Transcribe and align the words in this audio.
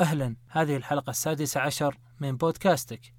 أهلا. 0.00 0.36
هذه 0.48 0.76
الحلقة 0.76 1.10
السادسة 1.10 1.60
عشر 1.60 1.98
من 2.20 2.36
بودكاستك. 2.36 3.17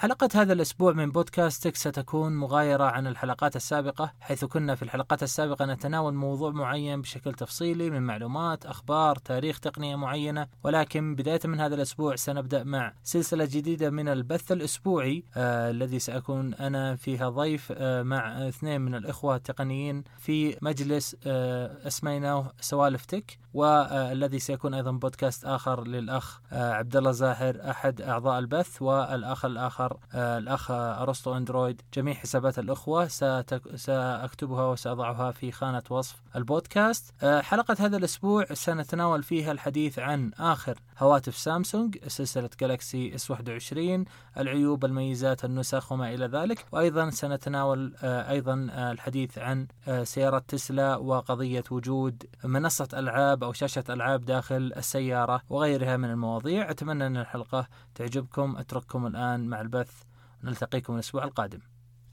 حلقة 0.00 0.28
هذا 0.34 0.52
الأسبوع 0.52 0.92
من 0.92 1.10
بودكاستك 1.10 1.76
ستكون 1.76 2.36
مغايرة 2.36 2.84
عن 2.84 3.06
الحلقات 3.06 3.56
السابقة 3.56 4.12
حيث 4.20 4.44
كنا 4.44 4.74
في 4.74 4.82
الحلقات 4.82 5.22
السابقة 5.22 5.66
نتناول 5.66 6.14
موضوع 6.14 6.50
معين 6.50 7.00
بشكل 7.00 7.34
تفصيلي 7.34 7.90
من 7.90 8.02
معلومات 8.02 8.66
أخبار 8.66 9.16
تاريخ 9.16 9.60
تقنية 9.60 9.96
معينة 9.96 10.46
ولكن 10.64 11.14
بداية 11.14 11.40
من 11.44 11.60
هذا 11.60 11.74
الأسبوع 11.74 12.16
سنبدأ 12.16 12.64
مع 12.64 12.92
سلسلة 13.04 13.44
جديدة 13.44 13.90
من 13.90 14.08
البث 14.08 14.52
الأسبوعي 14.52 15.24
آه 15.36 15.70
الذي 15.70 15.98
سأكون 15.98 16.54
أنا 16.54 16.96
فيها 16.96 17.28
ضيف 17.28 17.72
آه 17.76 18.02
مع 18.02 18.48
اثنين 18.48 18.80
من 18.80 18.94
الإخوة 18.94 19.36
التقنيين 19.36 20.04
في 20.18 20.56
مجلس 20.62 21.16
آه 21.26 21.86
أسميناه 21.86 22.52
سوالف 22.60 23.04
تك 23.04 23.38
والذي 23.54 24.38
سيكون 24.38 24.74
أيضا 24.74 24.90
بودكاست 24.90 25.44
آخر 25.44 25.86
للأخ 25.86 26.40
آه 26.52 26.72
عبد 26.72 26.96
الله 26.96 27.10
زاهر 27.10 27.70
أحد 27.70 28.00
أعضاء 28.00 28.38
البث 28.38 28.82
والأخ 28.82 29.44
الآخر 29.44 29.89
آه 30.14 30.38
الأخ 30.38 30.70
أرسطو 30.70 31.36
أندرويد 31.36 31.82
جميع 31.94 32.14
حسابات 32.14 32.58
الأخوة 32.58 33.08
ستك... 33.08 33.62
سأكتبها 33.76 34.64
وسأضعها 34.66 35.30
في 35.30 35.52
خانة 35.52 35.82
وصف 35.90 36.22
البودكاست. 36.36 37.14
آه 37.22 37.40
حلقة 37.40 37.76
هذا 37.80 37.96
الأسبوع 37.96 38.44
سنتناول 38.52 39.22
فيها 39.22 39.52
الحديث 39.52 39.98
عن 39.98 40.30
آخر 40.38 40.78
هواتف 40.98 41.36
سامسونج 41.36 41.98
سلسلة 42.06 42.50
جالكسي 42.60 43.14
إس 43.14 43.30
21 43.30 44.04
العيوب 44.38 44.84
الميزات 44.84 45.44
النسخ 45.44 45.92
وما 45.92 46.14
إلى 46.14 46.26
ذلك. 46.26 46.66
وأيضا 46.72 47.10
سنتناول 47.10 47.94
آه 48.02 48.30
أيضا 48.30 48.54
الحديث 48.74 49.38
عن 49.38 49.66
سيارة 50.02 50.38
تسلا 50.48 50.96
وقضية 50.96 51.64
وجود 51.70 52.24
منصة 52.44 52.88
ألعاب 52.94 53.44
أو 53.44 53.52
شاشة 53.52 53.84
ألعاب 53.90 54.24
داخل 54.24 54.72
السيارة 54.76 55.42
وغيرها 55.50 55.96
من 55.96 56.10
المواضيع. 56.10 56.70
أتمنى 56.70 57.06
أن 57.06 57.16
الحلقة 57.16 57.66
تعجبكم. 57.94 58.56
أترككم 58.56 59.06
الآن 59.06 59.48
مع 59.48 59.60
البث. 59.80 60.02
نلتقيكم 60.44 60.94
الأسبوع 60.94 61.24
القادم. 61.24 61.60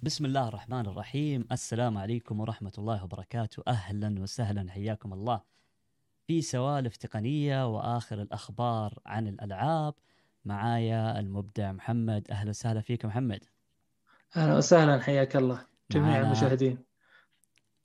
بسم 0.03 0.25
الله 0.25 0.47
الرحمن 0.47 0.85
الرحيم. 0.85 1.47
السلام 1.51 1.97
عليكم 1.97 2.39
ورحمة 2.39 2.71
الله 2.77 3.03
وبركاته. 3.03 3.63
أهلا 3.67 4.21
وسهلا. 4.21 4.71
حياكم 4.71 5.13
الله. 5.13 5.41
في 6.27 6.41
سوالف 6.41 6.97
تقنية 6.97 7.75
وآخر 7.75 8.21
الأخبار 8.21 8.99
عن 9.05 9.27
الألعاب 9.27 9.93
معايا 10.45 11.19
المبدع 11.19 11.71
محمد. 11.71 12.31
أهلا 12.31 12.49
وسهلا 12.49 12.81
فيك 12.81 13.05
محمد. 13.05 13.43
أهلا 14.35 14.57
وسهلا. 14.57 15.01
حياك 15.01 15.35
الله. 15.35 15.65
جميع 15.91 16.07
معنا- 16.07 16.25
المشاهدين. 16.25 16.77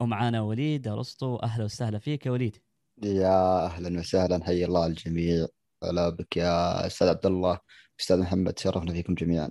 ومعانا 0.00 0.40
وليد 0.40 0.88
أرسطو. 0.88 1.36
أهلا 1.36 1.64
وسهلا 1.64 1.98
فيك 1.98 2.26
يا 2.26 2.30
وليد. 2.30 2.56
يا 3.02 3.66
أهلا 3.66 3.98
وسهلا. 4.00 4.44
حي 4.44 4.64
الله 4.64 4.86
الجميع. 4.86 5.46
هلا 5.84 6.08
بك 6.08 6.36
يا 6.36 6.86
أستاذ 6.86 7.08
عبد 7.08 7.26
الله. 7.26 7.58
أستاذ 8.00 8.20
محمد 8.20 8.52
تشرفنا 8.52 8.92
فيكم 8.92 9.14
جميعا. 9.14 9.50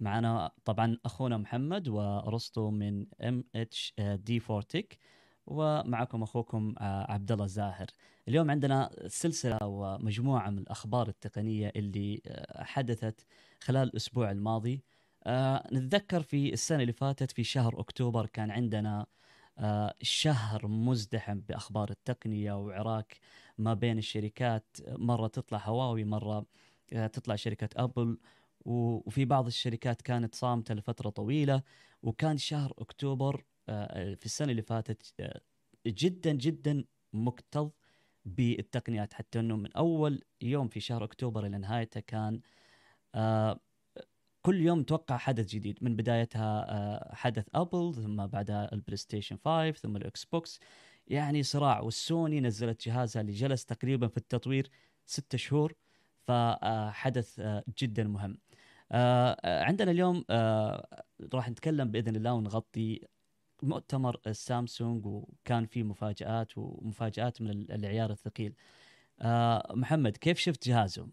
معنا 0.00 0.50
طبعا 0.64 0.98
أخونا 1.04 1.36
محمد 1.36 1.88
وأرسطو 1.88 2.70
من 2.70 3.06
ام 3.20 3.44
اتش 3.54 3.94
دي 4.00 4.40
فورتك 4.40 4.98
ومعكم 5.46 6.22
أخوكم 6.22 6.74
آه، 6.78 7.12
عبد 7.12 7.32
الله 7.32 7.44
الزاهر 7.44 7.86
اليوم 8.28 8.50
عندنا 8.50 8.90
سلسلة 9.06 9.58
ومجموعة 9.62 10.50
من 10.50 10.58
الأخبار 10.58 11.08
التقنية 11.08 11.72
اللي 11.76 12.22
آه، 12.26 12.64
حدثت 12.64 13.26
خلال 13.60 13.88
الأسبوع 13.88 14.30
الماضي. 14.30 14.82
آه، 15.24 15.68
نتذكر 15.72 16.22
في 16.22 16.52
السنة 16.52 16.80
اللي 16.82 16.92
فاتت 16.92 17.30
في 17.30 17.44
شهر 17.44 17.80
أكتوبر 17.80 18.26
كان 18.26 18.50
عندنا 18.50 19.06
شهر 20.02 20.66
مزدحم 20.66 21.40
بأخبار 21.40 21.90
التقنية 21.90 22.52
وعراك 22.52 23.16
ما 23.58 23.74
بين 23.74 23.98
الشركات. 23.98 24.76
مرة 24.88 25.26
تطلع 25.26 25.58
هواوي 25.58 26.04
مرة 26.04 26.46
آه، 26.92 27.06
تطلع 27.06 27.36
شركة 27.36 27.68
أبل. 27.76 28.08
و- 28.08 28.16
وفي 28.64 29.24
بعض 29.24 29.46
الشركات 29.46 30.02
كانت 30.02 30.34
صامتة 30.34 30.74
لفترة 30.74 31.10
طويلة 31.10 31.62
وكان 32.02 32.38
شهر 32.38 32.74
أكتوبر 32.78 33.44
آه، 33.68 34.14
في 34.14 34.26
السنة 34.26 34.50
اللي 34.50 34.62
فاتت 34.62 35.14
آه، 35.20 35.40
جدا 35.86 36.32
جدا 36.32 36.84
مكتظ 37.12 37.70
بالتقنيات 38.24 39.12
حتى 39.12 39.40
أنه 39.40 39.56
من 39.56 39.72
أول 39.72 40.22
يوم 40.42 40.68
في 40.68 40.80
شهر 40.80 41.04
أكتوبر 41.04 41.46
إلى 41.46 41.58
نهايته 41.58 42.00
كان 42.00 42.40
آه، 43.14 43.60
كل 44.42 44.60
يوم 44.60 44.82
توقع 44.82 45.16
حدث 45.16 45.46
جديد. 45.46 45.78
من 45.84 45.96
بدايتها 45.96 46.66
آه، 46.68 47.14
حدث 47.14 47.46
أبل 47.54 47.94
ثم 47.94 48.26
بعدها 48.26 48.72
البلاي 48.72 48.96
ستيشن 48.96 49.36
5 49.44 49.72
ثم 49.72 49.96
الإكس 49.96 50.24
بوكس 50.24 50.60
يعني 51.06 51.42
صراع 51.42 51.80
والسوني 51.80 52.40
نزلت 52.40 52.88
جهازها 52.88 53.20
اللي 53.22 53.32
جلس 53.32 53.64
تقريبا 53.64 54.08
في 54.08 54.16
التطوير 54.16 54.70
ستة 55.06 55.38
شهور 55.38 55.74
فحدث 56.22 57.40
آه، 57.40 57.64
جدا 57.78 58.04
مهم. 58.04 58.30
آه، 58.30 58.34
آه، 58.34 58.51
عندنا 59.44 59.90
اليوم 59.90 60.24
آه، 60.30 61.04
راح 61.34 61.50
نتكلم 61.50 61.90
بإذن 61.90 62.16
الله 62.16 62.32
ونغطي 62.32 63.00
مؤتمر 63.62 64.20
السامسونج 64.26 65.06
وكان 65.06 65.66
في 65.66 65.82
مفاجآت 65.82 66.52
ومفاجآت 66.56 67.42
من 67.42 67.50
ال- 67.50 67.72
العيار 67.72 68.10
الثقيل. 68.10 68.54
آه، 69.20 69.72
محمد 69.74 70.16
كيف 70.16 70.38
شفت 70.38 70.68
جهازهم؟ 70.68 71.12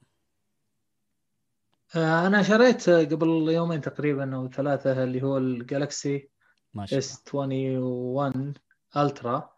آه، 1.95 2.27
أنا 2.27 2.43
شريت 2.43 2.89
آه، 2.89 3.03
قبل 3.03 3.27
يومين 3.27 3.81
تقريبا 3.81 4.35
أو 4.35 4.49
ثلاثة 4.49 5.03
اللي 5.03 5.23
هو 5.23 5.37
الجالكسي 5.37 6.29
ما 6.73 6.85
شاء 6.85 6.99
الله. 6.99 7.09
إس 7.11 7.23
21 7.33 8.53
ألترا. 8.97 9.49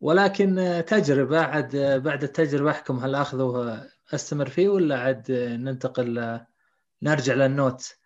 ولكن 0.00 0.58
آه، 0.58 0.80
تجربة 0.80 1.40
عاد 1.40 1.74
آه، 1.74 1.98
بعد 1.98 2.22
التجربة 2.22 2.70
أحكم 2.70 2.96
هل 2.98 3.14
أخذه 3.14 3.42
آه، 3.72 3.88
أستمر 4.14 4.48
فيه 4.48 4.68
ولا 4.68 5.00
عاد 5.00 5.30
آه، 5.30 5.56
ننتقل 5.56 6.18
آه، 6.18 6.46
نرجع 7.02 7.34
للنوت 7.34 7.98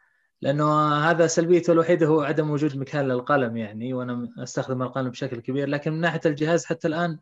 لأنه 0.42 0.94
هذا 1.10 1.26
سلبيته 1.26 1.72
الوحيدة 1.72 2.06
هو 2.06 2.20
عدم 2.20 2.50
وجود 2.50 2.76
مكان 2.76 3.08
للقلم 3.08 3.56
يعني 3.56 3.94
وأنا 3.94 4.28
أستخدم 4.38 4.82
القلم 4.82 5.10
بشكل 5.10 5.41
كبير 5.41 5.69
لكن 5.69 5.92
من 5.92 6.00
ناحية 6.00 6.20
الجهاز 6.26 6.64
حتى 6.64 6.88
الآن 6.88 7.19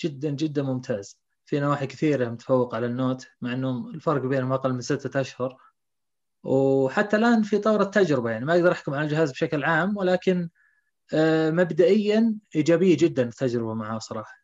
جدا 0.00 0.30
جدا 0.30 0.62
ممتاز. 0.62 1.18
في 1.44 1.60
نواحي 1.60 1.86
كثيرة 1.86 2.28
متفوق 2.28 2.74
على 2.74 2.86
النوت 2.86 3.26
مع 3.40 3.52
أنه 3.52 3.88
الفرق 3.88 4.22
بينهم 4.22 4.52
أقل 4.52 4.72
من 4.72 4.80
ستة 4.80 5.20
أشهر. 5.20 5.56
وحتى 6.42 7.16
الآن 7.16 7.42
في 7.42 7.58
طور 7.58 7.82
التجربة 7.82 8.30
يعني 8.30 8.44
ما 8.44 8.52
أقدر 8.54 8.72
أحكم 8.72 8.94
على 8.94 9.04
الجهاز 9.04 9.30
بشكل 9.30 9.64
عام 9.64 9.96
ولكن 9.96 10.48
آه، 11.14 11.50
مبدئيا 11.50 12.34
إيجابية 12.56 12.96
جدا 13.00 13.22
التجربة 13.22 13.74
معه 13.74 13.98
صراحة. 13.98 14.38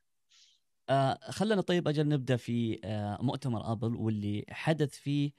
آه 0.89 1.19
خلنا 1.31 1.61
طيب 1.61 1.89
أجل 1.89 2.09
نبدأ 2.09 2.37
في 2.37 2.81
آه 2.85 3.19
مؤتمر 3.23 3.73
آبل 3.73 3.95
واللي 3.97 4.45
حدث 4.51 4.91
فيه 4.91 5.33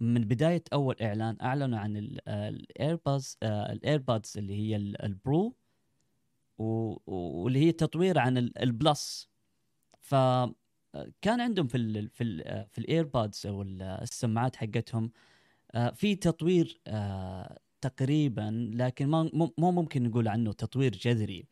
من 0.00 0.20
بداية 0.20 0.64
أول 0.72 0.96
إعلان 1.02 1.36
أعلنوا 1.42 1.78
عن 1.78 1.96
ال 2.28 2.42
earbuds 2.42 3.38
ال 3.42 3.54
earbuds 3.54 4.38
اللي 4.38 4.54
هي 4.54 4.76
ال- 4.76 5.02
ال 5.02 5.16
Pro 5.16 5.56
واللي 6.58 7.58
هي 7.58 7.72
تطوير 7.72 8.18
عن 8.18 8.38
ال- 8.38 8.58
ال 8.58 8.72
Plus 8.72 9.28
ف 10.00 10.14
كان 11.22 11.40
عندهم 11.40 11.66
في 11.66 11.76
ال 11.76 12.08
في 12.10 12.24
ال 12.24 12.66
في 12.70 12.78
الايربادز 12.78 13.46
أو 13.46 13.62
ال- 13.62 13.82
السماعات 13.82 14.56
حقتهم 14.56 15.10
آه، 15.74 15.90
في 15.90 16.16
تطوير 16.16 16.80
آه، 16.86 17.58
تقريبا 17.80 18.70
لكن 18.74 19.06
ما 19.06 19.30
مو 19.58 19.70
ممكن 19.72 20.02
نقول 20.04 20.28
عنه 20.28 20.52
تطوير 20.52 20.92
جذري. 20.92 21.46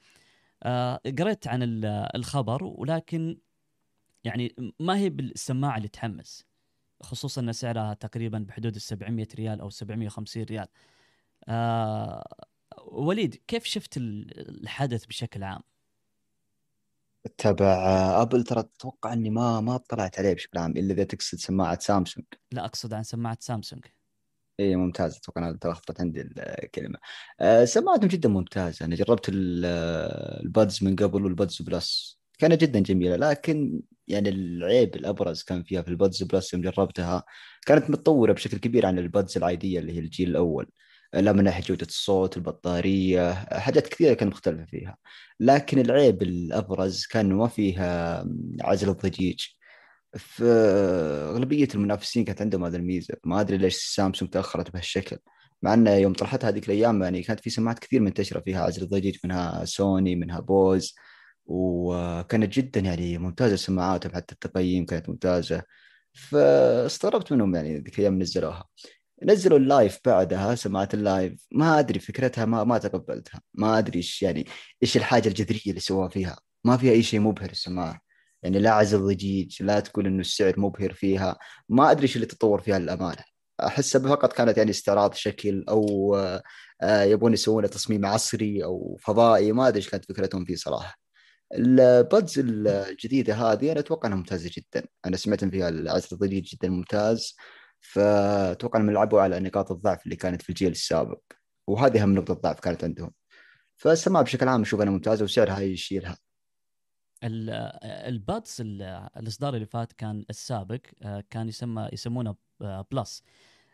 آه، 0.62 1.00
قريت 1.18 1.48
عن 1.48 1.62
ال- 1.62 1.84
الخبر 2.16 2.64
ولكن 2.64 3.38
يعني 4.24 4.54
ما 4.80 4.98
هي 4.98 5.10
بالسماعة 5.10 5.76
اللي 5.76 5.88
تحمس. 5.88 6.45
خصوصا 7.02 7.40
إن 7.40 7.52
سعرها 7.52 7.94
تقريبا 7.94 8.38
بحدود 8.38 8.74
ال 8.74 8.80
700 8.80 9.28
ريال 9.34 9.60
أو 9.60 9.70
750 9.70 10.42
ريال. 10.42 10.66
آه 11.48 12.24
وليد 12.86 13.34
كيف 13.46 13.64
شفت 13.64 13.96
ال- 13.96 14.60
الحدث 14.62 15.06
بشكل 15.06 15.42
عام؟ 15.44 15.60
تبع 17.38 17.66
آه، 17.66 18.22
أبل 18.22 18.44
ترى 18.44 18.60
أتوقع 18.60 19.12
إني 19.12 19.30
ما 19.30 19.60
ما 19.60 19.74
اطلعت 19.74 20.18
عليه 20.18 20.34
بشكل 20.34 20.58
عام 20.58 20.70
إلا 20.70 20.92
إذا 20.94 21.04
تقصد 21.04 21.38
سماعة 21.38 21.78
سامسونج. 21.80 22.26
لا 22.52 22.64
أقصد 22.64 22.92
عن 22.94 23.02
سماعة 23.02 23.38
سامسونج. 23.40 23.84
اي 24.60 24.76
ممتاز. 24.76 25.16
أتوقع 25.16 25.48
أنا 25.48 25.56
تلخبطت 25.56 26.00
عندي 26.00 26.20
الكلمة. 26.20 26.98
آه، 27.40 27.64
سماعتهم 27.64 28.08
جدا 28.08 28.28
ممتازة. 28.28 28.86
أنا 28.86 28.94
جربت 28.96 29.30
آه، 29.64 30.40
ال 30.42 30.51
Buds 30.51 30.84
من 30.84 30.96
قبل 30.96 31.24
وال 31.24 31.37
Buds 31.37 31.62
Plus. 31.62 32.15
كانت 32.38 32.60
جدا 32.60 32.80
جميلة 32.80 33.16
لكن 33.16 33.80
يعني 34.08 34.28
العيب 34.28 34.96
الأبرز 34.96 35.42
كان 35.42 35.62
فيها 35.62 35.82
في 35.82 35.88
ال 35.88 35.95
Buds 35.95 36.22
Plus 36.22 36.54
يوم 36.54 36.62
جربتها 36.62 37.24
كانت 37.66 37.90
متطورة 37.90 38.32
بشكل 38.32 38.58
كبير 38.58 38.86
عن 38.86 38.98
ال 38.98 39.06
Buds 39.06 39.36
العادية 39.36 39.78
اللي 39.78 39.92
هي 39.92 39.98
الجيل 39.98 40.28
الأول. 40.30 40.70
لا 41.14 41.32
من 41.32 41.44
ناحية 41.44 41.62
جودة 41.62 41.86
الصوت 41.86 42.36
البطارية 42.36 43.32
حاجات 43.34 43.88
كثيرة 43.88 44.14
كانت 44.14 44.32
مختلفة 44.32 44.64
فيها. 44.64 44.96
لكن 45.40 45.78
العيب 45.78 46.22
الأبرز 46.22 47.06
كان 47.06 47.32
ما 47.32 47.48
فيها 47.48 48.24
عزل 48.60 48.88
الضجيج. 48.88 49.40
في 50.16 50.44
أغلبية 51.30 51.68
المنافسين 51.74 52.24
كانت 52.24 52.42
عندهم 52.42 52.64
هذا 52.64 52.76
الميزة. 52.76 53.14
ما 53.24 53.40
أدري 53.40 53.56
ليش 53.58 53.76
سامسونج 53.76 54.30
تأخرت 54.30 54.70
بهالشكل. 54.70 55.18
مع 55.62 55.74
إنه 55.74 55.90
يوم 55.94 56.12
طرحتها 56.12 56.48
هذيك 56.48 56.64
الأيام 56.66 57.02
يعني 57.02 57.22
كانت 57.22 57.40
في 57.40 57.50
سماعات 57.50 57.78
كثير 57.78 58.00
منتشرة 58.00 58.40
فيها 58.40 58.62
عزل 58.62 58.82
الضجيج 58.82 59.16
منها 59.24 59.64
سوني 59.64 60.16
منها 60.16 60.40
بوز. 60.40 60.94
وكانت 61.46 62.52
جدا 62.52 62.80
يعني 62.80 63.18
ممتازة 63.18 63.56
سماعاتهم 63.56 64.12
حتى 64.14 64.34
التقييم 64.34 64.86
كانت 64.86 65.08
ممتازة. 65.08 65.62
فاستغربت 66.12 67.32
منهم 67.32 67.54
يعني 67.54 67.78
ذيك 67.78 67.98
الأيام 67.98 68.18
نزلوها. 68.22 68.64
نزلوا 69.22 69.58
ال 69.58 69.66
Live 69.66 69.98
بعدها 70.04 70.54
سماعات 70.54 70.94
ال 70.94 71.03
Live. 71.03 71.46
ما 71.52 71.78
أدري 71.78 71.98
فكرتها 72.00 72.44
ما 72.44 72.64
ما 72.64 72.78
تقبلتها. 72.78 73.40
ما 73.54 73.78
أدري 73.78 73.96
إيش 73.98 74.22
يعني 74.22 74.46
إيش 74.82 74.96
الحاجة 74.96 75.28
الجذرية 75.28 75.60
اللي 75.66 75.80
سووها 75.80 76.08
فيها. 76.08 76.38
ما 76.64 76.76
فيها 76.76 76.92
أي 76.92 77.02
شيء 77.02 77.20
مبهر 77.20 77.50
السماعه 77.50 78.00
يعني 78.42 78.58
لا 78.58 78.70
عزل 78.70 78.98
ضجيج 79.06 79.62
لا 79.62 79.80
تقول 79.80 80.06
إنه 80.06 80.20
السعر 80.20 80.60
مبهر 80.60 80.92
فيها. 80.92 81.38
ما 81.68 81.90
أدري 81.90 82.02
إيش 82.02 82.16
اللي 82.16 82.26
تطور 82.26 82.60
فيها 82.60 82.78
للأمانة. 82.78 83.24
احسها 83.60 84.00
فقط 84.08 84.32
كانت 84.32 84.58
يعني 84.58 84.70
استعراض 84.70 85.14
شكل 85.14 85.64
أو 85.68 86.16
آه، 86.82 87.02
يبغون 87.02 87.32
يسوون 87.32 87.70
تصميم 87.70 88.06
عصري 88.06 88.64
أو 88.64 88.98
فضائي. 89.02 89.52
ما 89.52 89.68
أدري 89.68 89.76
إيش 89.78 89.90
كانت 89.90 90.04
فكرتهم 90.04 90.44
فيه 90.44 90.54
صراحة. 90.56 91.05
البادز 91.54 92.38
الجديدة 92.38 93.34
هذه 93.34 93.72
أنا 93.72 93.80
أتوقع 93.80 94.08
إنها 94.08 94.18
ممتازة 94.18 94.50
جدا. 94.56 94.88
أنا 95.06 95.16
سمعت 95.16 95.42
إن 95.42 95.50
فيها 95.50 95.68
العزل 95.68 96.08
الضجيج 96.12 96.44
جدا 96.44 96.68
ممتاز 96.68 97.36
فأتوقع 97.80 98.80
إنهم 98.80 98.90
لعبوا 98.90 99.20
على 99.20 99.40
نقاط 99.40 99.72
الضعف 99.72 100.04
اللي 100.04 100.16
كانت 100.16 100.42
في 100.42 100.48
الجيل 100.50 100.70
السابق 100.70 101.20
وهذه 101.66 102.02
اهم 102.02 102.14
نقطة 102.14 102.34
ضعف 102.34 102.60
كانت 102.60 102.84
عندهم. 102.84 103.12
فالسماعه 103.76 104.24
بشكل 104.24 104.48
عام 104.48 104.60
أشوف 104.62 104.80
إنها 104.80 104.92
ممتازة 104.92 105.24
وسعرها 105.24 105.60
يشيلها. 105.60 106.18
ال 107.24 107.51
Buds 107.51 108.56
الإصدار 109.16 109.54
اللي 109.54 109.66
فات 109.66 109.92
كان 109.92 110.24
السابق 110.30 110.80
آه، 111.02 111.24
كان 111.30 111.48
يسمى 111.48 111.88
يسمونه 111.92 112.34
Plus 112.60 113.22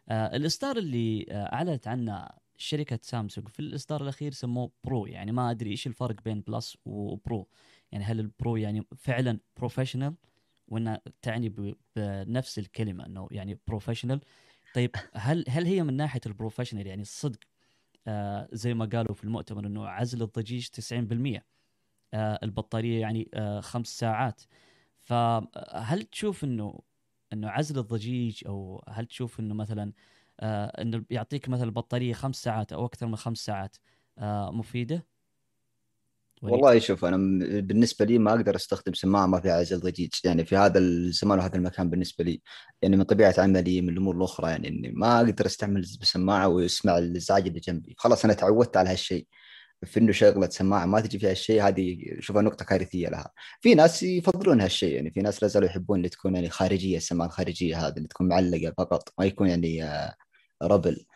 آه، 0.08 0.36
الإصدار 0.36 0.76
اللي 0.76 1.26
آه، 1.30 1.52
أعلنت 1.52 1.88
عنه 1.88 2.28
شركة 2.62 2.98
سامسونج 3.02 3.48
في 3.48 3.60
الإصدار 3.60 4.02
الأخير 4.02 4.32
سموه 4.32 4.72
Pro. 4.84 5.06
يعني 5.06 5.32
ما 5.32 5.50
أدري 5.50 5.70
إيش 5.70 5.86
الفرق 5.86 6.22
بين 6.24 6.40
Plus 6.40 6.76
و 6.84 6.97
Pro. 6.97 7.48
يعني 7.92 8.04
هل 8.04 8.20
ال 8.20 8.29
Pro 8.29 8.56
يعني 8.56 8.86
فعلا 8.96 9.40
professional 9.56 10.14
وانها 10.68 11.00
تعني 11.22 11.54
بنفس 11.96 12.58
الكلمة 12.58 13.06
إنه 13.06 13.28
يعني 13.30 13.60
professional 13.68 14.20
طيب 14.74 14.90
هل 15.14 15.44
هل 15.48 15.66
هي 15.66 15.82
من 15.82 15.94
ناحية 15.96 16.20
البروفيشنال 16.26 16.86
يعني 16.86 17.02
الصدق 17.02 17.38
آه 18.06 18.48
زي 18.52 18.74
ما 18.74 18.84
قالوا 18.84 19.14
في 19.14 19.24
المؤتمر 19.24 19.66
إنه 19.66 19.88
عزل 19.88 20.22
الضجيج 20.22 20.68
90% 20.68 21.46
آه 22.14 22.38
البطارية 22.42 23.00
يعني 23.00 23.30
آه 23.34 23.60
خمس 23.60 23.98
ساعات. 23.98 24.42
فهل 25.02 26.02
تشوف 26.02 26.44
إنه 26.44 26.80
إنه 27.32 27.50
عزل 27.50 27.78
الضجيج 27.78 28.42
أو 28.46 28.84
هل 28.88 29.06
تشوف 29.06 29.40
إنه 29.40 29.54
مثلا 29.54 29.84
آه 29.84 29.92
إنه 30.40 31.04
يعطيك 31.10 31.48
مثلا 31.48 31.64
البطارية 31.64 32.12
خمس 32.12 32.36
ساعات 32.42 32.72
أو 32.72 32.86
أكثر 32.86 33.06
من 33.06 33.16
خمس 33.16 33.38
ساعات. 33.38 33.76
آه 34.18 34.50
مفيدة؟ 34.50 35.06
والله 36.42 36.78
شوف 36.78 37.04
أنا 37.04 37.16
بالنسبة 37.60 38.04
لي 38.04 38.18
ما 38.18 38.30
أقدر 38.30 38.56
أستخدم 38.56 38.94
سماعة 38.94 39.26
ما 39.26 39.40
فيها 39.40 39.52
عزل 39.52 39.80
ضجيج 39.80 40.10
يعني 40.24 40.44
في 40.44 40.56
هذا 40.56 40.78
الزمان 40.78 41.38
وهذا 41.38 41.56
المكان 41.56 41.90
بالنسبة 41.90 42.24
لي 42.24 42.42
يعني 42.82 42.96
من 42.96 43.02
طبيعة 43.02 43.34
عملي 43.38 43.80
من 43.80 43.88
الأمور 43.88 44.16
الأخرى 44.16 44.50
يعني 44.50 44.68
إني 44.68 44.92
ما 44.92 45.16
أقدر 45.16 45.46
أستعمل 45.46 45.80
بسماعة 45.80 46.48
وأسمع 46.48 46.98
الازعاج 46.98 47.46
اللي 47.46 47.60
جنبي. 47.60 47.94
خلاص 47.98 48.24
أنا 48.24 48.34
تعودت 48.34 48.76
على 48.76 48.90
هالشيء. 48.90 49.26
في 49.84 50.00
إنه 50.00 50.12
شغلة 50.12 50.48
سماعة 50.48 50.86
ما 50.86 51.00
تجي 51.00 51.18
فيها 51.18 51.32
الشيء 51.32 51.62
هذه 51.62 51.98
شوفها 52.20 52.42
نقطة 52.42 52.64
كارثية 52.64 53.08
لها. 53.08 53.30
في 53.60 53.74
ناس 53.74 54.02
يفضلون 54.02 54.60
هالشيء 54.60 54.94
يعني 54.94 55.10
في 55.10 55.20
ناس 55.20 55.42
لا 55.42 55.48
زالوا 55.48 55.68
يحبون 55.68 55.98
اللي 55.98 56.08
تكون 56.08 56.34
يعني 56.34 56.48
خارجية 56.48 56.96
السماعة 56.96 57.26
الخارجية 57.28 57.86
هذه 57.86 57.96
اللي 57.96 58.08
تكون 58.08 58.28
معلقة 58.28 58.74
فقط 58.78 59.08
ما 59.18 59.24
يكون 59.24 59.48
يعني 59.48 59.84
آه، 59.84 60.14
ربل. 60.62 61.06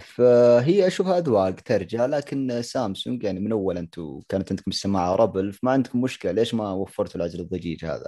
فهي 0.00 0.86
أشوفها 0.86 1.18
أذواق 1.18 1.50
ترجع 1.50 2.06
لكن 2.06 2.62
سامسونج 2.62 3.24
يعني 3.24 3.40
من 3.40 3.52
اول 3.52 3.78
أنتم 3.78 4.20
كانت 4.28 4.52
عندكم 4.52 4.70
السماعة 4.70 5.14
ربل 5.14 5.52
فما 5.52 5.70
عندكم 5.72 6.00
مشكلة 6.00 6.32
ليش 6.32 6.54
ما 6.54 6.72
وفرتوا 6.72 7.16
العزل 7.16 7.40
الضجيج 7.40 7.84
هذا؟ 7.84 8.06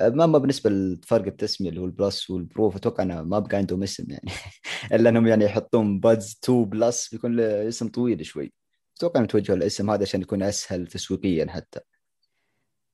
أما 0.00 0.38
بالنسبة 0.38 0.70
لفرق 0.70 1.26
التسمية 1.26 1.70
اللي 1.70 1.80
هو 1.80 1.84
ال 1.84 1.93
Plus 1.93 2.30
وال 2.30 2.46
Pro 2.46 2.70
فأتوقع 2.70 3.02
إنه 3.02 3.22
ما 3.22 3.38
بقى 3.38 3.56
عندهم 3.56 3.82
اسم 3.82 4.04
يعني. 4.10 4.30
إلا 4.94 5.10
إنهم 5.10 5.26
يعني 5.26 5.44
يحطون 5.44 6.00
Buds 6.00 6.38
2 6.44 6.64
Plus 6.64 7.08
بيكون 7.08 7.40
اسم 7.40 7.88
طويل 7.88 8.26
شوي. 8.26 8.59
أتوقع 9.00 9.16
انهم 9.20 9.26
توجهوا 9.26 9.58
الاسم 9.58 9.90
هذا 9.90 10.02
عشان 10.02 10.22
يكون 10.22 10.42
أسهل 10.42 10.86
تسويقيا 10.86 11.50
حتى. 11.50 11.80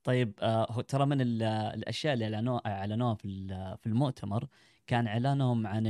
طيب 0.04 0.32
آه 0.42 0.80
ترى 0.80 1.06
من 1.06 1.20
الأشياء 1.42 2.14
اللي 2.14 2.24
اعلنوها 2.24 2.62
إعلنوها 2.66 3.14
في 3.14 3.48
في 3.80 3.86
المؤتمر 3.86 4.46
كان 4.86 5.06
إعلانهم 5.06 5.66
عن 5.66 5.82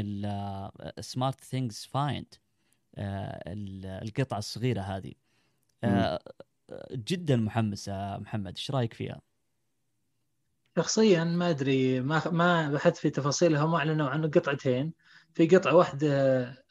ال 0.99 1.41
SmartThings 1.41 1.89
Find 1.93 2.35
القطعة 2.99 4.39
الصغيرة 4.39 4.81
هذه. 4.81 5.13
آه 5.85 6.21
جدا 6.93 7.37
محمس 7.37 7.89
محمد 7.95 8.57
إيش 8.57 8.71
رأيك 8.71 8.95
فيها؟ 8.95 9.21
شخصيا 10.77 11.25
ما 11.25 11.51
أدري 11.51 12.01
ما 12.01 12.31
ما 12.31 12.71
بحثت 12.71 12.97
في 12.97 13.11
تفاصيلها 13.11 13.65
هم 13.65 13.75
إعلنوا 13.75 14.09
عنه 14.09 14.29
قطعتين. 14.29 14.93
في 15.35 15.47
قطعة 15.47 15.75
واحدة 15.75 16.09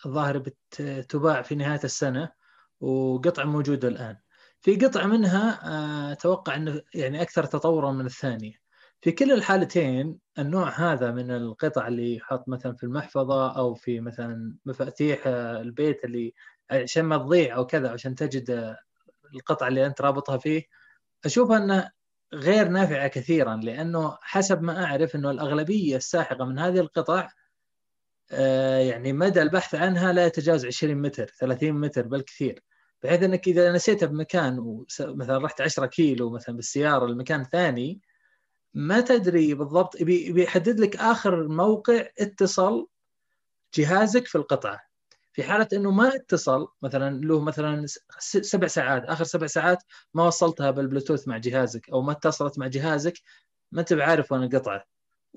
الظاهر 0.06 0.38
بتباع 0.38 1.42
في 1.42 1.56
نهاية 1.56 1.84
السنة. 1.84 2.45
وقطعه 2.80 3.46
موجودة 3.46 3.88
الآن. 3.88 4.18
في 4.62 4.76
قطعه 4.76 5.06
منها 5.06 5.60
آه، 5.64 6.12
أتوقع 6.12 6.56
إنه 6.56 6.82
يعني 6.94 7.22
أكثر 7.22 7.46
تطورا 7.46 7.92
من 7.92 8.06
الثانية. 8.06 8.66
في 9.02 9.12
كل 9.12 9.32
الحالتين 9.32 10.20
النوع 10.40 10.70
هذا 10.70 11.12
من 11.12 11.32
القطع 11.32 11.88
اللي 11.88 12.16
يحط 12.16 12.50
مثلا 12.50 12.76
في 12.76 12.84
المحفظة 12.84 13.58
أو 13.58 13.74
في 13.74 14.00
مثلا 14.00 14.58
مفاتيح 14.66 15.28
البيت 15.28 16.06
اللي 16.06 16.34
عشان 16.72 17.06
ما 17.06 17.18
تضيع 17.18 17.56
أو 17.56 17.66
كذا 17.66 17.90
عشان 17.92 18.16
تجد 18.16 18.76
القطعة 19.36 19.68
اللي 19.68 19.86
أنت 19.86 20.02
رابطها 20.02 20.38
فيه 20.38 20.64
أشوفها 21.26 21.58
أنه 21.58 21.92
غير 22.34 22.68
نافعة 22.68 23.08
كثيرا 23.08 23.56
لأنه 23.56 24.18
حسب 24.22 24.62
ما 24.62 24.86
أعرف 24.86 25.16
أنه 25.16 25.32
الأغلبية 25.32 25.96
الساحقة 25.96 26.46
من 26.46 26.60
هذه 26.60 26.80
القطع 26.80 27.20
آه، 27.22 27.30
يعني 28.90 29.14
مدى 29.14 29.42
البحث 29.42 29.76
عنها 29.76 30.14
لا 30.14 30.26
يتجاوز 30.26 30.66
20 30.66 30.96
متر 31.02 31.28
30 31.40 31.74
متر 31.74 32.08
بالكثير. 32.08 32.64
بحيث 33.04 33.24
إنك 33.24 33.48
إذا 33.48 33.72
نسيتها 33.72 34.06
بمكان 34.06 34.84
مثلا 35.02 35.38
رحت 35.38 35.62
10 35.62 35.86
كيلو 35.86 36.30
مثلا 36.30 36.56
بالسيارة 36.56 37.06
لمكان 37.08 37.44
ثاني 37.44 38.02
ما 38.74 39.02
تدري 39.02 39.54
بالضبط 39.54 40.04
بيحدد 40.04 40.80
لك 40.80 40.96
آخر 40.98 41.48
موقع 41.48 42.08
اتصل 42.20 42.88
جهازك 43.76 44.28
في 44.28 44.36
القطعه 44.36 44.82
في 45.34 45.44
حالة 45.44 45.68
إنه 45.74 45.92
ما 45.92 46.16
اتصل 46.16 46.68
مثلا 46.82 47.22
له 47.22 47.42
مثلا 47.42 47.86
سبع 48.20 48.68
ساعات 48.68 49.04
آخر 49.06 49.24
سبع 49.24 49.48
ساعات 49.48 49.84
ما 50.14 50.24
وصلتها 50.28 50.72
بالبلوتوث 50.72 51.28
مع 51.28 51.38
جهازك 51.38 51.90
أو 51.90 52.02
ما 52.02 52.12
اتصلت 52.12 52.60
مع 52.60 52.68
جهازك 52.68 53.14
ما 53.72 53.82
أنت 53.82 53.94
بعارف 53.94 54.32
وين 54.32 54.44
القطعة. 54.44 54.86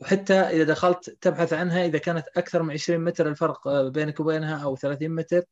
وحتى 0.00 0.34
إذا 0.34 0.64
دخلت 0.64 1.10
تبحث 1.20 1.52
عنها 1.52 1.86
إذا 1.86 1.98
كانت 1.98 2.26
أكثر 2.36 2.62
من 2.62 2.72
20 2.72 3.04
متر 3.04 3.28
الفرق 3.28 3.68
بينك 3.88 4.20
وبينها 4.20 4.64
أو 4.64 4.76
30 4.76 5.10
متر. 5.10 5.42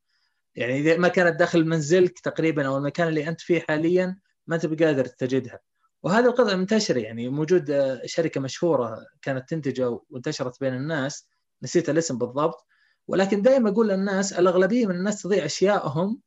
يعني 0.54 0.78
إذا 0.78 0.96
ما 0.96 1.08
كانت 1.08 1.38
داخل 1.38 1.66
منزلك 1.66 2.18
تقريبا 2.18 2.66
أو 2.66 2.76
المكان 2.76 3.08
اللي 3.08 3.28
أنت 3.28 3.40
فيه 3.40 3.60
حاليا 3.60 4.18
ما 4.46 4.56
أنت 4.56 4.66
بقادر 4.66 5.06
تجدها. 5.06 5.60
وهذه 6.02 6.26
القطعة 6.26 6.54
منتشرة 6.54 6.98
يعني 6.98 7.28
موجود 7.28 7.70
آه، 7.70 8.02
شركة 8.04 8.40
مشهورة 8.40 9.06
كانت 9.22 9.48
تنتجه 9.48 10.00
وانتشرت 10.10 10.60
بين 10.60 10.74
الناس. 10.74 11.28
نسيت 11.62 11.90
الاسم 11.90 12.18
بالضبط. 12.18 12.66
ولكن 13.08 13.42
دائما 13.42 13.70
أقول 13.70 13.88
للناس 13.88 14.32
الأغلبية 14.32 14.86
من 14.86 14.94
الناس 14.94 15.22
تضيع 15.22 15.44
أشيائهم 15.44 16.20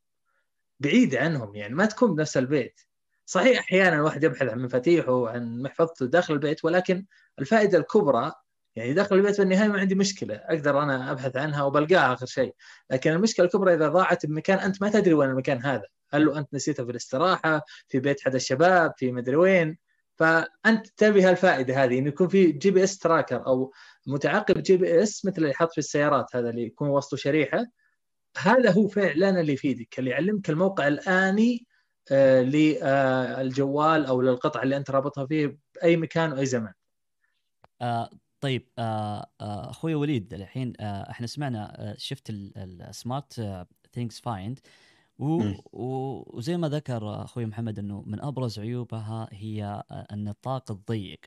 بعيدة 0.80 1.20
عنهم 1.20 1.54
يعني 1.54 1.74
ما 1.74 1.86
تكون 1.86 2.14
بنفس 2.14 2.36
البيت. 2.36 2.80
صحيح 3.30 3.58
أحيانا 3.58 3.96
الواحد 3.96 4.24
يبحث 4.24 4.48
عن 4.48 4.62
مفاتيحه 4.62 5.28
عن 5.28 5.62
محفظته 5.62 6.06
داخل 6.06 6.34
البيت 6.34 6.64
ولكن 6.64 7.06
الفائدة 7.38 7.78
الكبرى 7.78 8.32
يعني 8.76 8.92
داخل 8.92 9.16
البيت 9.16 9.36
في 9.36 9.42
النهاية 9.42 9.68
ما 9.68 9.80
عندي 9.80 9.94
مشكلة 9.94 10.34
أقدر 10.34 10.82
أنا 10.82 11.10
أبحث 11.10 11.36
عنها 11.36 11.62
وبلقاها 11.62 12.12
آخر 12.12 12.26
شيء. 12.26 12.54
لكن 12.90 13.12
المشكلة 13.12 13.46
الكبرى 13.46 13.74
إذا 13.74 13.88
ضاعت 13.88 14.26
بمكان 14.26 14.58
أنت 14.58 14.82
ما 14.82 14.90
تدري 14.90 15.14
وين 15.14 15.30
المكان 15.30 15.62
هذا. 15.64 15.82
هل 16.12 16.36
أنت 16.36 16.54
نسيتها 16.54 16.84
في 16.84 16.90
الاستراحة 16.90 17.64
في 17.88 18.00
بيت 18.00 18.20
حد 18.20 18.34
الشباب 18.34 18.92
في 18.96 19.12
مدري 19.12 19.36
وين؟ 19.36 19.78
فأنت 20.16 20.86
تبي 20.96 21.22
هالفائدة 21.22 21.84
هذه 21.84 21.98
انه 21.98 22.08
يكون 22.08 22.28
في 22.28 22.52
GPS 22.52 22.98
tracker 22.98 23.46
أو 23.46 23.72
متعقب 24.06 24.62
GPS 24.62 25.24
مثل 25.24 25.36
اللي 25.38 25.50
يحط 25.50 25.72
في 25.72 25.78
السيارات 25.78 26.36
هذا 26.36 26.50
اللي 26.50 26.62
يكون 26.62 26.88
وسطه 26.88 27.16
شريحة 27.16 27.64
هذا 28.38 28.70
هو 28.70 28.88
فعلا 28.88 29.40
اللي 29.40 29.52
يفيدك 29.52 29.98
اللي 29.98 30.10
يعلمك 30.10 30.50
الموقع 30.50 30.88
الآني 30.88 31.66
للجوال 32.12 34.06
أو 34.06 34.20
للقطعه 34.22 34.62
اللي 34.62 34.76
أنت 34.76 34.90
رابطها 34.90 35.26
فيه 35.26 35.58
بأي 35.74 35.96
مكان 35.96 36.32
وأي 36.32 36.46
زمان. 36.46 36.72
آه 37.82 38.10
طيب 38.40 38.68
آه 38.78 39.30
آه 39.40 39.70
أخوي 39.70 39.94
وليد 39.94 40.34
الحين 40.34 40.72
آه 40.80 41.10
إحنا 41.10 41.26
سمعنا 41.26 41.90
آه 41.92 41.94
شفت 41.98 42.30
ال 42.30 43.66
SmartThings 43.92 44.20
Find 44.20 44.58
وزي 45.18 46.56
ما 46.56 46.68
ذكر 46.68 47.24
أخوي 47.24 47.46
محمد 47.46 47.78
إنه 47.78 48.02
من 48.06 48.20
أبرز 48.22 48.58
عيوبها 48.60 49.28
هي 49.32 49.82
النطاق 50.12 50.70
الضيق 50.72 51.20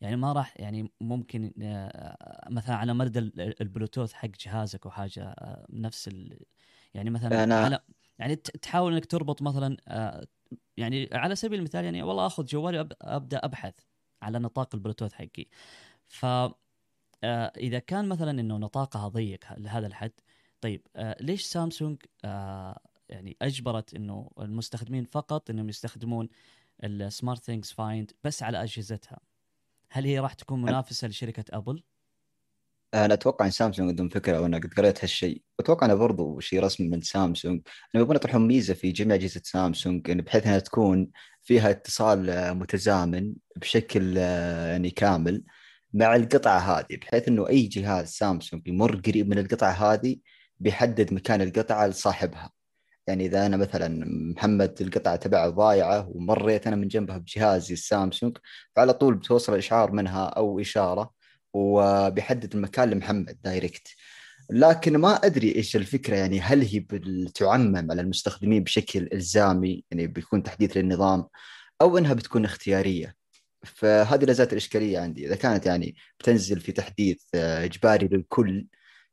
يعني 0.00 0.16
ما 0.16 0.32
راح 0.32 0.54
يعني 0.60 0.92
ممكن 1.00 1.52
آه، 1.62 2.48
مثلا 2.50 2.76
على 2.76 2.94
مدى 2.94 3.18
البلوتوث 3.62 4.12
حق 4.12 4.28
جهازك 4.28 4.86
أو 4.86 4.90
حاجة 4.90 5.24
آه، 5.24 5.66
نفس 5.70 6.08
ال 6.08 6.40
يعني 6.94 7.10
مثلا 7.10 7.44
أنا... 7.44 7.56
على 7.56 7.80
يعني 8.20 8.36
تحاول 8.36 8.92
إنك 8.92 9.06
تربط 9.06 9.42
مثلا 9.42 9.76
آه، 9.88 10.26
يعني 10.76 11.08
على 11.12 11.36
سبيل 11.36 11.58
المثال 11.58 11.84
يعني 11.84 12.02
والله 12.02 12.26
آخذ 12.26 12.44
جوالي 12.44 12.88
أبدأ 13.02 13.38
أبحث 13.44 13.74
على 14.22 14.38
نطاق 14.38 14.74
البلوتوث 14.74 15.12
حقي. 15.12 15.46
ف 16.06 16.26
آه، 17.24 17.52
إذا 17.56 17.78
كان 17.78 18.08
مثلا 18.08 18.30
إنه 18.30 18.56
نطاقها 18.56 19.08
ضيق 19.08 19.44
لهذا 19.58 19.86
الحد 19.86 20.12
طيب 20.60 20.86
آه، 20.96 21.16
ليش 21.20 21.42
سامسونج 21.42 22.02
يعني 23.08 23.36
أجبرت 23.42 23.94
إنه 23.94 24.30
المستخدمين 24.40 25.04
فقط 25.04 25.50
إنهم 25.50 25.68
يستخدمون 25.68 26.28
ال 26.84 27.44
SmartThings 27.44 27.72
Find 27.72 28.12
بس 28.24 28.42
على 28.42 28.62
أجهزتها؟ 28.62 29.20
هل 29.90 30.04
هي 30.04 30.18
راح 30.18 30.34
تكون 30.34 30.62
منافسة 30.62 31.08
لشركة 31.08 31.44
أبل؟ 31.50 31.82
أنا 32.94 33.14
أتوقع 33.14 33.44
إن 33.46 33.50
سامسونج 33.50 33.88
عندهم 33.88 34.08
فكرة 34.08 34.40
وأنا 34.40 34.58
قد 34.58 34.74
قريت 34.74 35.04
هالشيء. 35.04 35.42
واتوقع 35.58 35.86
انه 35.86 35.94
برضو 35.94 36.40
شيء 36.40 36.62
رسمي 36.64 36.88
من 36.88 37.00
سامسونج. 37.00 37.60
انه 37.94 38.02
يبغون 38.02 38.16
يطرحون 38.16 38.46
ميزة 38.46 38.74
في 38.74 38.92
جميع 38.92 39.16
أجهزة 39.16 39.40
سامسونج 39.44 40.10
إن 40.10 40.20
بحيث 40.20 40.46
إنها 40.46 40.58
تكون 40.58 41.10
فيها 41.42 41.70
اتصال 41.70 42.30
آه، 42.30 42.52
متزامن 42.52 43.34
بشكل 43.56 44.14
آه، 44.18 44.66
يعني 44.72 44.90
كامل 44.90 45.44
مع 45.94 46.16
القطعة 46.16 46.58
هذه. 46.58 46.96
بحيث 47.02 47.28
إنه 47.28 47.48
أي 47.48 47.62
جهاز 47.62 48.08
سامسونج 48.08 48.68
يمر 48.68 48.96
قريب 48.96 49.28
من 49.28 49.38
القطعة 49.38 49.70
هذه 49.70 50.16
بيحدد 50.60 51.14
مكان 51.14 51.42
القطعة 51.42 51.86
لصاحبها. 51.86 52.50
يعني 53.06 53.26
إذا 53.26 53.46
أنا 53.46 53.56
مثلا 53.56 54.04
محمد 54.36 54.76
القطعة 54.80 55.16
تبعه 55.16 55.48
ضايعة 55.50 56.08
ومريت 56.08 56.66
أنا 56.66 56.76
من 56.76 56.88
جنبها 56.88 57.18
بجهازي 57.18 57.74
السامسونج 57.74 58.36
فعلى 58.76 58.92
طول 58.92 59.14
بتوصل 59.14 59.56
إشعار 59.56 59.92
منها 59.92 60.26
أو 60.26 60.60
إشارة. 60.60 61.19
وبيحدد 61.54 62.54
المكان 62.54 62.90
لمحمد 62.90 63.38
دايركت. 63.44 63.88
لكن 64.50 64.96
ما 64.96 65.14
أدري 65.14 65.54
إيش 65.56 65.76
الفكرة 65.76 66.16
يعني 66.16 66.40
هل 66.40 66.62
هي 66.62 66.80
بتعمم 66.80 67.90
على 67.90 68.00
المستخدمين 68.02 68.64
بشكل 68.64 69.08
إلزامي 69.12 69.84
يعني 69.90 70.06
بيكون 70.06 70.42
تحديث 70.42 70.76
للنظام 70.76 71.26
أو 71.82 71.98
إنها 71.98 72.14
بتكون 72.14 72.44
اختيارية؟ 72.44 73.16
فهذه 73.64 74.24
لا 74.24 74.32
زالت 74.32 74.52
الإشكالية 74.52 74.98
عندي. 74.98 75.26
إذا 75.26 75.36
كانت 75.36 75.66
يعني 75.66 75.96
بتنزل 76.20 76.60
في 76.60 76.72
تحديث 76.72 77.22
آه، 77.34 77.64
إجباري 77.64 78.08
للكل 78.08 78.66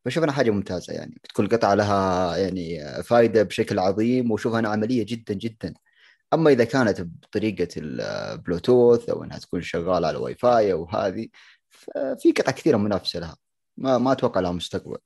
بشوف 0.05 0.23
إنها 0.23 0.33
حاجة 0.35 0.51
ممتازة 0.51 0.93
يعني 0.93 1.15
بتكون 1.23 1.45
القطعه 1.45 1.73
لها 1.73 2.37
يعني 2.37 2.83
آه، 2.83 3.01
فائده 3.01 3.43
بشكل 3.43 3.79
عظيم 3.79 4.31
واشوفها 4.31 4.59
إنها 4.59 4.71
عملية 4.71 5.05
جدا 5.05 5.33
جدا. 5.33 5.73
أما 6.33 6.49
إذا 6.51 6.63
كانت 6.63 7.01
بطريقة 7.01 7.67
البلوتوث 7.77 9.09
أو 9.09 9.23
إنها 9.23 9.37
تكون 9.39 9.61
شغالة 9.61 10.07
على 10.07 10.17
واي 10.17 10.35
فاي 10.35 10.71
أو 10.73 10.87
ففي 11.69 12.31
قطع 12.31 12.51
كثيرة 12.51 12.77
منافسة 12.77 13.19
لها. 13.19 13.37
ما 13.77 13.97
ما 13.97 14.11
أتوقع 14.11 14.41
لها 14.41 14.51
مستقبل. 14.51 14.97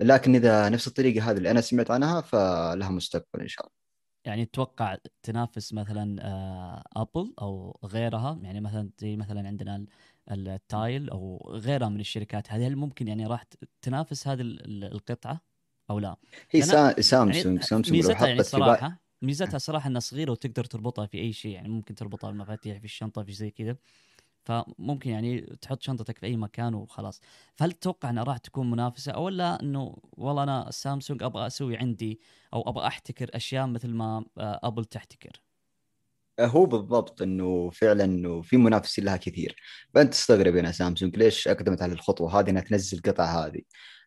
لكن 0.00 0.34
إذا 0.34 0.68
نفس 0.68 0.86
الطريقة 0.86 1.30
هذه 1.30 1.36
اللي 1.36 1.50
أنا 1.50 1.60
سمعت 1.60 1.90
عنها 1.90 2.20
فلها 2.20 2.90
مستقبل 2.90 3.40
إن 3.40 3.48
شاء 3.48 3.66
الله. 3.66 3.82
يعني 4.24 4.44
تتوقع 4.44 4.96
تنافس 5.22 5.72
مثلا 5.72 6.26
آه، 6.26 6.84
أبل 6.96 7.34
أو 7.40 7.80
غيرها؟ 7.84 8.38
يعني 8.42 8.60
مثلا 8.60 8.90
زي 8.98 9.16
مثلا 9.16 9.46
عندنا 9.46 9.86
ال- 10.30 10.48
ال 10.48 10.60
Tile 10.60 11.10
أو 11.10 11.50
غيرها 11.54 11.88
من 11.88 12.00
الشركات. 12.00 12.52
هذه 12.52 12.66
هل 12.66 12.76
ممكن 12.76 13.08
يعني 13.08 13.26
راح 13.26 13.44
تنافس 13.82 14.28
هذه 14.28 14.40
ال- 14.40 14.64
ال- 14.64 14.92
القطعة 14.92 15.40
أو 15.90 15.98
لا؟ 15.98 16.16
هي 16.50 16.62
سامسونج 16.62 17.34
يعني 17.36 17.62
سامسونج 17.62 17.92
ميزتها 17.92 18.26
يعني 18.26 18.34
في 18.34 18.40
الصراحه 18.40 19.02
ميزتها 19.22 19.58
صراحة 19.58 19.88
إنها 19.88 20.00
صغيرة 20.00 20.30
وتقدر 20.30 20.64
تربطها 20.64 21.06
في 21.06 21.18
أي 21.18 21.32
شيء. 21.32 21.52
يعني 21.52 21.68
ممكن 21.68 21.94
تربطها 21.94 22.30
المفاتيح 22.30 22.78
في 22.78 22.84
الشنطة 22.84 23.22
في 23.22 23.32
زي 23.32 23.50
كذا. 23.50 23.76
فممكن 24.44 25.10
يعني 25.10 25.40
تحط 25.40 25.82
شنطتك 25.82 26.18
في 26.18 26.26
أي 26.26 26.36
مكان 26.36 26.74
وخلاص. 26.74 27.20
فهل 27.56 27.72
تتوقع 27.72 28.10
أنها 28.10 28.22
راح 28.24 28.38
تكون 28.38 28.70
منافسة 28.70 29.12
أو 29.12 29.28
لا؟ 29.28 29.62
إنه 29.62 29.96
والله 30.12 30.42
أنا 30.42 30.70
سامسونج 30.70 31.22
أبغى 31.22 31.46
أسوي 31.46 31.76
عندي 31.76 32.20
أو 32.54 32.68
أبغى 32.68 32.86
أحتكر 32.86 33.30
أشياء 33.34 33.66
مثل 33.66 33.88
ما 33.94 34.24
آه، 34.38 34.60
أبل 34.62 34.84
تحتكر. 34.84 35.42
هو 36.40 36.66
بالضبط 36.66 37.22
إنه 37.22 37.70
فعلا 37.70 38.04
إنه 38.04 38.42
في 38.42 38.56
منافسين 38.56 39.04
لها 39.04 39.16
كثير. 39.16 39.56
فأنت 39.94 40.12
تستغرب 40.12 40.56
هنا 40.56 40.72
سامسونج 40.72 41.16
ليش 41.16 41.48
أقدمت 41.48 41.82
على 41.82 41.92
الخطوة 41.92 42.40
هذه 42.40 42.50
إنها 42.50 42.62
تنزل 42.62 42.98
القطعه 42.98 43.46
هذه؟ 43.46 43.60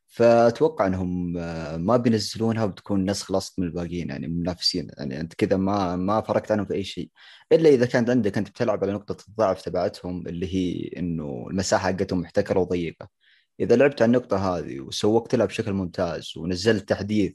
فأتوقع 0.08 0.88
إنهم 0.88 1.38
آه، 1.38 1.78
ما 1.78 1.98
بينزلونها 1.98 2.64
وبتكون 2.64 3.10
نسخ 3.10 3.32
لصق 3.32 3.54
من 3.60 3.68
الباقيين 3.68 4.10
يعني 4.10 4.28
منافسين. 4.28 4.88
يعني 4.98 5.20
أنت 5.20 5.34
كذا 5.34 5.58
ما 5.58 5.96
ما 5.96 6.22
فرقت 6.22 6.52
عنهم 6.52 6.66
في 6.66 6.74
أي 6.74 6.84
شيء. 6.84 7.10
إلا 7.52 7.70
إذا 7.70 7.86
كانت 7.86 8.10
عندك 8.10 8.38
أنت 8.38 8.50
بتلعب 8.50 8.84
على 8.84 8.94
نقطة 8.94 9.18
الضعف 9.30 9.62
تبعتهم 9.62 10.28
اللي 10.28 10.56
هي 10.56 11.00
إنه 11.00 11.48
المساحة 11.50 11.88
حقتهم 11.92 12.20
محتكرة 12.22 12.60
وضيقة. 12.60 13.10
إذا 13.60 13.76
لعبت 13.76 14.02
على 14.02 14.10
النقطة 14.10 14.58
هذه 14.58 14.80
وسوقت 14.80 15.36
لها 15.36 15.46
بشكل 15.46 15.74
ممتاز 15.74 16.34
ونزلت 16.38 16.90
تحديث 16.90 17.34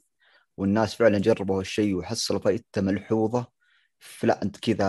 والناس 0.57 0.95
فعلا 0.95 1.19
جربوا 1.19 1.59
هالشيء 1.59 1.95
وحصلوا 1.95 2.39
فائدته 2.39 2.81
ملحوظة 2.81 3.47
فلا 3.99 4.43
أنت 4.43 4.57
كذا 4.57 4.85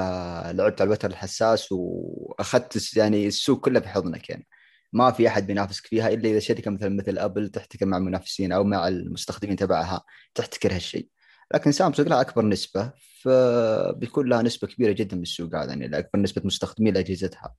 لعبت 0.52 0.80
على 0.80 0.88
الوتر 0.88 1.10
الحساس 1.10 1.68
وأخذت 1.72 2.96
يعني 2.96 3.26
السوق 3.26 3.60
كله 3.64 3.80
في 3.80 3.88
حضنك 3.88 4.30
يعني. 4.30 4.46
ما 4.92 5.10
في 5.10 5.28
أحد 5.28 5.46
بينافسك 5.46 5.86
فيها 5.86 6.08
إلا 6.08 6.30
إذا 6.30 6.38
شركه 6.38 6.70
مثل 6.70 6.90
مثل 6.96 7.18
أبل 7.18 7.48
تحتكر 7.48 7.86
مع 7.86 7.96
المنافسين 7.96 8.52
أو 8.52 8.64
مع 8.64 8.88
المستخدمين 8.88 9.56
تبعها 9.56 10.04
تحتكر 10.34 10.74
هالشيء. 10.74 11.08
لكن 11.54 11.72
سامسونج 11.72 12.08
لها 12.08 12.20
أكبر 12.20 12.44
نسبة 12.44 12.92
فبيكون 13.20 14.28
لها 14.28 14.42
نسبة 14.42 14.68
كبيرة 14.68 14.92
جدا 14.92 15.16
من 15.16 15.22
السوق 15.22 15.54
هذا 15.54 15.68
يعني 15.74 15.98
أكبر 15.98 16.20
نسبة 16.20 16.42
مستخدمين 16.44 16.94
لأجهزتها. 16.94 17.54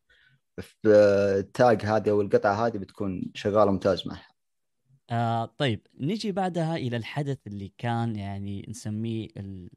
فالتاج 0.83 1.81
هذه 1.85 2.09
أو 2.09 2.21
القطعة 2.21 2.67
هذه 2.67 2.77
بتكون 2.77 3.31
شغالة 3.35 3.71
ممتاز 3.71 4.07
معها. 4.07 4.27
آه 5.09 5.45
طيب 5.57 5.87
نيجي 5.99 6.31
بعدها 6.31 6.75
إلى 6.75 6.97
الحدث 6.97 7.37
اللي 7.47 7.73
كان 7.77 8.15
يعني 8.15 8.65
نسميه 8.69 9.27
ال- 9.37 9.69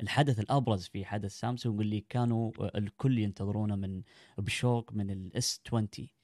الحدث 0.00 0.40
الأبرز 0.40 0.86
في 0.86 1.04
حدث 1.04 1.32
سامسونج 1.32 1.80
اللي 1.80 2.04
كانوا 2.08 2.52
الكل 2.78 3.18
ينتظرونه 3.18 3.76
من 3.76 4.02
بشوق 4.38 4.92
من 4.92 5.10
ال 5.10 5.35
S 5.35 5.60
20 5.66 5.82
آه 5.84 6.17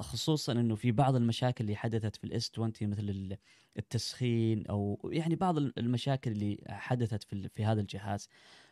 خصوصا 0.00 0.52
إنه 0.52 0.74
في 0.74 0.92
بعض 0.92 1.14
المشاكل 1.16 1.64
اللي 1.64 1.76
حدثت 1.76 2.16
في 2.16 2.24
ال 2.24 2.37
S 2.37 2.50
20 2.54 2.72
مثل 2.82 3.02
ال- 3.02 3.36
التسخين 3.78 4.66
أو 4.66 5.10
يعني 5.12 5.36
بعض 5.36 5.58
المشاكل 5.58 6.30
اللي 6.30 6.58
حدثت 6.68 7.22
في 7.22 7.48
في 7.48 7.64
هذا 7.64 7.80
الجهاز 7.80 8.28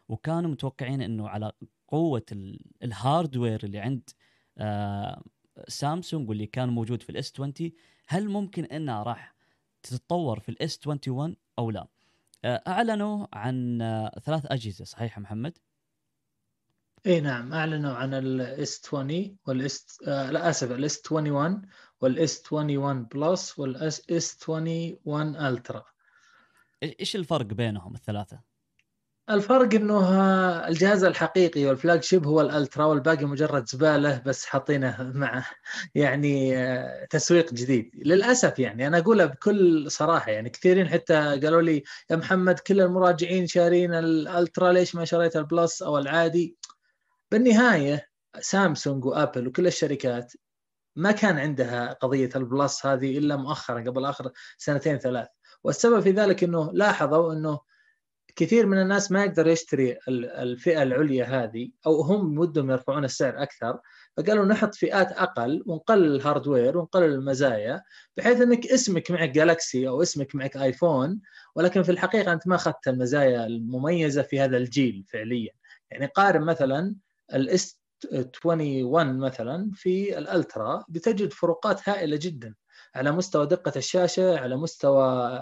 وكانوا 0.08 0.50
متوقعين 0.50 1.02
إنه 1.02 1.28
على 1.28 1.52
قوة 1.88 2.24
ال- 2.32 2.60
ال 2.82 2.91
hardware 2.91 3.64
اللي 3.64 3.78
عند 3.78 4.10
آه 4.58 5.22
سامسونج 5.68 6.28
واللي 6.28 6.46
كان 6.46 6.68
موجود 6.68 7.02
في 7.02 7.10
ال 7.10 7.21
S 7.21 7.32
20 7.34 7.52
هل 8.06 8.28
ممكن 8.28 8.64
إنها 8.64 9.02
راح 9.02 9.34
تتطور 9.82 10.40
في 10.40 10.48
ال 10.48 10.67
S 10.67 10.86
21 10.86 11.36
أو 11.58 11.70
لا؟ 11.70 11.86
آه، 12.44 12.62
أعلنوا 12.68 13.26
عن 13.32 13.82
آه، 13.82 14.20
ثلاث 14.24 14.46
أجهزة 14.46 14.84
صحيح 14.84 15.18
محمد؟ 15.18 15.58
إي 17.06 17.20
نعم 17.20 17.52
أعلنوا 17.52 17.94
عن 17.94 18.14
ال 18.14 18.47
S 18.47 18.80
20 18.86 19.36
وال 19.46 19.81
S 19.81 19.98
آه 20.06 20.30
لا 20.30 20.50
آسف 20.50 20.70
ال 20.70 20.91
S 20.91 21.12
21 21.12 21.62
وال 22.00 22.35
S 22.35 22.52
21 22.52 23.04
Plus 23.04 23.58
وال 23.58 23.93
S 23.93 24.10
S 24.10 24.48
21 24.48 25.36
Ultra. 25.36 25.84
إيش 26.82 27.16
الفرق 27.16 27.46
بينهم 27.46 27.94
الثلاثة؟ 27.94 28.40
الفرق 29.30 29.74
إنه 29.74 29.98
آه، 29.98 30.68
الجهاز 30.68 31.04
الحقيقي 31.04 31.64
وال 31.64 32.02
flagship 32.02 32.26
هو 32.26 32.40
ال 32.40 32.48
Ultra 32.48 32.84
والباقي 32.84 33.24
مجرد 33.24 33.68
زبالة 33.68 34.22
بس 34.26 34.46
حاطينه 34.46 34.96
مع 35.14 35.44
يعني 35.94 36.58
آه، 36.58 37.04
تسويق 37.10 37.54
جديد. 37.54 37.90
للأسف 37.94 38.58
يعني 38.58 38.86
أنا 38.86 38.98
اقولها 38.98 39.26
بكل 39.26 39.90
صراحة 39.90 40.30
يعني 40.30 40.50
كثيرين 40.50 40.88
حتى 40.88 41.14
قالوا 41.14 41.62
لي 41.62 41.82
يا 42.10 42.16
محمد 42.16 42.58
كل 42.58 42.80
المراجعين 42.80 43.46
شارين 43.46 43.94
ال 43.94 44.07
Ultra 44.07 44.72
ليش 44.72 44.94
ما 44.94 45.04
شريت 45.04 45.36
ال 45.36 45.45
Plus 45.45 45.82
أو 45.82 45.98
العادي؟ 45.98 46.56
بالنهاية 47.32 48.08
سامسونج 48.40 49.04
وآبل 49.04 49.48
وكل 49.48 49.66
الشركات 49.66 50.32
ما 50.96 51.12
كان 51.12 51.38
عندها 51.38 51.92
قضية 51.92 52.30
ال 52.36 52.46
Plus 52.46 52.86
هذه 52.86 53.18
إلا 53.18 53.36
مؤخرا 53.36 53.80
قبل 53.80 54.04
آخر 54.04 54.30
سنتين 54.58 54.98
ثلاث. 54.98 55.28
والسبب 55.64 56.00
في 56.00 56.10
ذلك 56.10 56.44
إنه 56.44 56.70
لاحظوا 56.72 57.32
إنه 57.32 57.60
كثير 58.36 58.66
من 58.66 58.82
الناس 58.82 59.12
ما 59.12 59.24
يقدر 59.24 59.46
يشتري 59.46 59.98
ال- 60.08 60.30
الفئة 60.30 60.82
العليا 60.82 61.24
هذه 61.24 61.70
أو 61.86 62.00
هم 62.00 62.38
ودهم 62.38 62.70
يرفعون 62.70 63.04
السعر 63.04 63.42
أكثر 63.42 63.80
فقالوا 64.16 64.44
نحط 64.44 64.74
فئات 64.74 65.12
أقل 65.12 65.62
ونقلل 65.66 66.14
ال 66.16 66.23
hardware 66.23 66.78
ونقلل 66.78 67.14
المزايا 67.14 67.82
بحيث 68.16 68.40
إنك 68.40 68.66
اسمك 68.66 69.10
معك 69.10 69.30
جالكسي 69.30 69.88
أو 69.88 70.02
اسمك 70.02 70.34
معك 70.34 70.56
آيفون 70.56 71.20
ولكن 71.54 71.82
في 71.82 71.92
الحقيقة 71.92 72.32
أنت 72.32 72.46
ما 72.48 72.54
أخذت 72.54 72.88
المزايا 72.88 73.46
المميزة 73.46 74.22
في 74.22 74.40
هذا 74.40 74.56
الجيل 74.56 75.04
فعليا. 75.08 75.52
يعني 75.90 76.06
قارن 76.06 76.42
مثلا 76.44 76.94
ال 77.34 77.57
S 77.57 77.80
21 78.44 79.18
مثلا 79.18 79.70
في 79.74 80.18
ال 80.18 80.29
Ultra 80.29 80.84
بتجد 80.88 81.32
فروقات 81.32 81.88
هائلة 81.88 82.18
جدا 82.22 82.54
على 82.94 83.12
مستوى 83.12 83.46
دقة 83.46 83.72
الشاشة 83.76 84.38
على 84.38 84.56
مستوى 84.56 85.40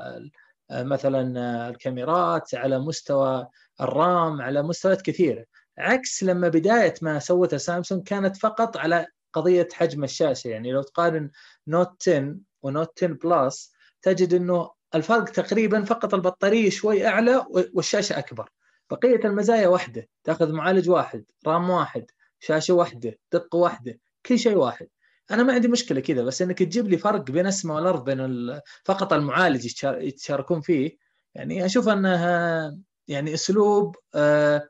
مثلا 0.71 1.68
الكاميرات 1.68 2.54
على 2.54 2.78
مستوى 2.78 3.49
ال 3.81 3.96
RAM 3.96 4.43
على 4.42 4.62
مستويات 4.62 5.02
كثيرة. 5.02 5.45
عكس 5.78 6.23
لما 6.23 6.49
بداية 6.49 6.95
ما 7.02 7.18
سوتها 7.18 7.57
سامسونج 7.59 8.02
كانت 8.02 8.37
فقط 8.37 8.76
على 8.76 9.07
قضية 9.33 9.68
حجم 9.73 10.04
الشاشة. 10.04 10.49
يعني 10.49 10.73
لو 10.73 10.83
تقارن 10.83 11.30
Note 11.67 12.09
10 12.09 12.37
و 12.62 12.71
Note 12.71 13.05
10 13.04 13.12
Plus 13.12 13.73
تجد 14.02 14.35
إنه 14.35 14.71
الفرق 14.95 15.25
تقريبا 15.25 15.85
فقط 15.85 16.14
البطارية 16.14 16.71
شوي 16.71 17.07
أعلى 17.07 17.47
والشاشة 17.75 18.18
أكبر. 18.18 18.50
بقية 18.90 19.21
المزايا 19.25 19.68
واحدة 19.68 20.09
تأخذ 20.25 20.52
معالج 20.52 20.90
واحد 20.90 21.25
RAM 21.47 21.71
واحد 21.71 22.11
شاشة 22.40 22.75
واحدة 22.75 23.18
دقة 23.33 23.57
واحدة 23.57 24.00
كل 24.26 24.38
شيء 24.38 24.57
واحد. 24.57 24.88
أنا 25.30 25.42
ما 25.42 25.52
عندي 25.52 25.68
مشكلة 25.68 26.00
كذا 26.00 26.23
بس 26.23 26.42
إنك 26.42 26.59
تجيب 26.59 26.88
لي 26.88 26.99
فرق 26.99 27.30
بين 27.30 27.47
السماء 27.47 27.76
والأرض 27.76 28.04
بين 28.04 28.61
فقط 28.85 29.12
المعالج 29.12 29.85
يتشاركون 29.85 30.61
فيه. 30.61 30.97
يعني 31.35 31.66
أشوف 31.66 31.88
انها 31.88 32.78
يعني 33.09 33.35
أسلوب 33.35 33.97
آه 34.14 34.68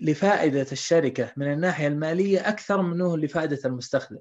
لفائدة 0.00 0.66
الشركة 0.72 1.32
من 1.36 1.52
الناحية 1.52 1.86
المالية 1.86 2.48
أكثر 2.48 2.82
منه 2.82 3.18
لفائدة 3.18 3.60
المستخدم. 3.64 4.20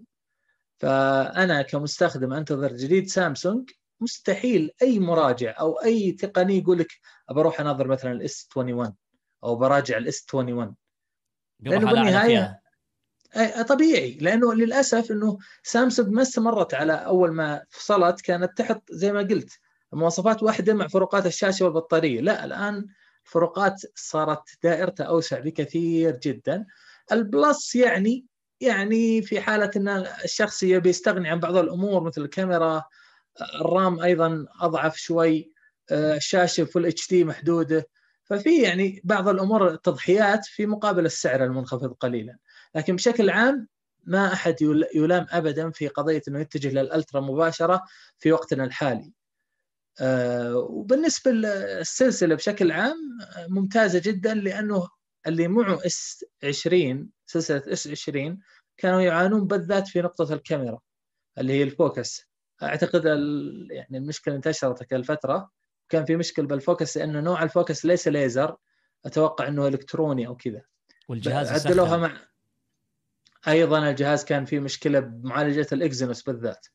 فأنا 0.80 1.62
كمستخدم 1.62 2.34
أنتظر 2.34 2.74
جديد 2.74 3.08
سامسونج 3.08 3.70
مستحيل 4.02 4.72
أي 4.82 5.00
مراجع 5.00 5.56
أو 5.60 5.74
أي 5.74 6.12
تقني 6.12 6.58
يقول 6.58 6.80
لك 6.80 6.88
بروح 7.32 7.60
أناظر 7.60 7.88
مثلا 7.88 8.12
ال 8.12 8.31
S 8.31 8.50
21 8.56 8.96
أو 9.44 9.56
براجع 9.56 9.98
ال 9.98 10.12
S 10.12 10.26
21 10.34 10.76
لأنه 11.60 11.92
بالنهاية 11.92 12.64
طبيعي. 13.68 14.18
لأنه 14.22 14.54
للأسف 14.54 15.12
إنه 15.12 15.38
سامسونج 15.64 16.10
ما 16.10 16.22
استمرت 16.22 16.74
على 16.74 16.94
أول 16.94 17.32
ما 17.32 17.64
فصلت 17.70 18.22
كانت 18.22 18.58
تحط 18.58 18.84
زي 18.92 19.12
ما 19.14 19.20
قلت 19.20 19.60
مواصفات 19.94 20.44
واحدة 20.44 20.74
مع 20.74 20.88
فروقات 20.88 21.26
الشاشة 21.26 21.66
والبطارية. 21.66 22.22
لا 22.22 22.46
الآن 22.46 22.88
الفروقات 23.26 23.82
صارت 23.96 24.44
دائرتها 24.64 25.04
أوسع 25.04 25.40
بكثير 25.40 26.20
جدا. 26.24 26.66
ال 27.12 27.25
Plus 27.25 27.76
يعني 27.76 28.26
يعني 28.60 29.22
في 29.22 29.42
حالة 29.42 29.72
إن 29.76 29.88
الشخص 30.24 30.64
يبي 30.64 30.90
يستغني 30.90 31.30
عن 31.30 31.40
بعض 31.40 31.56
الأمور 31.56 32.04
مثل 32.04 32.22
الكاميرا 32.22 32.84
ال 33.42 33.56
RAM 33.56 34.00
أيضا 34.00 34.46
أضعف 34.62 34.98
شوي 34.98 35.52
الشاشة 35.92 36.64
Full 36.64 36.86
HD 36.86 37.24
محدودة. 37.24 37.88
ففي 38.24 38.62
يعني 38.62 39.02
بعض 39.04 39.28
الأمور 39.28 39.68
التضحيات 39.68 40.46
في 40.46 40.66
مقابل 40.66 41.06
السعر 41.06 41.44
المنخفض 41.44 41.94
قليلا. 41.94 42.38
لكن 42.76 42.96
بشكل 42.96 43.30
عام 43.30 43.68
ما 44.04 44.34
أحد 44.34 44.56
يلام 44.96 45.28
ابدا 45.30 45.72
في 45.72 45.88
قضية 45.88 46.22
إنه 46.28 46.40
يتجه 46.40 46.70
لل 46.70 46.85
Ultra 46.85 47.22
مباشرة 47.22 47.84
في 48.20 48.32
وقتنا 48.32 48.64
الحالي. 48.64 49.14
وبالنسبة 50.54 51.32
للسلسلة 51.32 52.36
بشكل 52.36 52.72
عام 52.72 52.98
ممتازة 53.48 54.02
جدا 54.04 54.34
لأنه 54.34 54.88
اللي 55.28 55.48
معه 55.48 55.86
S 55.86 56.26
20 56.44 57.10
سلسلة 57.26 57.64
S 57.68 57.88
20 57.88 58.40
كانوا 58.78 59.02
يعانون 59.02 59.48
بالذات 59.48 59.88
في 59.88 60.02
نقطة 60.02 60.34
الكاميرا 60.34 60.80
اللي 61.38 61.54
هي 61.54 61.64
ال 61.64 61.74
focus. 61.74 62.33
أعتقد 62.64 63.06
يعني 63.72 63.98
المشكلة 63.98 64.36
انتشرت 64.36 64.94
الفترة 64.94 65.52
كان 65.90 66.06
في 66.06 66.16
مشكلة 66.16 66.48
بال 66.48 66.62
focus 66.62 66.98
لأنه 66.98 67.20
نوع 67.20 67.44
ال 67.44 67.51
focus 67.51 67.86
ليس 67.86 68.08
ليزر. 68.08 68.56
أتوقع 69.06 69.48
إنه 69.48 69.68
إلكتروني 69.68 70.28
أو 70.28 70.36
كذا. 70.36 70.62
والجهاز 71.08 71.52
عدلوها 71.52 71.98
مع 71.98 72.18
أيضا 73.48 73.90
الجهاز 73.90 74.26
كان 74.26 74.46
فيه 74.46 74.60
مشكلة 74.60 75.00
بمعالجة 75.00 75.68
ال 75.72 75.79
Exynos 75.79 76.24
بالذات. 76.24 76.68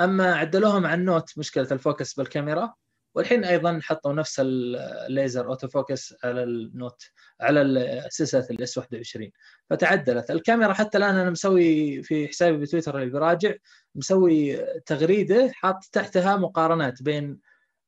أما 0.00 0.34
عدلوها 0.34 0.78
مع 0.78 0.94
ال 0.94 1.03
Note 1.03 1.38
مشكلة 1.38 1.68
ال 1.72 1.79
focus 1.79 2.14
بالكاميرا. 2.14 2.74
والحين 3.16 3.44
أيضا 3.44 3.80
حطوا 3.82 4.12
نفس 4.12 4.40
ال 4.44 4.61
laser 4.61 5.46
auto 5.46 5.68
focus 5.68 6.14
على 6.24 6.42
ال 6.42 6.54
Note 6.54 7.02
على 7.40 8.04
سلسله 8.08 8.46
ال 8.50 8.64
S 8.64 8.78
21 8.78 9.30
فتعدلت. 9.70 10.30
الكاميرا 10.30 10.72
حتى 10.72 10.98
الآن 10.98 11.14
أنا 11.16 11.30
مسوي 11.30 12.02
في 12.02 12.28
حسابي 12.28 12.56
بتويتر 12.56 12.98
اللي 12.98 13.10
براجع 13.10 13.54
مسوي 13.94 14.56
تغريدة 14.86 15.50
حاط 15.54 15.84
تحتها 15.92 16.36
مقارنات 16.36 17.02
بين 17.02 17.40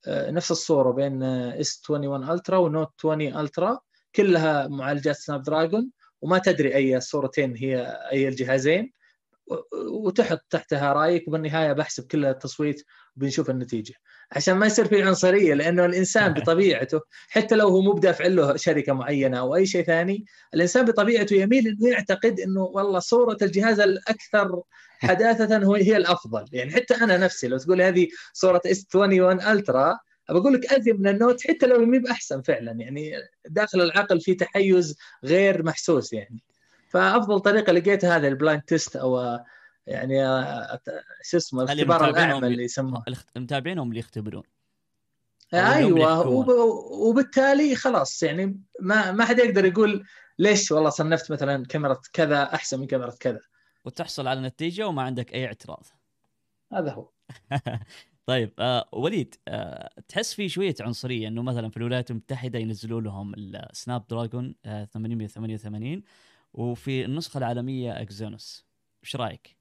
نفس 0.08 0.50
الصورة 0.50 0.92
بين 0.92 1.22
إس 1.22 1.82
21 1.90 2.30
ultra 2.30 2.56
و 2.56 2.63
note 2.63 2.92
20 2.98 3.22
ultra 3.22 3.78
كلها 4.14 4.68
معالجات 4.68 5.16
سناب 5.16 5.42
دراجون 5.42 5.90
وما 6.20 6.38
تدري 6.38 6.74
أي 6.74 6.96
الصورتين 6.96 7.56
هي 7.56 7.86
أي 8.12 8.28
الجهازين. 8.28 8.92
وتحط 9.90 10.40
تحتها 10.50 10.92
رأيك 10.92 11.28
وبالنهايه 11.28 11.72
بحسب 11.72 12.06
كل 12.06 12.24
التصويت 12.24 12.84
وبنشوف 13.16 13.50
النتيجة. 13.50 13.94
عشان 14.32 14.54
ما 14.54 14.66
يصير 14.66 14.84
في 14.84 15.02
عنصرية 15.02 15.54
لأنه 15.54 15.84
الإنسان 15.84 16.32
بطبيعته 16.32 17.00
حتى 17.28 17.54
لو 17.54 17.68
هو 17.68 17.80
مو 17.80 17.92
بدافع 17.92 18.26
له 18.26 18.56
شركة 18.56 18.92
معينة 18.92 19.38
أو 19.38 19.56
أي 19.56 19.66
شيء 19.66 19.84
ثاني 19.84 20.24
الإنسان 20.54 20.84
بطبيعته 20.84 21.34
يميل 21.36 21.68
إنه 21.68 21.88
يعتقد 21.88 22.40
إنه 22.40 22.62
والله 22.62 22.98
صورة 22.98 23.36
الجهاز 23.42 23.80
الأكثر 23.80 24.62
حداثة 24.98 25.56
هو 25.56 25.74
هي 25.74 25.96
الأفضل. 25.96 26.44
يعني 26.52 26.70
حتى 26.70 26.94
أنا 26.94 27.16
نفسي 27.16 27.48
لو 27.48 27.58
تقول 27.58 27.82
هذه 27.82 28.08
صورة 28.32 28.60
إس 28.66 28.86
21 28.94 29.40
ultra 29.40 29.98
بقول 30.30 30.54
لك 30.54 30.72
أزين 30.72 30.96
من 30.96 31.08
النوت 31.08 31.46
حتى 31.46 31.66
لو 31.66 31.86
مي 31.86 31.98
بأحسن 31.98 32.42
فعلا 32.42 32.72
يعني 32.72 33.12
داخل 33.48 33.80
العقل 33.80 34.20
في 34.20 34.34
تحيز 34.34 34.96
غير 35.24 35.62
محسوس 35.62 36.12
يعني. 36.12 36.42
فأفضل 36.88 37.40
طريقة 37.40 37.72
لقيتها 37.72 38.16
هذا 38.16 38.28
ال 38.28 38.34
blind 38.34 38.62
test 38.62 38.96
أو 38.96 39.38
يعني 39.88 40.18
شو 41.22 41.36
اسمه 41.36 41.62
الاختبار 41.62 42.10
الاعمى 42.10 42.46
اللي 42.46 42.64
يسموه. 42.64 43.04
متابعينهم 43.36 43.88
اللي 43.88 43.98
يختبرون؟ 43.98 44.42
أيوه 45.54 46.28
وبالتالي 46.90 47.74
خلاص 47.74 48.22
يعني 48.22 48.60
ما 48.80 49.12
ما 49.12 49.24
حد 49.24 49.38
يقدر 49.38 49.64
يقول 49.64 50.06
ليش 50.38 50.72
والله 50.72 50.90
صنفت 50.90 51.32
مثلا 51.32 51.66
كاميرا 51.66 52.00
كذا 52.12 52.42
أحسن 52.54 52.80
من 52.80 52.86
كاميرا 52.86 53.10
كذا. 53.20 53.40
وتحصل 53.84 54.26
على 54.26 54.40
نتيجة 54.40 54.86
وما 54.86 55.02
عندك 55.02 55.34
أي 55.34 55.46
اعتراض. 55.46 55.86
هذا 56.72 56.92
هو. 56.92 57.10
طيب 58.26 58.52
آه 58.58 58.88
وليد 58.92 59.34
آه 59.48 59.90
تحس 60.08 60.34
في 60.34 60.48
شوية 60.48 60.74
عنصرية 60.80 61.28
إنه 61.28 61.42
مثلا 61.42 61.70
في 61.70 61.76
الولايات 61.76 62.10
المتحدة 62.10 62.58
ينزلوا 62.58 63.00
لهم 63.00 63.34
السناب 63.34 64.06
دراجون 64.06 64.54
آه 64.64 64.84
888 64.84 66.02
وفي 66.52 67.04
النسخة 67.04 67.38
العالمية 67.38 68.02
إكزينوس 68.02 68.66
إيش 69.04 69.16
رأيك؟ 69.16 69.57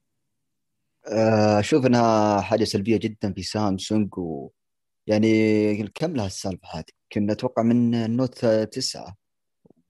أشوف 1.06 1.86
إنها 1.86 2.40
حاجة 2.40 2.64
سلبية 2.64 2.96
جدا 2.96 3.32
في 3.32 3.42
سامسونج 3.42 4.18
و 4.18 4.50
يعني 5.06 5.88
كم 5.94 6.16
لها 6.16 6.26
السالفة 6.26 6.68
هذه؟ 6.74 6.84
كنا 7.12 7.32
أتوقع 7.32 7.62
من 7.62 7.94
النوت 7.94 8.46
تسعة 8.46 9.16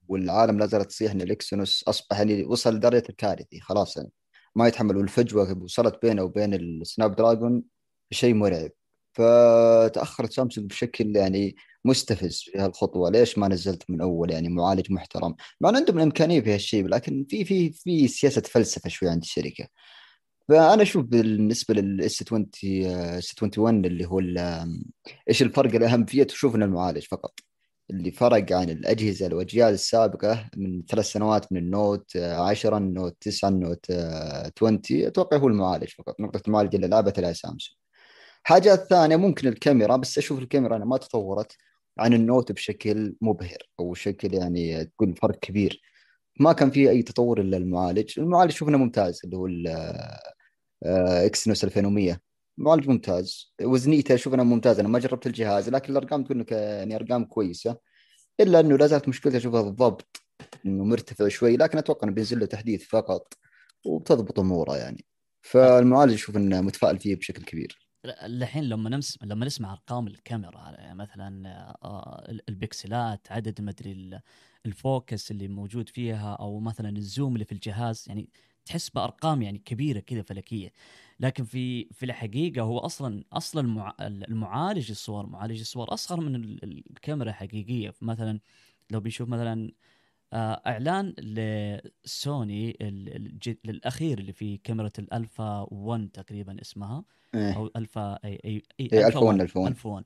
والعالم 0.07 0.59
لا 0.59 0.65
زالت 0.65 0.89
تصيح 0.89 1.11
إن 1.11 1.21
الإكزينوس 1.21 1.83
أصبح 1.87 2.17
يعني 2.19 2.43
وصل 2.45 2.75
لدرجه 2.75 3.03
الكارثي 3.09 3.59
خلاص 3.59 3.97
يعني 3.97 4.11
ما 4.55 4.67
يتحمل. 4.67 4.97
والفجوة 4.97 5.63
وصلت 5.63 5.99
بينه 6.01 6.23
وبين 6.23 6.53
السناب 6.53 7.15
دراجون 7.15 7.63
شيء 8.11 8.33
مرعب. 8.33 8.71
فتأخرت 9.13 10.33
سامسونج 10.33 10.67
بشكل 10.69 11.15
يعني 11.15 11.55
مستفز 11.85 12.43
في 12.51 12.57
هالخطوة. 12.59 13.09
ليش 13.09 13.37
ما 13.37 13.47
نزلت 13.47 13.83
من 13.89 14.01
أول 14.01 14.31
يعني 14.31 14.49
معالج 14.49 14.91
محترم؟ 14.91 15.35
مع 15.61 15.69
إن 15.69 15.75
عندهم 15.75 15.97
الإمكانية 15.97 16.41
في 16.41 16.53
هالشيء 16.53 16.87
لكن 16.87 17.25
في 17.29 17.45
في 17.45 17.71
في 17.71 18.07
سياسة 18.07 18.41
فلسفة 18.41 18.89
شوي 18.89 19.09
عند 19.09 19.21
الشركة. 19.21 19.67
فأنا 20.49 20.81
أشوف 20.81 21.05
بالنسبة 21.05 21.73
للإس 21.73 22.23
20 22.23 22.49
إس 22.63 23.33
21 23.43 23.85
اللي 23.85 24.05
هو 24.05 24.19
إيش 25.29 25.41
الفرق؟ 25.41 25.75
الاهم 25.75 26.05
فيه 26.05 26.23
تشوف 26.23 26.55
ان 26.55 26.63
المعالج 26.63 27.05
فقط. 27.05 27.39
اللي 27.89 28.11
فرق 28.11 28.53
عن 28.53 28.69
الأجهزة 28.69 29.25
والاجيال 29.25 29.73
السابقة 29.73 30.49
من 30.57 30.83
ثلاث 30.85 31.05
سنوات 31.05 31.53
من 31.53 31.57
النوت 31.57 32.17
10 32.17 32.77
النوت 32.77 33.17
9 33.21 33.49
النوت 33.49 33.91
20 33.91 34.81
أتوقع 34.91 35.37
هو 35.37 35.47
المعالج 35.47 35.89
فقط 35.97 36.19
نقطة 36.19 36.41
المعالج 36.47 36.75
اللي 36.75 36.87
لعبت 36.87 37.19
عليها 37.19 37.33
سامسونج 37.33 37.77
حاجات 38.43 38.87
ثانية 38.89 39.15
ممكن 39.15 39.47
الكاميرا 39.47 39.95
بس 39.97 40.17
أشوف 40.17 40.39
الكاميرا 40.39 40.75
أنا 40.75 40.85
ما 40.85 40.97
تطورت 40.97 41.57
عن 41.99 42.13
النوت 42.13 42.51
بشكل 42.51 43.15
مبهر 43.21 43.57
أو 43.79 43.93
شكل 43.93 44.33
يعني 44.33 44.85
تقول 44.85 45.15
فرق 45.15 45.39
كبير. 45.39 45.81
ما 46.39 46.53
كان 46.53 46.71
فيه 46.71 46.89
أي 46.89 47.03
تطور 47.03 47.41
إلا 47.41 47.57
المعالج. 47.57 48.19
المعالج 48.19 48.51
شوفنا 48.51 48.77
ممتاز 48.77 49.21
اللي 49.25 49.37
هو 49.37 49.47
اكسنوس 50.83 51.63
2100 51.63 52.19
معالج 52.57 52.89
ممتاز. 52.89 53.53
وزنيته 53.61 54.15
أشوف 54.15 54.33
انها 54.33 54.45
ممتازه 54.45 54.81
أنا 54.81 54.89
ما 54.89 54.99
جربت 54.99 55.27
الجهاز 55.27 55.69
لكن 55.69 55.91
الأرقام 55.91 56.23
تقول 56.23 56.39
لك 56.39 56.51
يعني 56.51 56.95
أرقام 56.95 57.25
كويسة. 57.25 57.77
إلا 58.39 58.59
إنه 58.59 58.77
لا 58.77 58.87
زالت 58.87 59.07
مشكلته 59.07 59.37
اشوفها 59.37 59.61
بالضبط 59.61 60.23
إنه 60.65 60.83
مرتفع 60.83 61.27
شوي 61.27 61.57
لكن 61.57 61.77
أتوقع 61.77 62.07
إنه 62.07 62.15
بينزل 62.15 62.39
له 62.39 62.45
تحديث 62.45 62.83
فقط 62.83 63.33
وبتضبط 63.85 64.39
أموره 64.39 64.77
يعني. 64.77 65.05
فالمعالج 65.41 66.13
أشوف 66.13 66.37
إنه 66.37 66.61
متفائل 66.61 66.99
فيه 66.99 67.15
بشكل 67.15 67.43
كبير. 67.43 67.89
الحين 68.05 68.63
لما 68.63 68.89
نمس 68.89 69.19
لما 69.23 69.45
نسمع 69.45 69.73
أرقام 69.73 70.07
الكاميرا 70.07 70.93
مثلا 70.93 71.75
البكسلات 72.49 73.31
عدد 73.31 73.61
مدري 73.61 74.19
ال 74.65 74.76
focus 74.76 75.31
اللي 75.31 75.47
موجود 75.47 75.89
فيها 75.89 76.33
أو 76.33 76.59
مثلا 76.59 76.97
ال 76.97 77.04
zoom 77.04 77.33
اللي 77.33 77.45
في 77.45 77.51
الجهاز 77.51 78.05
يعني 78.07 78.29
تحس 78.69 78.89
بأرقام 78.89 79.41
يعني 79.41 79.57
كبيرة 79.59 79.99
كذا 79.99 80.21
فلكية. 80.21 80.71
لكن 81.19 81.43
في 81.43 81.85
في 81.91 82.05
الحقيقة 82.05 82.61
هو 82.61 82.77
أصلا 82.79 83.23
أصلا 83.33 83.93
المعالج 84.01 84.89
الصور 84.91 85.25
معالج 85.25 85.59
الصور 85.59 85.93
أصغر 85.93 86.21
من 86.21 86.35
الكاميرا 86.63 87.29
الحقيقيه 87.29 87.93
مثلا 88.01 88.39
لو 88.91 88.99
بنشوف 88.99 89.29
مثلا 89.29 89.71
إعلان 90.33 91.13
لسوني 91.19 92.77
الأخير 93.65 94.19
اللي 94.19 94.33
في 94.33 94.57
كاميرا 94.57 94.91
الألفا 94.99 95.67
1 95.71 96.09
تقريبا 96.13 96.61
اسمها. 96.61 97.05
إيه. 97.35 97.53
أو 97.55 97.71
ألفا 97.75 98.13
أي 98.25 98.41
أي, 98.45 98.63
أي 98.79 99.07
ألفا 99.07 99.19
1 99.19 99.41
ألفا 99.41 99.59
1 99.59 99.71
ألفا 99.71 99.89
1 99.89 100.05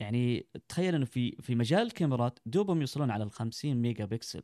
يعني 0.00 0.46
تخيل 0.68 0.94
إنه 0.94 1.04
في 1.04 1.36
في 1.40 1.54
مجال 1.54 1.82
الكاميرات 1.82 2.38
دوبهم 2.46 2.80
يوصلون 2.80 3.10
على 3.10 3.24
ال 3.24 3.30
50 3.30 3.76
ميجا 3.76 4.04
بكسل. 4.04 4.42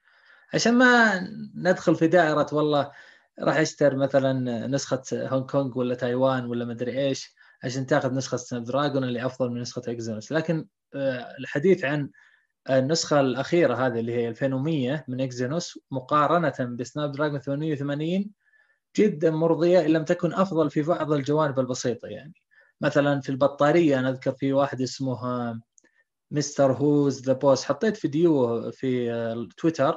عشان 0.54 0.74
ما 0.78 1.20
ندخل 1.56 1.94
في 1.96 2.06
دائرة 2.08 2.46
والله 2.52 2.92
راح 3.40 3.56
اشتري 3.56 3.96
مثلا 3.96 4.66
نسخة 4.66 5.02
هونغ 5.12 5.46
كونغ 5.46 5.78
ولا 5.78 5.94
تايوان 5.94 6.46
ولا 6.46 6.64
مدري 6.64 7.06
إيش 7.08 7.34
عشان 7.64 7.86
تأخذ 7.86 8.14
نسخة 8.14 8.36
سناب 8.36 8.64
دراجون 8.64 9.04
اللي 9.04 9.26
أفضل 9.26 9.50
من 9.50 9.60
نسخة 9.60 9.82
إكزينوس 9.88 10.32
لكن 10.32 10.68
الحديث 11.38 11.84
عن 11.84 12.10
النسخة 12.70 13.20
الأخيرة 13.20 13.74
هذه 13.74 14.00
اللي 14.00 14.14
هي 14.14 14.28
2100 14.28 15.04
من 15.08 15.20
إكزينوس 15.20 15.78
مقارنة 15.90 16.76
بسناب 16.76 17.12
دراجون 17.12 17.40
880 17.40 18.30
جدا 18.96 19.30
مرضية 19.30 19.80
إن 19.80 19.90
لم 19.90 20.04
تكن 20.04 20.32
أفضل 20.32 20.70
في 20.70 20.82
بعض 20.82 21.12
الجوانب 21.12 21.58
البسيطة 21.58 22.08
يعني. 22.08 22.34
مثلا 22.80 23.20
في 23.20 23.28
البطارية 23.28 23.98
أنا 23.98 24.08
أذكر 24.08 24.32
في 24.32 24.52
واحد 24.52 24.80
اسمه 24.80 25.60
مستر 26.30 26.72
Who's 26.72 27.22
the 27.22 27.32
Boss 27.32 27.64
حطيت 27.64 27.96
فيديو 27.96 28.70
في 28.70 29.46
تويتر 29.56 29.96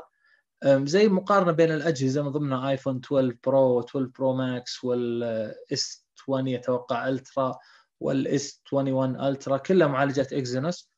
زي 0.66 1.08
مقارنة 1.08 1.52
بين 1.52 1.72
الأجهزة 1.72 2.22
من 2.22 2.30
ضمنها 2.30 2.70
آيفون 2.70 3.02
12 3.06 3.38
pro 3.46 3.80
12 3.80 4.12
pro 4.18 4.34
max 4.34 4.84
والإس 4.84 6.08
20 6.24 6.48
أتوقع 6.48 7.10
ultra. 7.10 7.56
والإس 8.00 8.62
21 8.72 9.22
ultra 9.22 9.58
كلها 9.58 9.88
معالجات 9.88 10.34
إكزينوس. 10.34 10.92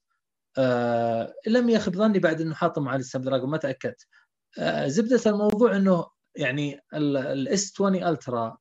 آه 0.57 1.33
لم 1.47 1.69
يخب 1.69 1.95
ظني 1.95 2.19
بعد 2.19 2.41
إنه 2.41 2.55
حاط 2.55 2.79
معالج 2.79 3.03
سناب 3.03 3.25
دراجون 3.25 3.49
ما 3.49 3.57
تأكدت. 3.57 4.07
آه 4.59 4.87
زبدة 4.87 5.21
الموضوع 5.31 5.75
إنه 5.75 6.05
يعني 6.35 6.79
الإس 6.93 7.73
20 7.75 7.95
ultra 8.03 8.57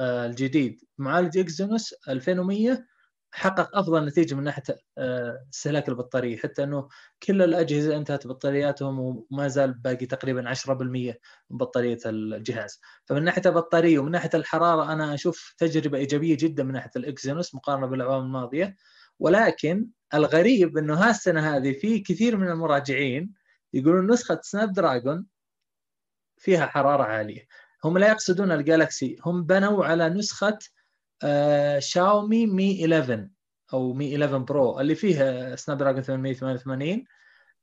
الجديد 0.00 0.80
معالج 0.98 1.38
إكزينوس 1.38 1.94
2100 2.08 2.86
حقق 3.32 3.76
أفضل 3.76 4.04
نتيجة 4.04 4.34
من 4.34 4.44
ناحية 4.44 4.62
استهلاك 5.54 5.88
البطارية. 5.88 6.36
حتى 6.36 6.64
إنه 6.64 6.88
كل 7.22 7.42
الأجهزة 7.42 7.96
انتهت 7.96 8.26
بطارياتهم 8.26 9.24
وما 9.30 9.48
زال 9.48 9.72
باقي 9.72 10.06
تقريبا 10.06 10.48
10% 10.48 11.18
من 11.50 11.58
بطارية 11.58 11.98
الجهاز. 12.06 12.80
فمن 13.06 13.24
ناحية 13.24 13.42
البطارية 13.46 13.98
ومن 13.98 14.10
ناحية 14.10 14.30
الحرارة 14.34 14.92
أنا 14.92 15.14
أشوف 15.14 15.54
تجربة 15.58 15.98
إيجابية 15.98 16.36
جدا 16.40 16.62
من 16.64 16.72
ناحية 16.72 16.90
الإكزينوس 16.96 17.54
مقارنة 17.54 17.86
بالأعوام 17.86 18.24
الماضية. 18.24 18.76
ولكن 19.18 19.88
الغريب 20.14 20.78
إنه 20.78 20.94
ها 20.94 21.10
السنة 21.10 21.56
هذه 21.56 21.72
في 21.72 21.98
كثير 22.00 22.36
من 22.36 22.48
المراجعين 22.48 23.32
يقولون 23.72 24.10
نسخة 24.10 24.40
سناب 24.42 24.72
دراجون 24.72 25.26
فيها 26.38 26.66
حرارة 26.66 27.02
عالية. 27.02 27.46
هم 27.84 27.98
لا 27.98 28.08
يقصدون 28.08 28.52
الجالكسي 28.52 29.16
هم 29.26 29.44
بنوا 29.44 29.84
على 29.84 30.08
نسخة 30.08 30.48
آه 30.48 30.77
شاومي 31.78 32.46
مي 32.46 32.84
11 32.84 33.28
أو 33.72 33.92
مي 33.92 34.14
11 34.14 34.38
pro 34.38 34.80
اللي 34.80 34.94
فيها 34.94 35.56
سناب 35.56 35.78
دراجون 35.78 36.02
888 36.02 37.04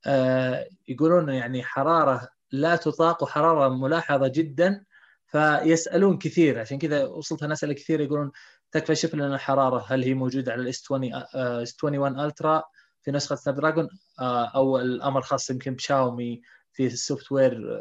آه 0.06 0.68
يقولون 0.88 1.28
يعني 1.28 1.62
حرارة 1.62 2.28
لا 2.52 2.76
تطاق 2.76 3.22
وحرارة 3.22 3.68
ملاحظة 3.68 4.28
جدا 4.28 4.84
فيسألون 5.26 6.18
كثير 6.18 6.58
عشان 6.60 6.78
كذا 6.78 7.04
وصلت 7.04 7.42
أنا 7.42 7.52
اسئله 7.52 7.72
كثير 7.74 8.00
يقولون 8.00 8.32
تكفى 8.72 8.94
شوف 8.94 9.14
لنا 9.14 9.34
الحراره 9.34 9.84
هل 9.88 10.02
هي 10.02 10.14
موجودة 10.14 10.52
على 10.52 10.62
الإس 10.62 10.84
20 10.84 11.14
إس 11.14 11.84
21 11.84 12.20
ultra 12.20 12.62
في 13.02 13.10
نسخة 13.10 13.36
سناب 13.36 13.56
دراجون 13.56 13.88
آه 14.20 14.44
أو 14.44 14.78
الأمر 14.78 15.22
خاص 15.22 15.50
يمكن 15.50 15.74
بشاومي 15.74 16.42
في 16.72 16.86
ال 16.86 16.91
software 16.91 17.32
وال 17.32 17.80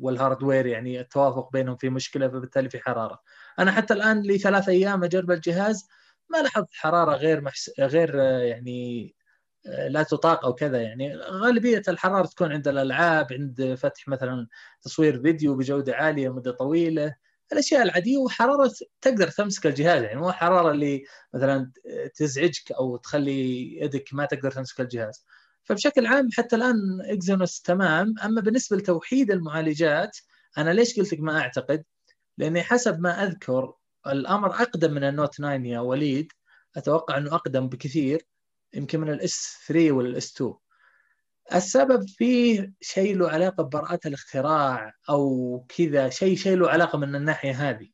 hardware 0.00 0.66
يعني 0.66 1.00
التوافق 1.00 1.52
بينهم 1.52 1.76
في 1.76 1.90
مشكلة 1.90 2.28
فبالتالي 2.28 2.70
في 2.70 2.78
حرارة. 2.80 3.20
أنا 3.58 3.72
حتى 3.72 3.94
الآن 3.94 4.20
لي 4.22 4.38
ثلاث 4.38 4.68
أيام 4.68 5.04
اجرب 5.04 5.30
الجهاز 5.30 5.88
ما 6.30 6.38
لاحظت 6.42 6.74
حرارة 6.74 7.16
غير 7.16 7.40
محس... 7.40 7.70
غير 7.80 8.14
يعني 8.42 9.14
لا 9.88 10.02
تطاق 10.02 10.44
أو 10.44 10.54
كذا 10.54 10.82
يعني 10.82 11.16
غالبية 11.16 11.82
الحرارة 11.88 12.26
تكون 12.26 12.52
عند 12.52 12.68
الألعاب 12.68 13.32
عند 13.32 13.74
فتح 13.78 14.08
مثلا 14.08 14.46
تصوير 14.82 15.22
فيديو 15.22 15.56
بجودة 15.56 15.94
عالية 15.96 16.28
مده 16.34 16.52
طويلة 16.52 17.14
الأشياء 17.52 17.82
العادية 17.82 18.18
وحرارة 18.18 18.72
تقدر 19.00 19.28
تمسك 19.28 19.66
الجهاز 19.66 20.02
يعني 20.02 20.20
مو 20.20 20.28
الحراره 20.28 20.70
اللي 20.70 21.04
مثلا 21.34 21.72
تزعجك 22.14 22.72
أو 22.72 22.96
تخلي 22.96 23.72
يدك 23.80 24.08
ما 24.14 24.24
تقدر 24.26 24.50
تمسك 24.50 24.80
الجهاز. 24.80 25.24
فبشكل 25.64 26.06
عام 26.06 26.28
حتى 26.36 26.56
الآن 26.56 26.76
اكزينوس 27.04 27.62
تمام 27.62 28.14
أما 28.24 28.40
بالنسبة 28.40 28.76
لتوحيد 28.76 29.30
المعالجات 29.30 30.18
أنا 30.58 30.70
ليش 30.70 30.96
قلت 31.00 31.12
لك 31.12 31.20
ما 31.20 31.38
أعتقد؟ 31.40 31.84
لأني 32.38 32.62
حسب 32.62 33.00
ما 33.00 33.24
أذكر 33.24 33.74
الأمر 34.06 34.50
أقدم 34.50 34.94
من 34.94 35.04
النوت 35.04 35.34
9 35.34 35.54
يا 35.54 35.80
وليد. 35.80 36.32
أتوقع 36.76 37.18
إنه 37.18 37.34
أقدم 37.34 37.68
بكثير 37.68 38.26
يمكن 38.74 39.00
من 39.00 39.10
الإس 39.10 39.58
3 39.66 39.92
والإس 39.92 40.34
2 40.34 40.54
السبب 41.54 42.08
فيه 42.08 42.72
شيء 42.80 43.16
له 43.16 43.28
علاقة 43.30 43.62
ببراءات 43.62 44.06
الاختراع 44.06 44.94
أو 45.08 45.64
كذا 45.68 46.08
شيء 46.08 46.36
شيء 46.36 46.56
له 46.56 46.70
علاقة 46.70 46.98
من 46.98 47.14
الناحية 47.14 47.70
هذه. 47.70 47.88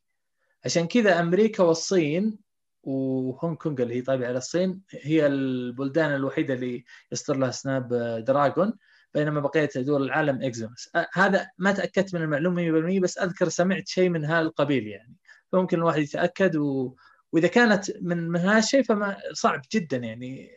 عشان 0.65 0.89
كذا 0.89 1.21
أمريكا 1.21 1.63
والصين 1.63 2.39
وهونغ 2.83 3.55
كونغ 3.55 3.83
اللي 3.83 3.95
هي 3.95 4.01
تابعه 4.01 4.31
للصين 4.31 4.83
هي 4.91 5.27
البلدان 5.27 6.15
الوحيدة 6.15 6.55
اللي 6.55 6.85
يصدر 7.13 7.37
لها 7.37 7.51
Snapdragon. 7.51 8.79
بينما 9.15 9.41
بقية 9.41 9.71
دول 9.77 10.03
العالم 10.03 10.43
Exynos 10.43 10.91
هذا 11.13 11.51
ما 11.59 11.73
تأكدت 11.73 12.15
من 12.15 12.23
المعلومة 12.23 12.97
100% 12.99 13.01
بس 13.01 13.19
أذكر 13.19 13.49
سمعت 13.49 13.89
شيء 13.89 14.09
من 14.09 14.25
هذا 14.25 14.41
القبيل 14.41 14.87
يعني. 14.87 15.17
فممكن 15.53 15.79
الواحد 15.79 16.01
يتأكد 16.01 16.57
و... 16.57 16.97
وإذا 17.33 17.49
كانت 17.49 17.91
من 18.01 18.29
من 18.29 18.41
هذا 18.41 18.59
الشيء 18.59 18.83
فما 18.83 19.17
صعب 19.33 19.63
جدا 19.73 19.97
يعني. 19.97 20.51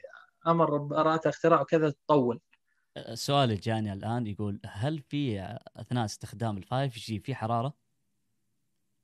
أمر 0.47 0.77
براءة 0.77 1.29
اختراع 1.29 1.61
وكذا 1.61 1.89
تطول. 1.89 2.39
السؤال 2.97 3.43
اللي 3.43 3.55
جاني 3.55 3.93
الآن 3.93 4.27
يقول 4.27 4.59
هل 4.65 4.99
في 5.09 5.57
أثناء 5.77 6.05
استخدام 6.05 6.57
ال 6.57 6.65
5G 6.65 7.19
في 7.19 7.35
حرارة؟ 7.35 7.73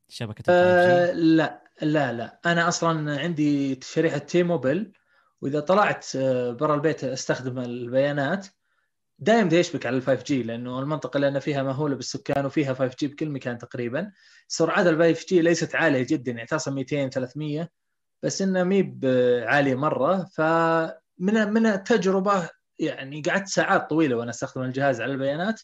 شبكة 0.09 0.39
ال 0.39 0.45
5 0.45 0.53
آه 0.53 1.11
لا 1.11 1.63
لا 1.81 2.13
لا. 2.13 2.39
أنا 2.45 2.67
أصلا 2.67 3.21
عندي 3.21 3.79
شريحة 3.83 4.17
T-Mobile 4.17 4.93
وإذا 5.41 5.59
طلعت 5.59 6.17
برا 6.59 6.75
البيت 6.75 7.03
أستخدم 7.03 7.59
البيانات. 7.59 8.47
دائما 9.21 9.53
يشبك 9.55 9.85
على 9.85 9.97
ال 9.97 10.01
5G 10.01 10.43
لأنه 10.43 10.79
المنطقة 10.79 11.15
اللي 11.17 11.27
أنا 11.27 11.39
فيها 11.39 11.63
مهولة 11.63 11.95
بالسكان 11.95 12.45
وفيها 12.45 12.73
5G 12.73 13.07
بكل 13.07 13.29
مكان 13.29 13.57
تقريبا. 13.57 14.11
سرعات 14.47 14.87
ال 14.87 15.13
5G 15.13 15.41
ليست 15.41 15.75
عالية 15.75 16.05
جدا 16.09 16.31
يعني 16.31 16.47
تصل 16.47 16.73
200 16.73 17.09
300 17.09 17.69
بس 18.23 18.41
انها 18.41 18.63
مي 18.63 18.99
عالية 19.45 19.75
مرة. 19.75 20.25
فمن 20.33 21.53
من 21.53 21.65
التجربة 21.65 22.49
يعني 22.79 23.21
قعدت 23.21 23.47
ساعات 23.47 23.89
طويلة 23.89 24.15
وأنا 24.15 24.29
أستخدم 24.29 24.63
الجهاز 24.63 25.01
على 25.01 25.11
البيانات 25.11 25.61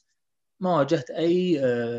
ما 0.59 0.75
واجهت 0.77 1.09
أي 1.09 1.51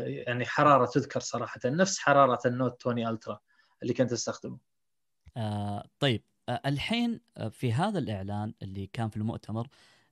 يعني 0.05 0.45
حرارة 0.45 0.85
تذكر 0.85 1.19
صراحة. 1.19 1.59
نفس 1.65 1.99
حرارة 1.99 2.39
ال 2.45 2.53
Note 2.53 2.87
20 2.87 3.07
Ultra 3.07 3.39
اللي 3.83 3.93
كنت 3.93 4.11
أستخدمه. 4.11 4.57
آه 5.37 5.89
طيب. 5.99 6.21
آه 6.49 6.61
الحين 6.65 7.19
في 7.51 7.73
هذا 7.73 7.99
الإعلان 7.99 8.53
اللي 8.61 8.89
كان 8.93 9.09
في 9.09 9.17
المؤتمر 9.17 9.67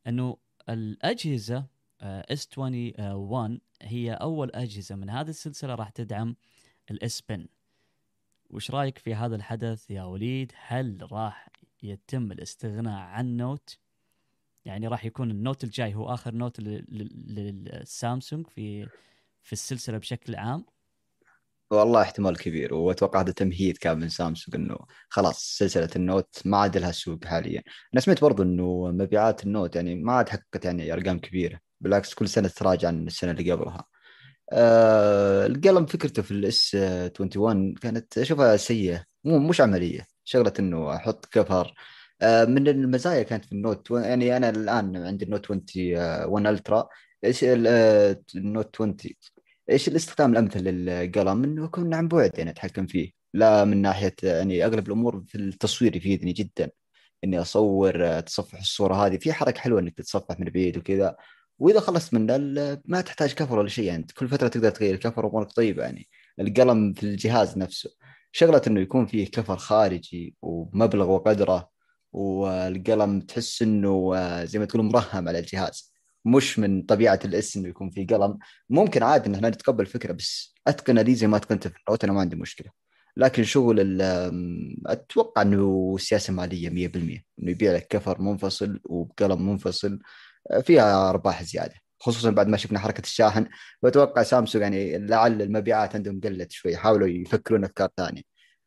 إنه 0.08 0.38
الأجهزة 0.70 1.66
S21 2.02 3.60
هي 3.82 4.14
أول 4.14 4.52
أجهزة 4.52 4.96
من 4.96 5.10
هذه 5.10 5.30
السلسلة 5.30 5.76
راح 5.76 5.90
تدعم 5.90 6.36
ال 6.92 7.07
S 7.07 7.22
Pen 7.30 7.48
وش 8.50 8.72
رأيك 8.72 8.98
في 8.98 9.16
هذا 9.16 9.36
الحدث 9.36 9.92
يا 9.92 10.04
وليد؟ 10.04 10.52
هل 10.56 11.08
راح 11.12 11.50
يتم 11.84 12.32
الاستغناء 12.32 13.00
عن 13.00 13.38
Note؟ 13.38 13.80
يعني 14.66 14.88
راح 14.88 15.06
يكون 15.06 15.32
ال 15.32 15.38
Note 15.38 15.64
الجاي 15.64 15.96
هو 15.96 16.14
آخر 16.14 16.34
نوت 16.36 16.60
للسامسونج 16.60 18.48
في 18.48 18.88
في 19.42 19.54
السلسلة 19.54 19.98
بشكل 19.98 20.36
عام؟ 20.36 20.66
والله 21.72 22.02
احتمال 22.02 22.38
كبير 22.38 22.74
واتوقع 22.74 23.22
هذا 23.22 23.32
تمهيد 23.32 23.78
كان 23.78 24.00
من 24.00 24.10
سامسونج 24.10 24.56
إنه 24.56 24.78
خلاص 25.10 25.58
سلسلة 25.58 25.90
ال 25.96 26.05
Note 26.05 26.42
ما 26.46 26.58
عاد 26.58 26.78
لها 26.78 26.92
سوق 26.92 27.26
حاليا. 27.26 27.64
أنا 27.94 28.02
سمعت 28.02 28.22
برضو 28.22 28.44
إنه 28.44 28.92
مبيعات 28.92 29.44
ال 29.44 29.50
Note 29.50 29.76
يعني 29.76 29.96
ما 29.96 30.14
عاد 30.14 30.30
حققت 30.30 30.66
يعني 30.66 30.94
أرقام 30.94 31.20
كبيرة 31.20 31.60
بالعكس 31.82 32.14
كل 32.14 32.30
سنة 32.30 32.48
تراجع 32.48 32.88
عن 32.88 33.08
السنة 33.08 33.32
اللي 33.32 33.52
قبلها. 33.52 33.86
آه 34.54 35.46
القلم 35.48 35.86
فكرته 35.86 36.22
في 36.22 36.32
ال 36.32 36.76
S21 36.76 37.76
كانت 37.76 38.18
أشوفها 38.18 38.58
سيئة 38.58 39.06
مو 39.24 39.40
مش 39.40 39.62
عملية 39.62 40.08
شغلة 40.26 40.54
إنه 40.60 40.96
أحط 40.96 41.26
cover. 41.26 41.74
آه 42.22 42.46
من 42.46 42.68
المزايا 42.68 43.24
كانت 43.24 43.46
في 43.46 43.52
ال 43.52 43.60
Note 43.60 43.92
يعني 43.92 44.38
أنا 44.38 44.50
الآن 44.50 44.98
عندي 44.98 45.26
ال 45.26 45.31
Note 45.31 45.52
21 45.52 46.48
Ultra 46.48 46.90
إيش 47.26 47.44
آه، 47.44 48.22
ال 48.36 48.44
Note 48.44 48.76
20 48.82 48.98
إيش 49.70 49.88
الاستخدام 49.88 50.32
الأمثل 50.32 50.60
للقلم؟ 50.64 51.44
إنه 51.44 51.66
يكون 51.66 51.94
عن 51.94 52.08
بعد 52.08 52.32
يعني 52.38 52.50
أتحكم 52.50 52.86
فيه. 52.86 53.12
لا 53.34 53.66
من 53.66 53.82
ناحية 53.82 54.16
يعني 54.24 54.66
أغلب 54.66 54.88
الأمور 54.88 55.24
في 55.28 55.36
التصوير 55.36 55.96
يفيدني 55.96 56.34
جدا. 56.34 56.70
إني 57.24 57.42
أصور 57.42 58.18
اتصفح 58.18 58.60
الصورة 58.60 59.06
هذه. 59.06 59.18
في 59.18 59.34
حركة 59.34 59.60
حلوة 59.60 59.80
إنك 59.80 59.94
تتصفح 59.98 60.40
من 60.40 60.46
بعيد 60.46 60.78
وكذا. 60.78 61.16
وإذا 61.60 61.80
خلصت 61.80 62.14
من 62.14 62.26
ما 62.86 63.02
تحتاج 63.02 63.34
cover 63.34 63.60
ولا 63.60 63.70
شيء 63.70 63.86
يعني. 63.86 64.06
كل 64.18 64.28
فترة 64.28 64.48
تقدر 64.48 64.70
تغير 64.70 64.94
ال 64.94 64.99
cover 64.99 65.26
وأمورك 65.26 65.52
طيبة 65.52 65.84
يعني. 65.84 66.08
القلم 66.40 66.94
في 66.94 67.04
الجهاز 67.04 67.58
نفسه. 67.58 67.90
شغلة 68.32 68.62
إنه 68.68 68.80
يكون 68.80 69.06
فيه 69.06 69.32
كفر 69.32 69.58
خارجي 69.58 70.36
ومبلغ 70.42 71.10
وقدره. 71.10 71.70
والقلم 72.14 73.22
تحس 73.22 73.62
إنه 73.62 74.14
زي 74.44 74.60
ما 74.60 74.66
تقول 74.66 74.84
مرهم 74.84 75.28
على 75.28 75.40
الجهاز. 75.40 75.94
مش 76.28 76.60
من 76.60 76.82
طبيعة 76.82 77.20
الاس 77.26 77.58
انه 77.58 77.68
يكون 77.70 77.90
في 77.90 78.06
قلم. 78.06 78.38
ممكن 78.70 79.04
عادي 79.04 79.30
ان 79.30 79.36
إحنا 79.36 79.50
نتقبل 79.50 79.82
الفكرة 79.82 80.14
بس 80.14 80.56
أتقن 80.68 81.00
لي 81.00 81.16
زي 81.16 81.28
ما 81.28 81.38
أتقنت 81.38 81.68
في 81.68 81.76
النوت 81.88 82.04
أنا 82.04 82.14
ما 82.14 82.20
عندي 82.20 82.36
مشكلة. 82.36 82.72
لكن 83.18 83.44
شغل 83.44 84.02
أتوقع 84.86 85.42
إنه 85.42 85.98
سياسة 86.00 86.34
مالية 86.34 86.70
100% 86.70 87.26
إنه 87.40 87.52
يبيع 87.52 87.74
لك 87.76 87.88
كفر 87.90 88.22
منفصل 88.22 88.80
وبقلم 88.86 89.50
منفصل 89.50 90.00
فيها 90.64 91.10
أرباح 91.10 91.44
زيادة. 91.44 91.74
خصوصا 92.00 92.30
بعد 92.30 92.48
ما 92.48 92.58
شفنا 92.58 92.80
حركة 92.80 93.02
الشاحن. 93.02 93.48
واتوقع 93.82 94.24
سامسونج 94.24 94.62
يعني 94.62 94.98
لعل 94.98 95.42
المبيعات 95.42 95.96
عندهم 95.96 96.22
قلت 96.22 96.52
شوي 96.52 96.78
حاولوا 96.78 97.08
يفكرون 97.08 97.64
أفكار 97.64 97.90
ثانية. 97.98 98.22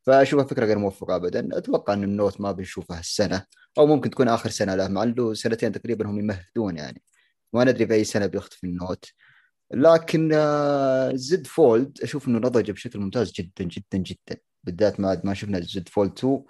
فأشوفها 0.07 0.45
فكرة 0.47 0.67
غير 0.67 0.79
موفقة 0.79 1.17
ابدا. 1.17 1.49
أتوقع 1.53 1.93
ان 1.93 2.05
ال 2.05 2.12
Note 2.12 2.41
ما 2.41 2.53
بنشوفها 2.53 3.01
السنة 3.01 3.45
أو 3.79 3.87
ممكن 3.87 4.11
تكون 4.11 4.29
آخر 4.29 4.51
سنة 4.51 4.75
له 4.75 4.89
مع 4.89 5.03
إنه 5.03 5.35
سنتين 5.35 5.73
تقريبا 5.73 6.07
هم 6.07 6.19
يمهدون 6.19 6.77
يعني. 6.77 7.03
ما 7.53 7.65
ندري 7.65 7.87
في 7.87 7.95
اي 7.95 8.05
سنة 8.05 8.27
بيختفي 8.27 8.67
ال 8.67 8.73
Note. 8.73 9.05
لكن 9.73 10.29
Z 11.15 11.47
Fold 11.47 11.99
أشوف 12.03 12.29
إنه 12.29 12.39
نضج 12.39 12.71
بشكل 12.71 12.99
ممتاز 12.99 13.33
جدا 13.33 13.65
جدا 13.65 13.99
جدا. 13.99 14.41
بالذات 14.65 15.01
بعد 15.01 15.27
ما 15.27 15.35
شفنا 15.35 15.59
ال 15.59 15.74
Z 15.74 15.89
Fold 15.89 16.13
2 16.19 16.45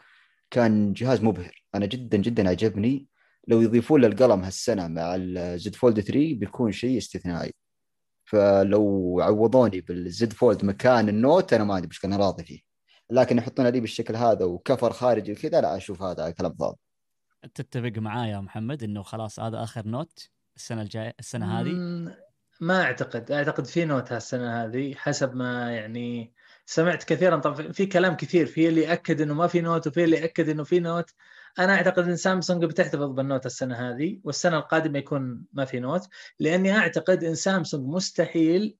كان 0.50 0.92
جهاز 0.92 1.22
مبهر. 1.22 1.64
أنا 1.74 1.86
جدا 1.86 2.16
جدا 2.18 2.48
عجبني 2.48 3.06
لو 3.48 3.60
يضيفون 3.60 4.00
له 4.00 4.06
القلم 4.06 4.44
هالسنة 4.44 4.88
مع 4.88 5.14
ال 5.18 5.46
Z 5.46 5.74
Fold 5.74 6.00
3 6.00 6.34
بيكون 6.34 6.72
شيء 6.72 6.98
استثنائي. 6.98 7.54
فلو 8.24 9.20
عوضوني 9.20 9.80
بال 9.80 10.15
Z 10.15 10.32
Fold 10.32 10.64
مكان 10.64 11.08
ال 11.08 11.17
Note 11.17 11.52
أنا 11.52 11.64
ما 11.64 11.74
عندي 11.74 11.88
مشكلة 11.88 12.14
أنا 12.14 12.24
راضي 12.24 12.44
فيه. 12.44 12.60
لكن 13.10 13.38
يحطون 13.38 13.66
لي 13.66 13.80
بالشكل 13.80 14.16
هذا 14.16 14.44
و 14.44 14.52
cover 14.52 14.92
خارجي 14.92 15.32
وكذا 15.32 15.60
لا 15.60 15.76
أشوف 15.76 16.02
هذا 16.02 16.30
كلام 16.30 16.54
فاضي 16.54 16.76
تتفق 17.54 17.92
معايا 17.98 18.32
يا 18.32 18.40
محمد 18.40 18.82
إنه 18.82 19.02
خلاص 19.02 19.40
هذا 19.40 19.62
آخر 19.62 19.86
Note. 19.86 20.28
السنة 20.56 20.82
الجاية 20.82 21.14
السنة 21.18 21.60
هذه؟ 21.60 21.70
ما 22.60 22.82
أعتقد. 22.82 23.32
أعتقد 23.32 23.66
في 23.66 23.84
Note 23.84 24.12
هالسنة 24.12 24.64
هذه 24.64 24.94
حسب 24.94 25.34
ما 25.34 25.72
يعني 25.72 26.32
سمعت 26.66 27.04
كثيرا. 27.04 27.36
طبعا 27.36 27.72
في 27.72 27.86
كلام 27.86 28.16
كثير 28.16 28.46
في 28.46 28.68
اللي 28.68 28.82
يأكد 28.82 29.20
إنه 29.20 29.34
ما 29.34 29.46
في 29.46 29.60
Note 29.60 29.86
وفي 29.86 30.04
اللي 30.04 30.16
يأكد 30.16 30.48
إنه 30.48 30.64
في 30.64 30.80
Note. 30.80 31.10
أنا 31.58 31.74
أعتقد 31.74 32.08
إن 32.08 32.16
سامسونج 32.16 32.64
بتحتفظ 32.64 33.10
بال 33.10 33.22
Note 33.22 33.46
السنة 33.46 33.90
هذه 33.90 34.20
والسنة 34.24 34.58
القادمة 34.58 34.98
يكون 34.98 35.44
ما 35.52 35.64
في 35.64 35.80
Note. 35.80 36.08
لأني 36.38 36.76
أعتقد 36.78 37.24
إن 37.24 37.34
سامسونج 37.34 37.86
مستحيل 37.86 38.76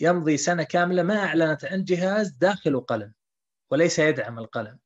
يمضي 0.00 0.36
سنة 0.36 0.62
كاملة 0.62 1.02
ما 1.02 1.18
أعلنت 1.18 1.64
عن 1.64 1.84
جهاز 1.84 2.30
داخله 2.30 2.80
قلم 2.80 3.12
وليس 3.70 3.98
يدعم 3.98 4.38
القلم. 4.38 4.78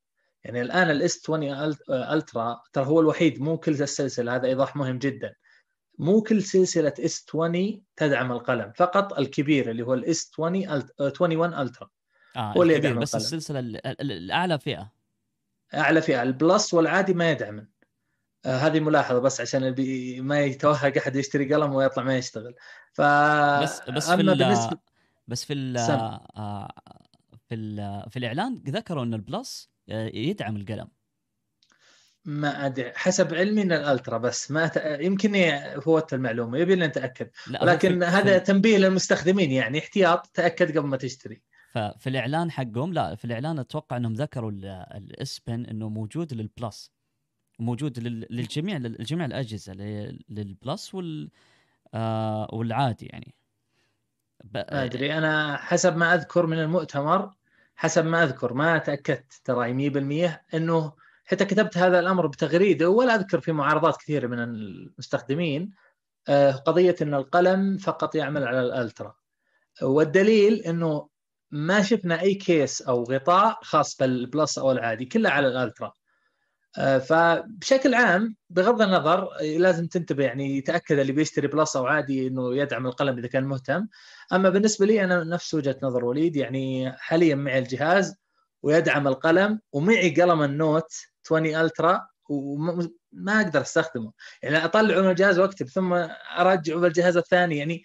يعني 0.45 0.61
الآن 0.61 0.91
ال 0.91 1.21
S20 1.25 1.43
Ultra 1.91 2.61
ترى 2.73 2.87
هو 2.87 3.01
الوحيد 3.01 3.41
مو 3.41 3.59
كل 3.59 3.73
السلسلة 3.73 4.35
هذا 4.37 4.47
إيضاح 4.47 4.77
مهم 4.77 4.99
جدا. 4.99 5.35
مو 5.99 6.23
كل 6.23 6.43
سلسلة 6.43 6.95
S20 7.01 7.83
تدعم 7.97 8.33
القلم 8.33 8.73
فقط 8.77 9.19
الكبير 9.19 9.71
اللي 9.71 9.83
هو 9.83 9.95
ال 9.95 10.31
S20 10.33 10.69
21 11.01 11.55
Ultra. 11.55 11.89
آه 12.37 12.53
هو 12.53 12.63
اللي 12.63 12.75
يدعم 12.75 12.99
بس 12.99 13.15
القلم. 13.15 13.25
السلسلة 13.25 13.61
الأعلى 14.01 14.59
فئة. 14.59 14.93
أعلى 15.75 16.03
فئة 16.03 16.23
ال 16.23 16.33
Plus 16.33 16.75
والعادي 16.75 17.15
ما 17.15 17.31
يدعم 17.31 17.69
آه 18.47 18.57
هذه 18.57 18.81
ملاحظة 18.81 19.19
بس 19.19 19.41
عشان 19.41 19.75
ما 20.23 20.41
يتوهق 20.41 20.97
أحد 20.97 21.17
يشتري 21.17 21.55
قلم 21.55 21.75
ويطلع 21.75 22.03
ما 22.03 22.17
يشتغل. 22.17 22.55
ف 22.93 23.01
بس 23.63 23.91
بس 23.91 24.11
في 24.11 24.17
بالنسبة... 24.17 24.79
بس 25.29 25.45
في 25.45 25.53
ال 25.53 25.77
آه 25.77 26.73
في 27.49 27.55
ال 27.55 28.05
في 28.11 28.19
الإعلان 28.19 28.63
ذكروا 28.69 29.05
إن 29.05 29.15
ال 29.15 29.26
Plus 29.26 29.71
آه، 29.89 30.11
يدعم 30.15 30.57
القلم. 30.57 30.89
ما 32.27 32.67
أدري. 32.67 32.93
حسب 32.95 33.35
علمي 33.35 33.62
إن 33.62 33.73
ال 33.73 33.80
Ultra 33.80 34.19
بس 34.19 34.51
ما 34.51 34.67
ت... 34.67 34.77
يمكن 35.01 35.61
فوت 35.81 36.15
المعلومة. 36.15 36.59
يبي 36.59 36.75
لنا 36.75 36.87
نتاكد 36.87 37.31
لكن 37.49 38.03
هذا 38.03 38.39
تنبيه 38.39 38.79
للمستخدمين 38.79 39.53
يعني. 39.53 39.79
احتياط 39.79 40.27
تأكد 40.27 40.79
قبل 40.79 40.87
ما 40.87 40.97
تشتري. 40.97 41.43
ففي 41.73 42.07
الإعلان 42.07 42.51
حقهم 42.51 42.93
لا 42.93 43.15
في 43.15 43.25
الإعلان 43.25 43.59
أتوقع 43.59 43.97
إنهم 43.97 44.15
ذكروا 44.15 44.51
ال 44.51 44.96
S 44.96 45.41
Pen 45.47 45.67
إنه 45.67 45.89
موجود 45.89 46.35
لل 46.35 46.51
Plus. 46.51 46.93
موجود 47.59 47.99
للجميع 48.31 48.77
لجميع 48.77 49.27
الأجهزة 49.27 49.73
لل 50.29 50.51
Plus 50.51 50.95
وال 50.95 51.31
آه 51.95 52.49
والعادي 52.53 53.07
يعني. 53.07 53.35
ما 54.55 54.85
أدري. 54.85 55.19
أنا 55.19 55.57
حسب 55.57 55.97
ما 55.97 56.15
أذكر 56.15 56.47
من 56.47 56.59
المؤتمر 56.59 57.31
حسب 57.77 58.07
ما 58.07 58.23
أذكر 58.23 58.55
ما 58.55 58.79
تأكدت 58.79 59.41
ترى 59.45 59.91
100% 59.91 60.55
إنه 60.55 60.93
حتى 61.27 61.45
كتبت 61.45 61.79
هذا 61.79 61.99
الأمر 61.99 62.27
بتغريدة 62.27 62.89
ولا 62.91 63.15
أذكر 63.15 63.41
في 63.41 63.53
معارضات 63.53 63.97
كثيرة 63.97 64.27
من 64.27 64.39
المستخدمين 64.39 65.71
آه، 66.29 66.53
قضية 66.53 66.97
إن 67.03 67.15
القلم 67.15 67.79
فقط 67.79 68.15
يعمل 68.15 68.45
على 68.45 68.61
ال 68.61 68.68
Ultra. 68.68 69.15
والدليل 69.83 70.55
إنه 70.55 71.09
ما 71.51 71.83
شفنا 71.83 72.21
أي 72.23 72.35
كيس 72.35 72.83
أو 72.83 73.05
غطاء 73.05 73.59
خاص 73.62 73.97
بال 73.97 74.17
Plus 74.17 74.59
أو 74.59 74.73
العادي 74.73 75.05
كله 75.05 75.31
على 75.31 75.49
ال 75.49 75.55
Ultra. 75.55 75.93
آه، 76.79 76.99
فبشكل 76.99 77.95
عام 77.95 78.37
بغض 78.51 78.83
النظر 78.83 79.29
لازم 79.41 79.87
تنتبه 79.87 80.25
يعني 80.25 80.57
يتأكد 80.59 80.99
اللي 80.99 81.12
بيشتري 81.12 81.49
Plus 81.49 81.77
أو 81.77 81.87
عادي 81.87 82.27
إنه 82.27 82.57
يدعم 82.57 82.87
القلم 82.87 83.19
إذا 83.19 83.29
كان 83.29 83.45
مهتم. 83.45 83.87
أما 84.33 84.51
بالنسبة 84.51 84.87
لي 84.87 85.05
أنا 85.05 85.25
نفس 85.25 85.55
وجهة 85.55 85.77
نظر 85.83 86.05
وليد 86.05 86.37
يعني 86.37 86.93
حاليا 86.93 87.35
معي 87.35 87.59
الجهاز 87.59 88.17
ويدعم 88.62 89.09
القلم 89.09 89.61
ومعي 89.73 90.11
قلم 90.11 90.43
ال 90.43 90.53
Note 90.53 90.93
20 91.27 91.47
Ultra 91.47 92.07
وما 92.29 93.41
أقدر 93.41 93.61
أستخدمه. 93.61 94.12
يعني 94.43 94.65
اطلعه 94.65 95.01
من 95.01 95.11
الجهاز 95.11 95.39
وأكتب 95.39 95.69
ثم 95.69 95.93
ارجعه 96.39 96.81
بالجهاز 96.81 97.17
الثاني. 97.17 97.59
يعني 97.59 97.83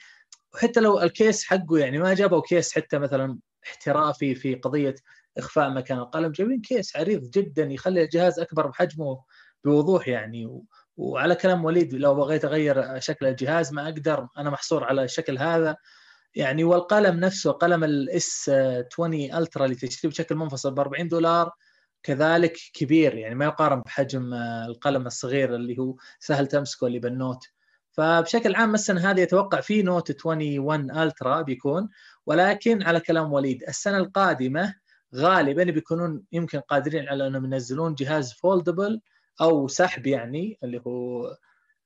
وحتى 0.54 0.80
لو 0.80 1.02
الكيس 1.02 1.44
حقه 1.46 1.78
يعني 1.78 1.98
ما 1.98 2.14
جابوا 2.14 2.42
كيس 2.42 2.74
حتى 2.74 3.00
مثلا 3.00 3.40
احترافي 3.68 4.36
في 4.36 4.56
قضية 4.56 4.96
إخفاء 5.38 5.70
مكان 5.70 5.98
القلم 5.98 6.32
جايبين 6.32 6.62
كيس 6.62 6.96
عريض 6.96 7.30
جدا 7.32 7.64
يخلي 7.64 8.04
الجهاز 8.04 8.40
أكبر 8.40 8.68
بحجمه 8.68 9.24
بوضوح 9.66 10.08
يعني. 10.08 10.46
و... 10.46 10.66
وعلى 10.98 11.36
كلام 11.36 11.66
وليد 11.66 11.94
لو 11.94 12.16
بغيت 12.16 12.46
أغير 12.46 13.00
شكل 13.00 13.26
الجهاز 13.26 13.74
ما 13.74 13.84
أقدر 13.84 14.28
أنا 14.38 14.50
محصور 14.50 14.84
على 14.84 15.04
الشكل 15.04 15.38
هذا. 15.38 15.78
يعني 16.36 16.64
والقلم 16.64 17.20
نفسه 17.20 17.52
قلم 17.52 17.84
ال 17.84 18.52
S20 18.94 19.14
Ultra 19.14 19.66
اللي 19.66 19.76
تشتريه 19.76 20.12
بشكل 20.12 20.36
منفصل 20.36 20.74
ب 20.74 20.80
40 20.80 21.08
دولار 21.08 21.52
كذلك 22.04 22.58
كبير 22.74 23.16
يعني 23.16 23.36
ما 23.36 23.46
يقارن 23.46 23.82
بحجم 23.82 24.34
القلم 24.70 25.08
الصغير 25.08 25.56
اللي 25.56 25.78
هو 25.80 25.96
سهل 26.20 26.48
تمسكه 26.48 26.88
اللي 26.88 27.00
بال 27.00 27.12
Note. 27.12 27.44
فبشكل 27.92 28.56
عام 28.56 28.74
السنة 28.74 29.12
هذه 29.12 29.24
أتوقع 29.24 29.62
في 29.62 29.82
Note 29.84 30.26
21 30.26 30.92
Ultra 30.92 31.42
بيكون 31.42 31.90
ولكن 32.26 32.84
على 32.84 33.00
كلام 33.00 33.34
وليد 33.34 33.64
السنة 33.64 33.98
القادمة 33.98 34.76
غالبا 35.16 35.64
بيكونون 35.64 36.24
يمكن 36.32 36.60
قادرين 36.60 37.10
على 37.10 37.28
أنهم 37.28 37.46
ينزلون 37.46 37.96
جهاز 37.96 38.34
foldable 38.34 39.02
أو 39.42 39.68
سحب 39.68 40.08
يعني 40.08 40.58
اللي 40.64 40.82
هو 40.88 41.32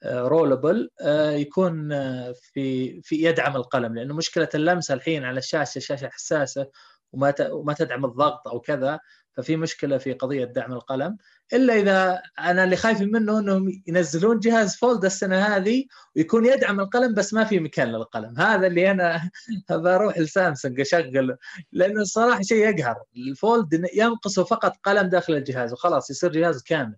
rollable 0.06 0.90
يكون 1.32 1.90
في 2.34 3.02
في 3.02 3.16
يدعم 3.16 3.56
القلم. 3.56 3.96
لأنه 3.96 4.16
مشكلة 4.16 4.50
اللمسة 4.56 4.94
الحين 4.94 5.24
على 5.24 5.38
الشاشة 5.38 5.80
شاشة 5.80 6.10
حساسة 6.10 6.68
وما 7.16 7.34
وما 7.52 7.74
تدعم 7.74 8.06
الضغط 8.06 8.48
أو 8.48 8.60
كذا 8.60 9.00
ففي 9.34 9.56
مشكلة 9.58 9.98
في 9.98 10.14
قضية 10.14 10.46
دعم 10.46 10.74
القلم. 10.74 11.18
إلا 11.54 11.74
إذا 11.74 12.22
أنا 12.40 12.64
اللي 12.64 12.76
خايف 12.76 13.02
منه 13.02 13.40
إنهم 13.40 13.82
ينزلون 13.88 14.40
جهاز 14.40 14.76
Fold 14.76 15.06
السنة 15.06 15.40
هذه 15.40 15.86
ويكون 16.16 16.46
يدعم 16.46 16.80
القلم 16.80 17.14
بس 17.14 17.34
ما 17.34 17.44
في 17.44 17.60
مكان 17.60 17.88
للقلم. 17.88 18.40
هذا 18.40 18.68
اللي 18.68 18.92
أنا 18.92 19.32
بروح 19.70 20.18
لسامسونج 20.18 20.80
أشغل 20.80 21.38
لأنه 21.72 22.02
الصراحه 22.02 22.42
شيء 22.42 22.58
يقهر. 22.70 22.96
الفولد 23.18 23.88
ينقصه 23.96 24.44
فقط 24.44 24.74
قلم 24.84 25.10
داخل 25.10 25.34
الجهاز 25.34 25.74
وخلاص 25.74 26.10
يصير 26.10 26.32
جهاز 26.32 26.64
كامل. 26.64 26.96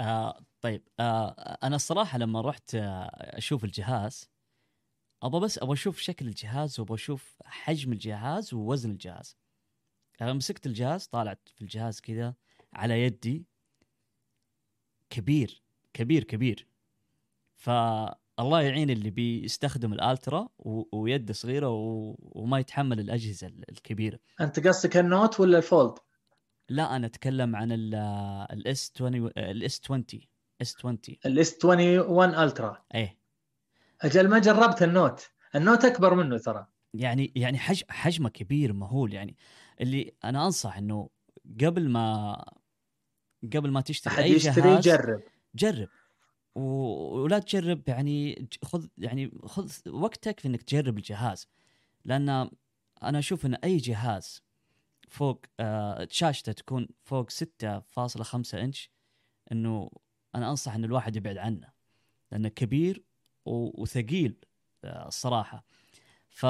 آه 0.00 0.40
طيب 0.60 0.88
آه 1.00 1.58
أنا 1.62 1.76
الصراحه 1.76 2.18
لما 2.18 2.40
رحت 2.40 2.74
آه، 2.74 3.10
أشوف 3.14 3.64
الجهاز 3.64 4.31
أبغى 5.22 5.40
بس 5.40 5.58
أبغى 5.58 5.72
أشوف 5.72 5.98
شكل 5.98 6.26
الجهاز 6.26 6.80
وأبغى 6.80 6.94
أشوف 6.94 7.36
حجم 7.44 7.92
الجهاز 7.92 8.54
ووزن 8.54 8.90
الجهاز. 8.90 9.36
أنا 10.20 10.32
مسكت 10.32 10.66
الجهاز 10.66 11.06
طالعت 11.06 11.48
في 11.54 11.62
الجهاز 11.62 12.00
كذا 12.00 12.34
على 12.72 13.02
يدي 13.02 13.46
كبير 15.10 15.62
كبير 15.94 16.24
كبير. 16.24 16.66
فالله 17.56 18.62
يعين 18.62 18.90
اللي 18.90 19.10
بيستخدم 19.10 19.92
ال 19.92 20.01
Ultra 20.01 20.48
ويده 20.92 21.32
صغيرة 21.34 21.68
وما 22.18 22.58
يتحمل 22.58 23.00
الأجهزة 23.00 23.46
الكبيرة. 23.46 24.18
أنت 24.40 24.66
قصدك 24.66 24.96
ال 24.96 25.05
Note 25.05 25.40
ولا 25.40 25.58
ال 25.58 25.65
Fold؟ 25.65 25.98
لا 26.68 26.96
أنا 26.96 27.06
أتكلم 27.06 27.56
عن 27.56 27.72
ال 27.72 28.32
S 28.32 28.92
20 28.96 29.26
ال 29.36 29.58
S 29.58 29.80
20 29.84 30.04
S 30.62 30.76
20 30.78 30.98
ال 31.26 31.45
S 31.45 31.64
21 31.64 32.34
Ultra 32.34 32.84
إيه. 32.94 33.21
أجل 34.02 34.28
ما 34.28 34.38
جربت 34.38 34.82
ال 34.82 34.90
Note. 34.90 35.30
ال 35.54 35.60
Note 35.60 35.84
أكبر 35.84 36.14
منه 36.14 36.38
ترى. 36.38 36.66
يعني 36.94 37.32
يعني 37.36 37.58
حجم 37.58 37.86
حجمه 37.90 38.28
كبير 38.28 38.72
مهول. 38.72 39.12
يعني 39.12 39.36
اللي 39.80 40.14
أنا 40.24 40.46
أنصح 40.46 40.76
إنه 40.76 41.10
قبل 41.60 41.88
ما 41.88 42.36
قبل 43.54 43.70
ما 43.70 43.80
تشتري 43.80 44.24
أي 44.24 44.30
يشتري 44.30 44.54
جهاز 44.54 44.84
جرب. 44.84 45.22
جرب 45.54 45.88
ولا 46.54 47.38
تجرب 47.38 47.88
يعني 47.88 48.48
خذ 48.64 48.86
يعني 48.98 49.30
خذ 49.44 49.72
وقتك 49.88 50.40
في 50.40 50.48
إنك 50.48 50.62
تجرب 50.62 50.98
الجهاز. 50.98 51.48
لأن 52.04 52.28
أنا 53.02 53.18
أشوف 53.18 53.46
إن 53.46 53.54
أي 53.54 53.76
جهاز 53.76 54.42
فوق 55.08 55.40
آه 55.60 56.08
شاشته 56.10 56.52
تكون 56.52 56.88
فوق 57.02 57.30
6.5 57.30 58.54
إنش 58.54 58.90
إنه 59.52 59.90
أنا 60.34 60.50
أنصح 60.50 60.74
إن 60.74 60.84
الواحد 60.84 61.16
يبعد 61.16 61.36
عنه. 61.36 61.72
لأنه 62.32 62.48
كبير 62.48 63.04
وثقيل 63.44 64.36
آه 64.84 65.08
الصراحه 65.08 65.64
ف 66.28 66.46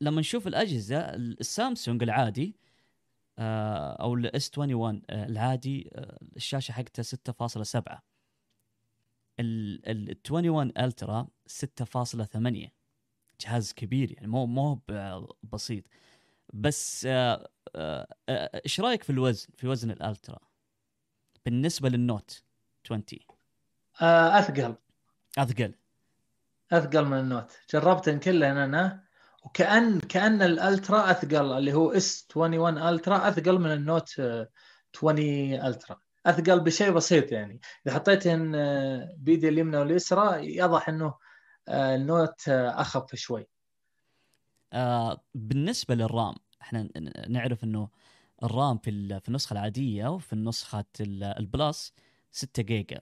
لما 0.00 0.20
نشوف 0.20 0.46
الأجهزة 0.46 0.98
السامسونج 1.14 2.02
العادي 2.02 2.56
آه، 3.38 3.92
أو 3.92 4.14
ال 4.14 4.36
S 4.36 4.58
21 4.58 5.02
آه، 5.10 5.26
العادي 5.26 5.90
آه، 5.94 6.18
الشاشة 6.36 6.72
حقته 6.72 7.02
6.7 7.02 8.02
ال 9.40 10.16
21 10.30 10.72
Ultra 10.78 11.28
6.8 11.46 12.72
جهاز 13.40 13.72
كبير 13.72 14.12
يعني 14.12 14.26
مو 14.26 14.46
مو 14.46 14.80
بسيط. 15.42 15.84
بس 16.54 17.06
إيش 18.64 18.80
رأيك 18.80 19.02
في 19.02 19.10
الوزن 19.10 19.48
في 19.56 19.68
وزن 19.68 19.90
ال 19.90 19.97
Ultra؟ 19.97 20.38
بالنسبة 21.44 21.88
لل 21.88 22.06
Note 22.06 22.42
20 22.84 23.02
أثقل. 24.38 24.74
أثقل. 25.38 25.74
أثقل 26.72 27.04
من 27.04 27.18
ال 27.18 27.24
Note. 27.24 27.52
جربتن 27.70 28.18
كلهن 28.18 28.56
أنا 28.56 29.04
وكأن 29.44 30.00
كأن 30.00 30.42
ال 30.42 30.53
Ultra 30.53 31.10
أثقل 31.10 31.52
اللي 31.58 31.72
هو 31.72 31.90
S 31.90 32.28
21 32.34 32.78
Ultra 32.78 33.28
أثقل 33.28 33.58
من 33.58 33.72
ال 33.72 33.82
Note 33.82 34.20
20 34.96 35.18
Ultra. 35.52 35.96
أثقل 36.26 36.60
بشيء 36.60 36.90
بسيط 36.90 37.32
يعني. 37.32 37.60
إذا 37.86 37.94
حطيتهن 37.94 38.54
آه، 38.54 39.14
بيدي 39.18 39.48
اليمنى 39.48 39.76
واليسرى 39.76 40.56
يضح 40.56 40.88
إنه 40.88 41.14
آه، 41.68 41.94
ال 41.94 42.05
Note 42.05 42.48
آه، 42.48 42.80
أخف 42.80 43.14
شوي. 43.14 43.46
آه 44.72 45.24
بالنسبة 45.34 45.94
لل 45.94 46.10
RAM 46.10 46.34
إحنا 46.62 46.88
نعرف 47.28 47.64
إنه 47.64 47.88
ال 48.42 48.51
RAM 48.51 48.78
في 48.78 49.20
في 49.20 49.28
النسخة 49.28 49.54
العادية 49.54 50.06
وفي 50.06 50.32
النسخة 50.32 50.84
ال 51.00 51.18
Plus 51.18 51.92
6 52.32 52.62
جيجا. 52.62 53.00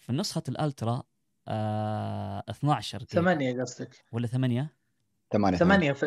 في 0.00 0.12
نسخة 0.12 0.42
ال 0.48 0.57
Ultra 0.57 1.02
آه 1.48 2.42
12 2.50 2.98
جيجا 2.98 3.12
8 3.12 3.60
قصدك. 3.60 4.04
ولا 4.12 4.26
8 4.26 4.78
ثمانية. 5.32 5.58
ثمانية 5.58 5.92
في 5.92 6.06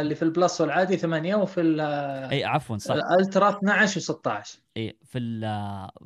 اللي 0.00 0.14
في 0.14 0.22
ال 0.22 0.30
Plus 0.30 0.60
والعادي 0.60 0.96
ثمانية 0.96 1.36
وفي 1.36 1.60
إي 2.32 2.44
عفوا 2.44 2.78
صح. 2.78 2.94
ال 2.94 3.03
Ultra 3.03 3.50
12 3.50 4.00
و16 4.00 4.58
إي 4.76 4.98
في 5.04 5.18
ال 5.18 5.40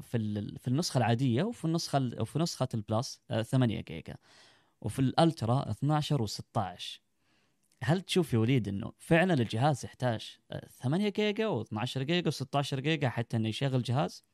في 0.02 0.16
ال 0.16 0.58
في 0.58 0.68
النسخة 0.68 0.98
العادية 0.98 1.42
وفي 1.42 1.64
النسخة 1.64 2.10
وفي 2.20 2.38
نسخة 2.38 2.68
ال 2.74 2.84
Plus 2.84 3.20
8 3.42 3.78
آه، 3.78 3.82
جيجا 3.82 4.16
وفي 4.80 4.98
ال 4.98 5.10
Ultra 5.10 5.70
12 5.70 6.26
و16 6.26 7.00
هل 7.82 8.00
تشوف 8.00 8.34
يا 8.34 8.38
وليد 8.38 8.68
إنه 8.68 8.92
فعلا 8.98 9.34
الجهاز 9.34 9.84
يحتاج 9.84 10.38
8 10.82 11.06
آه، 11.06 11.10
جيجا 11.10 11.62
و12 11.62 11.98
جيجا 11.98 12.30
و16 12.30 12.74
جيجا 12.74 13.08
حتى 13.08 13.36
إنه 13.36 13.48
يشغل 13.48 13.82
جهاز؟ 13.82 14.24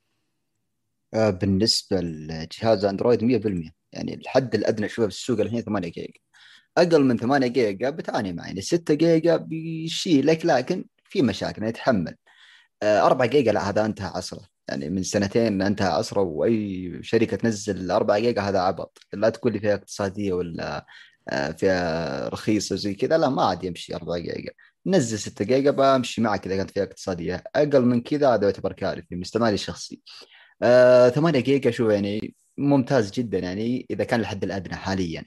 آه، 1.15 1.31
بالنسبة 1.31 2.01
لجهاز 2.01 2.85
أندرويد 2.85 3.25
100% 3.25 3.76
يعني 3.97 4.15
الحد 4.15 4.55
الأدنى 4.55 4.89
شوية 4.89 5.07
في 5.07 5.13
السوق 5.13 5.41
الحين 5.41 5.61
8 5.63 5.89
جيجا. 5.89 6.21
أقل 6.79 7.05
من 7.05 7.19
8 7.19 7.47
جيجا 7.47 7.91
بتعاني 7.91 8.33
معي. 8.33 8.49
يعني 8.49 8.61
6 8.61 8.95
جيجا 8.95 9.37
بيشيلك 9.37 10.47
لكن 10.47 10.85
في 11.05 11.23
مشاكل 11.23 11.65
يتحمل. 11.65 12.17
4 12.83 13.25
آه، 13.27 13.29
جيجا 13.29 13.53
لا 13.53 13.69
هذا 13.71 13.87
أنتهى 13.87 14.09
عصره. 14.09 14.41
يعني 14.69 14.91
من 14.91 15.03
سنتين 15.03 15.63
أنتهى 15.63 15.89
عصره 15.89 16.21
وأي 16.23 16.99
شركة 17.03 17.37
تنزل 17.37 17.91
4 17.91 18.19
جيجا 18.19 18.43
هذا 18.43 18.61
عبط. 18.61 18.99
لا 19.13 19.29
تقول 19.31 19.53
لي 19.53 19.61
فيها 19.61 19.75
اقتصادية 19.75 20.33
ولا 20.33 20.87
آه، 21.29 21.53
فيها 21.53 22.29
رخيصة 22.29 22.77
زي 22.77 22.95
كذا 22.95 23.19
لا 23.19 23.29
ما 23.29 23.45
عاد 23.45 23.65
يمشي 23.65 23.95
4 23.97 24.19
جيجا. 24.19 24.53
نزل 24.87 25.19
6 25.19 25.45
جيجا 25.45 25.71
بمشي 25.71 26.21
معك 26.21 26.47
إذا 26.47 26.57
كانت 26.57 26.71
فيها 26.71 26.85
اقتصادية. 26.85 27.45
أقل 27.57 27.83
من 27.87 28.03
كذا 28.03 28.35
هذا 28.35 28.45
يعتبر 28.45 28.73
كارثي 28.73 29.15
من 29.17 29.23
استعمالي 29.23 29.55
الشخصي 29.55 30.01
آه 30.63 31.09
8 31.09 31.41
جيجا 31.41 31.71
شو 31.71 31.91
يعني؟ 31.91 32.35
ممتاز 32.59 33.11
جدا 33.11 33.39
يعني 33.39 33.87
إذا 33.91 34.05
كان 34.05 34.21
الحد 34.21 34.45
الادنى 34.45 34.75
حاليا. 34.77 35.25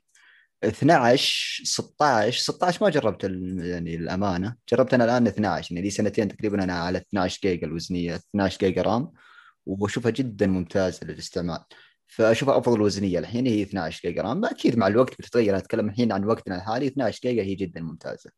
12 0.63 1.63
16 1.63 2.39
16 2.39 2.83
ما 2.85 2.89
جربت 2.89 3.23
يعني 3.23 3.95
الأمانة. 3.95 4.55
جربت 4.71 4.93
أنا 4.93 5.05
الآن 5.05 5.27
12 5.27 5.75
يعني 5.75 5.85
لي 5.85 5.89
سنتين 5.91 6.27
تقريبا 6.27 6.63
أنا 6.63 6.73
على 6.73 6.97
12 6.97 7.39
جيجا 7.43 7.67
الوزنية 7.67 8.15
12 8.15 8.59
جيجا 8.59 8.81
RAM 8.81 9.11
وأشوفها 9.65 10.11
جدا 10.11 10.47
ممتازه 10.47 11.07
للاستعمال. 11.07 11.59
فأشوفها 12.07 12.57
أفضل 12.57 12.81
وزنية. 12.81 13.19
الحين 13.19 13.47
هي 13.47 13.63
12 13.63 14.01
جيجا 14.01 14.21
RAM. 14.21 14.45
أكيد 14.45 14.77
مع 14.77 14.87
الوقت 14.87 15.13
بتتغير. 15.13 15.57
أتكلم 15.57 15.89
الحين 15.89 16.11
عن 16.11 16.25
وقتنا 16.25 16.55
الحالي 16.55 16.87
12 16.87 17.19
جيجا 17.23 17.43
هي 17.43 17.55
جدا 17.55 17.81
ممتازة. 17.81 18.31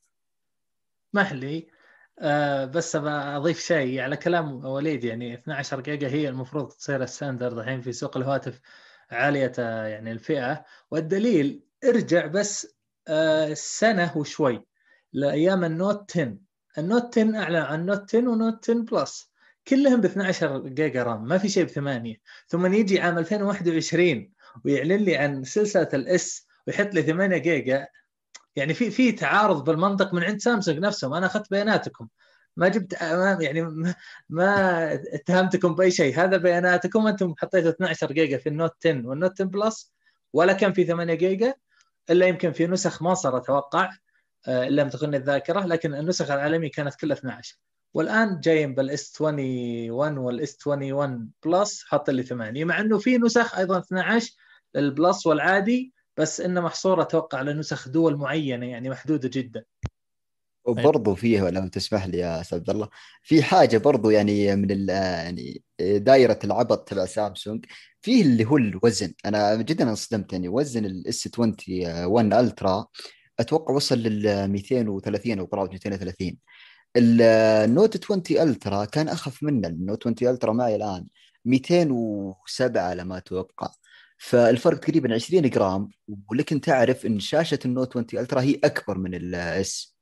اسمح 1.15 1.33
لي 1.33 1.67
آه 2.19 2.65
بس 2.65 2.95
أضيف 2.95 3.59
شيء 3.59 4.01
على 4.01 4.17
كلام 4.17 4.65
وليد 4.65 5.03
يعني 5.03 5.33
12 5.33 5.81
جيجا 5.81 6.07
هي 6.07 6.29
المفروض 6.29 6.67
تصير 6.71 7.03
ال 7.03 7.09
standard 7.09 7.57
الحين 7.57 7.81
في 7.81 7.91
سوق 7.91 8.17
الهواتف 8.17 8.61
عالية 9.11 9.51
يعني 9.87 10.11
الفئة. 10.11 10.65
والدليل 10.91 11.63
ارجع 11.83 12.25
بس 12.25 12.75
آه 13.07 13.53
سنة 13.53 14.17
وشوي 14.17 14.65
لأيام 15.13 15.63
النوت 15.63 16.11
10 16.11 16.37
النوت 16.77 17.17
10 17.17 17.37
اعلن 17.37 17.55
عن 17.55 17.79
النوت 17.79 18.15
10 18.15 18.29
ونوت 18.29 18.69
10 18.69 18.73
بلس. 18.81 19.31
كلهم 19.67 20.01
ب 20.01 20.05
12 20.05 20.67
جيجا 20.67 21.03
RAM 21.03 21.25
ما 21.25 21.37
في 21.37 21.49
شيء 21.49 21.63
بثمانية. 21.63 22.15
ثم 22.47 22.73
يجي 22.73 22.99
عام 22.99 23.17
2021 23.17 24.31
ويعلن 24.65 24.97
لي 24.97 25.17
عن 25.17 25.43
سلسلة 25.43 25.89
ال 25.93 26.20
S 26.20 26.47
ويحط 26.67 26.93
لي 26.93 27.01
8 27.01 27.37
جيجا. 27.37 27.87
يعني 28.55 28.73
في 28.73 28.91
في 28.91 29.11
تعارض 29.11 29.63
بالمنطق 29.63 30.13
من 30.13 30.23
عند 30.23 30.39
سامسونج 30.39 30.79
نفسهم. 30.79 31.13
أنا 31.13 31.25
أخذت 31.25 31.51
بياناتكم. 31.51 32.07
ما 32.57 32.67
جبت 32.67 32.93
يعني 33.41 33.93
ما 34.29 34.93
اتهمتكم 34.93 35.75
بأي 35.75 35.91
شيء. 35.91 36.19
هذا 36.19 36.37
بياناتكم. 36.37 37.07
أنتم 37.07 37.35
حطيتوا 37.37 37.69
12 37.69 38.11
جيجا 38.11 38.37
في 38.37 38.49
ال 38.49 38.54
Note 38.54 38.73
10 38.85 39.07
وال 39.07 39.15
Note 39.15 39.31
10 39.41 39.45
Plus 39.45 39.93
ولا 40.33 40.53
كان 40.53 40.73
في 40.73 40.83
8 40.83 41.13
جيجا 41.13 41.53
إلا 42.09 42.25
يمكن 42.25 42.51
في 42.51 42.67
نسخ 42.67 43.01
ما 43.01 43.13
صار 43.13 43.37
أتوقع 43.37 43.89
آه، 44.47 44.67
الا 44.67 44.81
لم 44.81 44.89
تخني 44.89 45.17
الذاكرة 45.17 45.65
لكن 45.65 45.95
النسخ 45.95 46.31
العالمية 46.31 46.71
كانت 46.71 46.95
كلها 46.95 47.17
12 47.17 47.57
والآن 47.93 48.39
جايين 48.39 48.75
بال 48.75 49.06
S 49.06 49.21
21 49.21 50.17
وال 50.17 50.51
S 50.51 50.67
21 50.67 51.29
Plus 51.45 51.83
حاط 51.83 52.09
لي 52.09 52.23
8 52.23 52.65
مع 52.65 52.79
إنه 52.79 52.97
في 52.97 53.17
نسخ 53.17 53.57
أيضا 53.57 53.79
12 53.79 54.33
لل 54.75 54.93
Plus 54.93 55.27
والعادي 55.27 55.93
بس 56.17 56.41
انه 56.41 56.61
محصورة 56.61 57.01
أتوقع 57.01 57.37
على 57.37 57.53
نسخ 57.53 57.89
دول 57.89 58.17
معينة 58.17 58.65
يعني 58.65 58.89
محدودة 58.89 59.29
جدا. 59.33 59.63
وبرضه 60.65 61.15
فيه 61.15 61.49
لو 61.49 61.67
تسمح 61.67 62.05
لي 62.05 62.17
يا 62.17 62.41
أستاذ 62.41 62.57
عبد 62.57 62.69
الله 62.69 62.89
في 63.23 63.43
حاجة 63.43 63.77
برضه 63.77 64.11
يعني 64.11 64.55
من 64.55 64.71
ال 64.71 64.89
يعني 64.89 65.63
دائرة 65.79 66.39
العبط 66.43 66.89
تبع 66.89 67.05
سامسونج 67.05 67.65
فيه 68.01 68.21
اللي 68.21 68.45
هو 68.45 68.57
الوزن. 68.57 69.13
أنا 69.25 69.55
جدا 69.55 69.89
انصدمت 69.89 70.33
يعني 70.33 70.49
وزن 70.49 70.85
ال 70.85 71.07
S 71.07 71.29
21 71.39 72.33
Ultra 72.33 72.87
أتوقع 73.39 73.73
وصل 73.73 73.97
لل 73.97 74.47
230 74.47 75.39
أو 75.39 75.45
قرابة 75.45 75.71
230 75.71 76.37
ال 76.97 77.20
Note 77.20 78.11
20 78.11 78.49
Ultra 78.49 78.85
كان 78.85 79.07
أخف 79.07 79.43
منه. 79.43 79.67
ال 79.67 79.75
Note 79.75 80.07
20 80.07 80.33
Ultra 80.33 80.53
معي 80.53 80.75
الآن 80.75 81.07
207 81.45 82.81
على 82.81 83.03
ما 83.03 83.17
أتوقع 83.17 83.71
فالفرق 84.23 84.79
تقريبا 84.79 85.13
20 85.13 85.49
جرام 85.49 85.89
ولكن 86.31 86.61
تعرف 86.61 87.05
إن 87.05 87.19
شاشة 87.19 87.59
ال 87.65 87.70
Note 87.70 87.89
20 87.97 88.05
Ultra 88.13 88.41
هي 88.41 88.59
أكبر 88.63 88.97
من 88.97 89.15
ال 89.15 89.55
S 89.55 89.95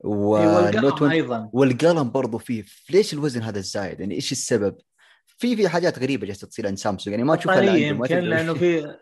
وال 0.00 0.34
Note 0.34 1.02
أيضا. 1.02 1.50
والقلم 1.52 2.10
برضو 2.10 2.38
فيه. 2.38 2.64
ليش 2.90 3.14
الوزن 3.14 3.42
هذا 3.42 3.58
الزايد؟ 3.58 4.00
يعني 4.00 4.14
إيش 4.14 4.32
السبب؟ 4.32 4.76
في 5.26 5.56
في 5.56 5.68
حاجات 5.68 5.98
غريبة 5.98 6.26
جالسة 6.26 6.46
تصير 6.46 6.66
عند 6.66 6.78
سامسونج. 6.78 7.12
يعني 7.12 7.24
ما 7.24 7.36
تشوفها 7.36 7.62
يمكن 7.62 8.18
لأنه 8.18 8.54
في 8.54 8.96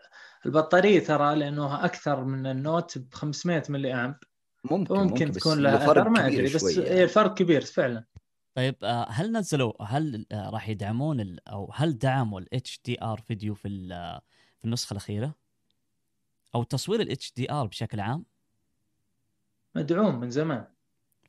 البطارية 0.45 0.99
ترى 0.99 1.35
لأنه 1.35 1.85
أكثر 1.85 2.23
من 2.23 2.47
ال 2.47 2.57
Note 2.57 2.97
ب 2.97 3.13
500 3.13 3.63
ملي 3.69 3.93
amp. 3.93 4.15
ممكن 4.63 4.95
ممكن, 4.95 5.09
ممكن 5.09 5.31
تكون 5.31 5.59
لها 5.59 5.77
اثر 5.77 6.09
ما 6.09 6.27
أدري 6.27 6.43
بس 6.43 6.77
يعني. 6.77 7.03
الفرق 7.03 7.33
كبير 7.33 7.61
فعلا. 7.61 8.05
طيب 8.55 8.75
آه، 8.83 9.07
هل 9.09 9.31
نزلوا 9.31 9.73
هل 9.83 10.25
آه، 10.31 10.49
راح 10.49 10.69
يدعمون 10.69 11.37
أو 11.47 11.71
هل 11.73 11.97
دعموا 11.97 12.39
ال 12.39 12.81
HDR 12.85 13.23
video 13.27 13.55
في 13.55 13.67
في 14.65 14.67
النسخة 14.67 14.93
الأخيرة؟ 14.93 15.35
أو 16.55 16.63
تصوير 16.63 17.01
ال 17.01 17.33
HDR 17.35 17.67
بشكل 17.67 17.99
عام؟ 17.99 18.25
مدعوم 19.75 20.19
من 20.19 20.29
زمان. 20.29 20.65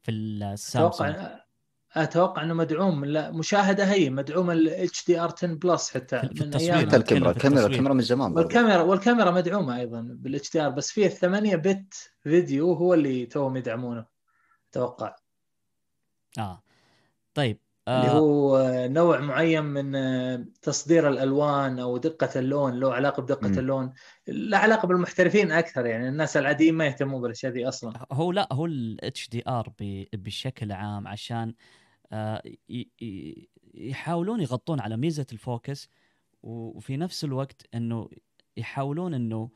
في 0.03 0.11
السامسونج 0.11 1.11
أتوقع 1.11 1.45
أتوقع 1.93 2.43
إنه 2.43 2.55
مدعوم. 2.55 3.05
لا 3.05 3.30
مشاهدة 3.30 3.84
هي 3.93 4.11
مدعوم 4.11 4.51
ال 4.51 5.07
HDR 5.07 5.33
10 5.32 5.55
plus 5.55 5.91
حتى 5.91 6.20
في 6.20 6.45
من 6.45 6.55
أيام 6.55 6.87
حتى 6.87 6.97
الكاميرا. 6.97 7.30
الكاميرا 7.30 7.66
الكاميرا 7.66 7.95
من 7.95 8.01
زمان 8.01 8.32
والكاميرا 8.32 8.82
والكاميرا 8.82 9.30
مدعومة 9.30 9.76
أيضا 9.76 10.01
بال 10.01 10.53
HDR 10.53 10.70
بس 10.70 10.91
فيه 10.91 11.09
8 11.09 11.57
bit 11.57 12.11
فيديو 12.22 12.72
هو 12.72 12.95
اللي 12.95 13.26
توهم 13.26 13.57
يدعمونه. 13.57 14.07
أتوقع. 14.70 15.16
آه. 16.39 16.62
طيب. 17.34 17.59
اللي 17.89 18.11
هو 18.11 18.59
نوع 18.89 19.20
معين 19.20 19.64
من 19.64 19.97
آه، 19.97 20.45
تصدير 20.62 21.09
الألوان 21.09 21.78
أو 21.78 21.97
دقة 21.97 22.41
اللون 22.41 22.80
له 22.80 22.95
علاقة 22.95 23.22
بدقة 23.22 23.49
م. 23.49 23.59
اللون. 23.59 23.93
لا 24.26 24.59
علاقة 24.59 24.89
بالمحترفين 24.89 25.53
أكثر 25.53 25.87
يعني 25.87 26.09
الناس 26.09 26.37
العاديين 26.37 26.74
ما 26.74 26.87
يهتمون 26.87 27.22
بالأشياء 27.22 27.53
دي 27.53 27.68
أصلا. 27.68 27.93
هو 28.12 28.32
لا 28.32 28.49
هو 28.53 28.66
ال 28.66 29.29
HDR 29.29 29.72
بشكل 30.12 30.72
عام 30.72 31.09
عشان 31.09 31.55
آه، 32.12 32.43
يحاولون 33.74 34.41
يغطون 34.41 34.80
على 34.80 34.97
ميزة 34.97 35.26
ال 35.33 35.42
focus 35.42 35.89
وفي 36.43 36.97
نفس 36.97 37.24
الوقت 37.24 37.66
إنه 37.74 38.09
يحاولون 38.57 39.14
إنه 39.14 39.51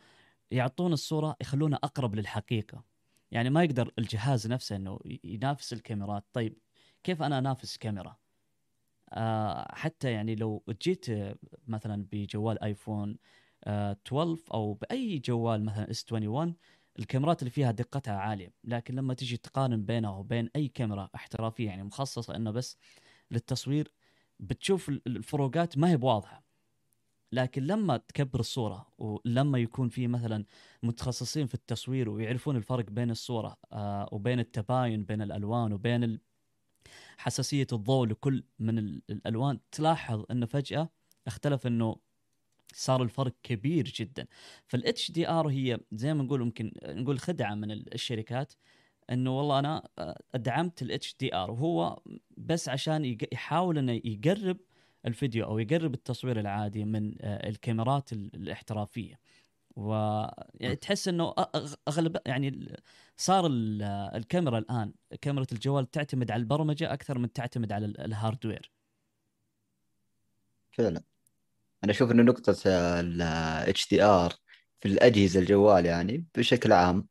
يعطون 0.51 0.93
الصورة 0.93 1.37
يخلونها 1.41 1.78
أقرب 1.85 2.14
للحقيقة. 2.14 2.85
يعني 3.31 3.51
ما 3.51 3.64
يقدر 3.64 3.93
الجهاز 3.99 4.47
نفسه 4.47 4.76
إنه 4.76 4.99
ينافس 5.24 5.72
الكاميرات. 5.72 6.24
طيب 6.33 6.59
كيف 7.05 7.22
أنا 7.22 7.39
أنافس 7.39 7.76
كاميرا؟ 7.76 8.09
آه 8.09 8.20
حتى 9.71 10.13
يعني 10.13 10.35
لو 10.35 10.65
جيت 10.83 11.07
مثلا 11.69 12.07
بجوال 12.13 12.63
آيفون 12.63 13.17
آه 13.65 13.93
12 14.07 14.43
أو 14.55 14.75
بأي 14.75 15.19
جوال 15.19 15.65
مثلا 15.65 15.91
إس 15.91 16.05
21 16.13 16.57
الكاميرات 16.99 17.43
اللي 17.43 17.51
فيها 17.51 17.71
دقتها 17.71 18.15
عالية. 18.15 18.55
لكن 18.65 18.95
لما 18.95 19.15
تجي 19.15 19.37
تقارن 19.37 19.85
بينه 19.85 20.19
وبين 20.19 20.51
أي 20.57 20.69
كاميرا 20.69 21.11
احترافية 21.15 21.67
يعني 21.67 21.83
مخصصة 21.85 22.37
إنه 22.37 22.51
بس 22.51 22.77
للتصوير 23.31 23.93
بتشوف 24.41 24.89
الفروقات 24.89 25.79
ما 25.79 25.91
هي 25.91 25.97
بواضحة. 25.97 26.45
لكن 27.33 27.63
لما 27.63 27.97
تكبر 27.97 28.41
الصورة 28.41 28.87
ولما 28.99 29.59
يكون 29.59 29.89
في 29.89 30.09
مثلا 30.09 30.45
متخصصين 30.83 31.47
في 31.47 31.55
التصوير 31.55 32.11
ويعرفون 32.11 32.57
الفرق 32.57 32.91
بين 32.91 33.11
الصورة 33.11 33.57
آه 33.73 34.09
وبين 34.13 34.41
التباين 34.41 35.05
بين 35.05 35.23
الألوان 35.23 35.73
وبين 35.73 36.19
حساسية 37.18 37.66
الضوء 37.72 38.07
لكل 38.07 38.45
من 38.59 38.78
الألوان. 39.11 39.61
تلاحظ 39.72 40.24
إنه 40.31 40.47
فجأة 40.47 40.89
اختلف 41.26 41.66
إنه 41.66 41.97
صار 42.74 43.03
الفرق 43.03 43.33
كبير 43.43 43.85
جدا. 43.85 44.26
فال 44.66 45.11
HDR 45.11 45.49
هي 45.49 45.78
زي 45.93 46.14
ما 46.14 46.22
نقول 46.22 46.45
ممكن 46.45 46.72
نقول 46.85 47.18
خدعة 47.18 47.55
من 47.55 47.70
الشركات 47.70 48.53
إنه 49.11 49.39
والله 49.39 49.59
أنا 49.59 49.89
دعمت 50.35 50.83
ال 50.83 51.16
HDR 51.21 51.51
وهو 51.51 52.03
بس 52.37 52.68
عشان 52.68 53.16
يحاول 53.33 53.78
إنه 53.78 54.01
يقرب 54.05 54.57
الفيديو 55.07 55.45
أو 55.45 55.59
يقرب 55.59 55.95
التصوير 55.95 56.41
العادي 56.41 56.85
من 56.85 57.14
الكاميرات 57.24 58.12
الاحترافية. 58.12 59.18
و 59.81 59.93
يعني 60.55 60.76
تحس 60.76 61.09
إنه 61.09 61.35
اغلب 61.89 62.16
يعني 62.26 62.76
صار 63.16 63.47
الكاميرا 64.14 64.59
الآن 64.59 64.93
كاميرا 65.20 65.47
الجوال 65.53 65.91
تعتمد 65.91 66.31
على 66.31 66.41
البرمجة 66.41 66.93
أكثر 66.93 67.18
من 67.18 67.33
تعتمد 67.33 67.72
على 67.72 67.87
ال 67.87 67.95
hardware. 67.95 68.73
فعلا. 70.72 71.03
أنا 71.85 71.93
أشوف 71.93 72.11
إنه 72.11 72.22
نقطة 72.22 72.57
ال 73.01 73.89
HDR 73.91 74.33
في 74.81 74.89
الأجهزة 74.89 75.41
الجوال 75.41 75.87
يعني 75.87 76.26
بشكل 76.35 76.72
عام 76.72 77.07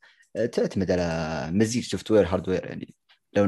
تعتمد 0.51 0.91
على 0.91 1.49
مزيج 1.51 1.83
software 1.83 2.27
hardware 2.27 2.65
يعني. 2.65 2.95
لو 3.33 3.45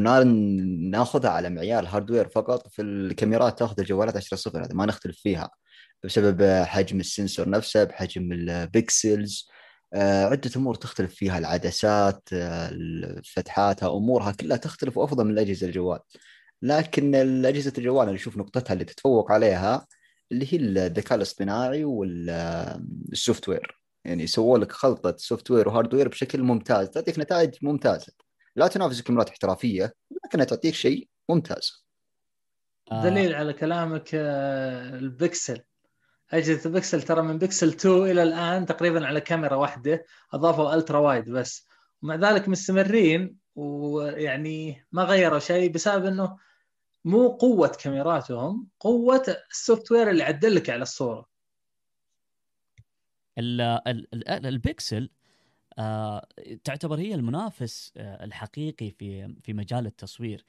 ناخذها 0.91 1.29
على 1.29 1.49
معيار 1.49 1.85
hardware 1.87 2.27
فقط 2.29 2.67
في 2.67 2.81
الكاميرات 2.81 3.59
تأخذ 3.59 3.79
الجوالات 3.79 4.17
10 4.17 4.37
صفر 4.37 4.65
هذا 4.65 4.73
ما 4.73 4.85
نختلف 4.85 5.17
فيها. 5.19 5.49
بسبب 6.03 6.63
حجم 6.65 6.99
ال 6.99 7.06
sensor 7.06 7.49
نفسه 7.49 7.83
بحجم 7.83 8.31
ال 8.31 8.48
pixels 8.48 9.49
آه، 9.93 10.25
عدة 10.25 10.51
أمور 10.55 10.75
تختلف 10.75 11.15
فيها 11.15 11.37
العدسات 11.37 12.29
فتحاتها 13.33 13.97
أمورها 13.97 14.31
كلها 14.31 14.57
تختلف 14.57 14.99
أفضل 14.99 15.25
من 15.25 15.31
الأجهزة 15.31 15.67
الجوال. 15.67 15.99
لكن 16.61 17.15
الأجهزة 17.15 17.73
الجوال 17.77 18.07
اللي 18.07 18.15
أشوف 18.17 18.37
نقطتها 18.37 18.73
اللي 18.73 18.85
تتفوق 18.85 19.31
عليها 19.31 19.87
اللي 20.31 20.53
هي 20.53 20.57
الذكاء 20.57 21.17
الاصطناعي 21.17 21.83
وال 21.83 23.49
software. 23.49 23.81
يعني 24.05 24.27
سووا 24.27 24.57
لك 24.57 24.71
خلطة 24.71 25.15
software 25.17 25.51
و 25.51 25.67
hardware 25.67 26.07
بشكل 26.07 26.43
ممتاز 26.43 26.89
تعطيك 26.89 27.19
نتائج 27.19 27.55
ممتازة. 27.61 28.13
لا 28.55 28.67
تنافس 28.67 29.01
كاميرات 29.01 29.29
احترافية 29.29 29.93
لكنها 30.25 30.45
تعطيك 30.45 30.73
شيء 30.73 31.09
ممتاز. 31.29 31.85
دليل 32.91 33.35
على 33.35 33.53
كلامك 33.53 34.09
آه، 34.13 34.97
البكسل 34.97 35.61
أجهزة 36.31 36.69
البكسل 36.69 37.01
ترى 37.01 37.21
من 37.21 37.37
بكسل 37.37 37.67
2 37.67 38.11
إلى 38.11 38.23
الآن 38.23 38.65
تقريبا 38.65 39.07
على 39.07 39.21
كاميرا 39.21 39.55
واحدة 39.55 40.05
أضافوا 40.33 40.73
ultra 40.73 40.99
wide 40.99 41.29
بس. 41.29 41.67
ومع 42.01 42.15
ذلك 42.15 42.49
مستمرين 42.49 43.37
ويعني 43.55 44.85
ما 44.91 45.03
غيروا 45.03 45.39
شيء 45.39 45.71
بسبب 45.71 46.05
إنه 46.05 46.37
مو 47.05 47.27
قوة 47.27 47.67
كاميراتهم 47.67 48.67
قوة 48.79 49.37
ال 49.51 49.91
software 49.91 50.09
اللي 50.09 50.23
عدل 50.23 50.55
لك 50.55 50.69
على 50.69 50.81
الصورة. 50.81 51.29
البكسل 53.37 55.09
آه 55.79 56.27
تعتبر 56.63 56.99
هي 56.99 57.15
المنافس 57.15 57.93
آه 57.97 58.23
الحقيقي 58.23 58.91
في 58.91 59.35
في 59.43 59.53
مجال 59.53 59.85
التصوير. 59.85 60.45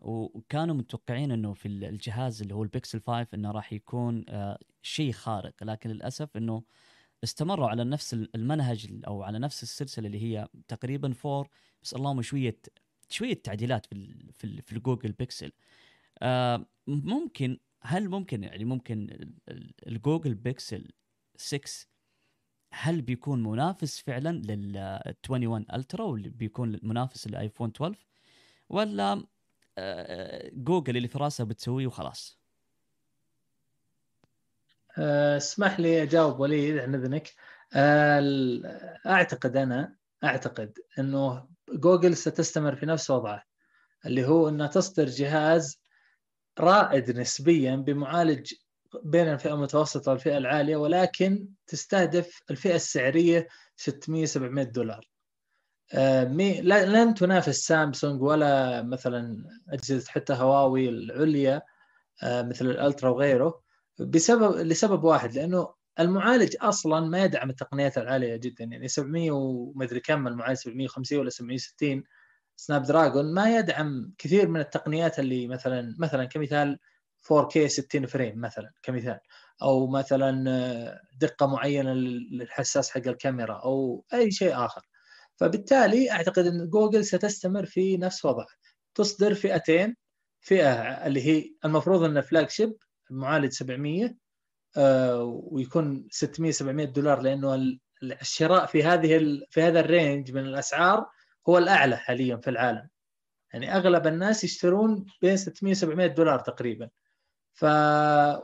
وكانوا 0.00 0.74
متوقعين 0.74 1.32
إنه 1.32 1.52
في 1.54 1.68
الجهاز 1.68 2.42
اللي 2.42 2.54
هو 2.54 2.62
البيكسل 2.62 3.00
5 3.00 3.28
إنه 3.34 3.50
راح 3.50 3.72
يكون 3.72 4.24
آه 4.28 4.58
شيء 4.82 5.12
خارق 5.12 5.64
لكن 5.64 5.90
للأسف 5.90 6.36
إنه 6.36 6.62
استمروا 7.24 7.68
على 7.68 7.84
نفس 7.84 8.14
المنهج 8.14 9.00
أو 9.06 9.22
على 9.22 9.38
نفس 9.38 9.62
السلسلة 9.62 10.06
اللي 10.06 10.22
هي 10.22 10.48
تقريبا 10.68 11.14
4 11.26 11.46
بس 11.82 11.94
اللهم 11.94 12.22
شوية 12.22 12.56
شوية 13.08 13.34
تعديلات 13.34 13.86
في 13.86 14.14
في, 14.32 14.62
في 14.62 14.72
الجوجل 14.72 15.12
بيكسل 15.12 15.52
آه 16.22 16.66
ممكن 16.86 17.58
هل 17.82 18.08
ممكن 18.08 18.44
يعني 18.44 18.64
ممكن 18.64 19.28
الجوجل 19.86 20.34
بيكسل 20.34 20.88
6 21.36 21.86
هل 22.72 23.02
بيكون 23.02 23.42
منافس 23.42 24.00
فعلا 24.00 24.30
لل 24.30 24.76
21 25.30 25.66
Ultra 25.74 26.04
واللي 26.04 26.28
بيكون 26.28 26.80
منافس 26.82 27.26
للايفون 27.28 27.70
12 27.70 28.06
ولا 28.68 29.12
آه 29.12 29.24
جوجل 30.52 30.96
اللي 30.96 31.08
في 31.08 31.18
راسها 31.18 31.44
بتسويه 31.44 31.86
وخلاص 31.86 32.38
آه، 34.98 35.36
اسمح 35.36 35.80
لي 35.80 36.02
أجاوب 36.02 36.40
وليد 36.40 36.78
عن 36.78 36.94
اذنك 36.94 37.34
آه، 37.74 38.98
أعتقد 39.06 39.56
أنا 39.56 39.94
أعتقد 40.24 40.78
إنه 40.98 41.48
جوجل 41.68 42.16
ستستمر 42.16 42.76
في 42.76 42.86
نفس 42.86 43.10
وضعه 43.10 43.42
اللي 44.06 44.24
هو 44.26 44.48
إنها 44.48 44.66
تصدر 44.66 45.04
جهاز 45.04 45.80
رائد 46.60 47.18
نسبيا 47.18 47.76
بمعالج 47.76 48.54
بين 49.02 49.28
الفئة 49.28 49.54
المتوسطة 49.54 50.12
والفئة 50.12 50.38
العالية 50.38 50.76
ولكن 50.76 51.48
تستهدف 51.66 52.42
الفئة 52.50 52.74
السعرية 52.74 53.48
600 53.76 54.26
700 54.26 54.64
دولار. 54.64 55.08
آه، 55.94 56.24
لن 56.24 57.14
تنافس 57.14 57.66
سامسونج 57.66 58.22
ولا 58.22 58.82
مثلا 58.82 59.44
أجهزة 59.68 60.10
حتى 60.10 60.32
هواوي 60.32 60.88
العليا 60.88 61.62
آه، 62.22 62.42
مثل 62.42 62.66
الألترا 62.66 63.10
وغيره 63.10 63.62
بسبب 63.98 64.56
لسبب 64.56 65.04
واحد 65.04 65.34
لأنه 65.34 65.74
المعالج 66.00 66.56
أصلا 66.60 67.00
ما 67.06 67.24
يدعم 67.24 67.50
التقنيات 67.50 67.98
العالية 67.98 68.36
جدا. 68.36 68.64
يعني 68.64 68.88
700 68.88 69.30
ومدري 69.30 70.00
كم 70.00 70.28
المعالج 70.28 70.58
750 70.58 71.18
ولا 71.18 71.30
760 71.30 72.04
سناب 72.56 72.82
دراجون 72.82 73.34
ما 73.34 73.58
يدعم 73.58 74.12
كثير 74.18 74.48
من 74.48 74.60
التقنيات 74.60 75.18
اللي 75.18 75.48
مثلا 75.48 75.96
مثلا 75.98 76.24
كمثال 76.24 76.78
4K 77.32 77.66
60 77.66 78.06
frame 78.06 78.40
مثلا 78.40 78.70
كمثال. 78.82 79.18
أو 79.62 79.86
مثلا 79.86 80.44
آه، 80.50 81.00
دقة 81.20 81.46
معينة 81.46 81.92
للحساس 81.94 82.90
حق 82.90 83.08
الكاميرا 83.08 83.54
أو 83.54 84.04
أي 84.14 84.30
شيء 84.30 84.64
آخر. 84.64 84.82
فبالتالي 85.36 86.10
أعتقد 86.10 86.46
إن 86.46 86.68
جوجل 86.68 87.04
ستستمر 87.04 87.66
في 87.66 87.96
نفس 87.96 88.24
وضعه. 88.24 88.46
تصدر 88.94 89.34
فئتين. 89.34 89.96
فئة 90.40 90.72
اللي 91.06 91.26
هي 91.26 91.54
المفروض 91.64 92.02
ان 92.02 92.20
flagship 92.20 92.76
المعالج 93.10 93.52
700 93.52 94.16
آه، 94.76 95.22
ويكون 95.24 96.08
600 96.10 96.52
700 96.52 96.86
دولار 96.86 97.22
لأنه 97.22 97.78
الشراء 98.02 98.66
في 98.66 98.82
هذه 98.84 99.40
في 99.50 99.62
هذا 99.62 99.80
ال 99.80 99.89
range 99.89 100.32
من 100.32 100.40
الأسعار 100.44 101.06
هو 101.48 101.58
الأعلى 101.58 101.96
حاليا 101.96 102.36
في 102.36 102.50
العالم. 102.50 102.88
يعني 103.52 103.76
أغلب 103.76 104.06
الناس 104.06 104.44
يشترون 104.44 105.06
بين 105.22 105.36
600 105.36 105.74
700 105.74 106.06
دولار 106.06 106.38
تقريبا. 106.40 106.90
ف 107.54 107.64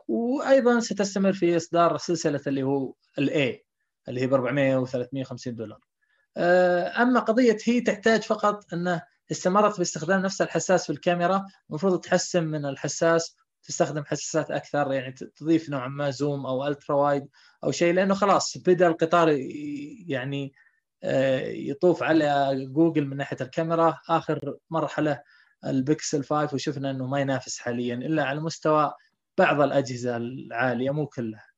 وأيضا 0.09 0.81
ستستمر 0.81 1.33
في 1.33 1.57
إصدار 1.57 1.97
سلسلة 1.97 2.41
اللي 2.47 2.63
هو 2.63 2.95
ال 3.19 3.42
A 3.42 3.65
اللي 4.09 4.21
هي 4.21 4.27
ب 4.27 4.35
400 4.35 4.77
و 4.77 4.87
350 4.87 5.55
دولار. 5.55 5.90
أما 6.37 7.21
قضية 7.21 7.57
هي 7.65 7.81
تحتاج 7.81 8.23
فقط 8.23 8.73
انه 8.73 9.03
استمرت 9.31 9.79
باستخدام 9.79 10.23
نفس 10.23 10.43
الحساس 10.43 10.87
في 10.87 10.93
الكاميرا 10.93 11.47
المفروض 11.71 12.01
تحسن 12.01 12.45
من 12.45 12.67
الحساس 12.67 13.37
تستخدم 13.63 14.05
حساسات 14.05 14.51
أكثر 14.51 14.93
يعني 14.93 15.13
تضيف 15.13 15.71
نوعا 15.71 15.89
ما 15.89 16.11
zoom 16.11 16.47
أو 16.47 16.67
ultra 16.67 16.97
wide 16.97 17.29
أو 17.65 17.71
شيء 17.71 17.95
لأنه 17.95 18.15
خلاص 18.15 18.59
بدأ 18.59 18.87
القطار 18.87 19.29
يعني 20.07 20.53
آه، 21.03 21.41
يطوف 21.41 22.03
على 22.03 22.57
جوجل 22.67 23.07
من 23.07 23.17
ناحية 23.17 23.37
الكاميرا. 23.41 23.99
آخر 24.09 24.57
مرحلة 24.71 25.23
البكسل 25.67 26.25
5 26.25 26.55
وشفنا 26.55 26.91
إنه 26.91 27.07
ما 27.07 27.21
ينافس 27.21 27.59
حاليا 27.59 27.95
إلا 27.95 28.25
على 28.25 28.41
مستوى 28.41 28.93
بعض 29.39 29.61
الأجهزة 29.61 30.17
العالية 30.17 30.91
مو 30.91 31.07
كلها. 31.07 31.50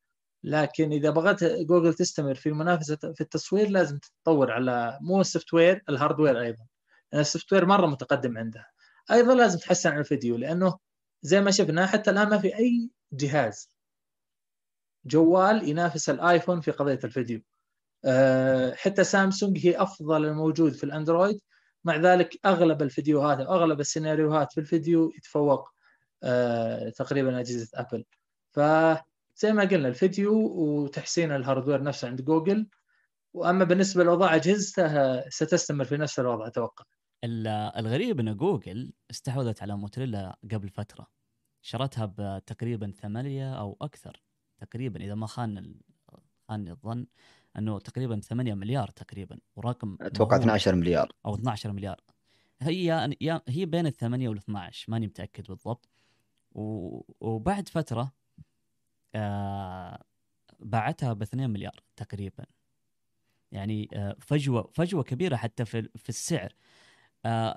لكن 0.45 0.93
إذا 0.93 1.11
بغت 1.11 1.45
جوجل 1.45 1.95
تستمر 1.95 2.35
في 2.35 2.49
المنافسة 2.49 2.97
في 2.97 3.21
التصوير 3.21 3.69
لازم 3.71 3.99
تتطور 3.99 4.51
على 4.53 4.99
مو 5.01 5.21
ال 5.21 5.25
software 5.25 5.55
ال 5.55 5.83
hardware 5.89 6.41
أيضا. 6.41 6.67
ال 7.15 7.53
software 7.53 7.67
مرة 7.67 7.87
متقدم 7.87 8.39
عندها. 8.39 8.67
أيضا 9.13 9.35
لازم 9.35 9.59
تحسن 9.59 9.91
على 9.91 10.01
الفيديو 10.01 10.37
لأنه 10.37 10.79
زي 11.23 11.41
ما 11.41 11.51
شفنا 11.51 11.87
حتى 11.87 12.11
الآن 12.11 12.29
ما 12.29 12.39
في 12.39 12.57
أي 12.59 12.91
جهاز 13.13 13.71
جوال 15.05 15.69
ينافس 15.69 16.11
الآيفون 16.11 16.61
في 16.61 16.71
قضية 16.71 17.01
الفيديو. 17.05 17.43
آه، 18.05 18.75
حتى 18.75 19.05
سامسونج 19.05 19.67
هي 19.67 19.83
أفضل 19.83 20.25
الموجود 20.25 20.73
في 20.73 20.85
الأندرويد. 20.85 21.41
مع 21.85 21.97
ذلك 21.97 22.39
أغلب 22.47 22.83
الفيديوهات 22.83 23.41
أو 23.41 23.55
أغلب 23.55 23.81
السيناريوهات 23.81 24.53
في 24.53 24.61
الفيديو 24.61 25.13
يتفوق 25.17 25.69
آه، 26.23 26.89
تقريبا 26.91 27.41
أجهزة 27.41 27.69
ابل 27.75 28.05
فزي 29.43 29.53
ما 29.53 29.65
قلنا 29.65 29.89
الفيديو 29.89 30.35
وتحسين 30.35 31.33
ال 31.33 31.39
hardware 31.39 31.83
نفسه 31.83 32.09
عند 32.09 32.23
جوجل. 32.23 32.67
وأما 33.35 33.65
بالنسبة 33.65 34.05
لاوضاع 34.05 34.35
أجهزتها 34.35 35.31
ستستمر 35.31 35.85
في 35.85 35.97
نفس 35.97 36.21
الوضع 36.21 36.47
أتوقع. 36.47 36.85
الغريب 37.25 38.21
إن 38.21 38.37
جوجل 38.37 38.93
استحوذت 39.11 39.63
على 39.63 39.77
موتورولا 39.77 40.39
قبل 40.53 40.69
فترة. 40.69 41.07
شرتها 41.63 42.15
بتقريبا 42.19 42.91
ثمانية 42.91 43.55
أو 43.55 43.77
أكثر 43.81 44.23
تقريبا 44.59 45.01
إذا 45.01 45.15
ما 45.15 45.27
خان 45.27 45.75
خانني 46.49 46.71
الظن 46.71 47.07
إنه 47.59 47.79
تقريبا 47.79 48.21
8 48.21 48.55
مليار 48.55 48.89
تقريبا 48.89 49.39
ورقم 49.57 49.97
أتوقع 50.01 50.37
12 50.37 50.75
مليار. 50.75 51.13
أو 51.27 51.35
12 51.35 51.73
مليار. 51.73 52.01
هي 52.61 53.11
هي 53.49 53.67
بين 53.67 53.87
ال 53.87 53.93
8 53.93 54.29
وال 54.29 54.39
12 54.39 54.93
ماني 54.93 55.07
متأكد 55.07 55.47
بالضبط. 55.47 55.89
وبعد 57.21 57.69
فترة 57.69 58.22
آه 59.15 60.03
باعتها 60.61 61.13
ب 61.13 61.23
2 61.23 61.51
مليار 61.51 61.81
تقريبا. 61.97 62.45
يعني 63.53 63.89
آه 63.95 64.17
فجوة 64.21 64.71
فجوة 64.75 65.03
كبيرة 65.03 65.37
حتى 65.37 65.65
في 65.65 65.89
في 65.97 66.09
السعر. 66.09 66.55
آه 67.25 67.51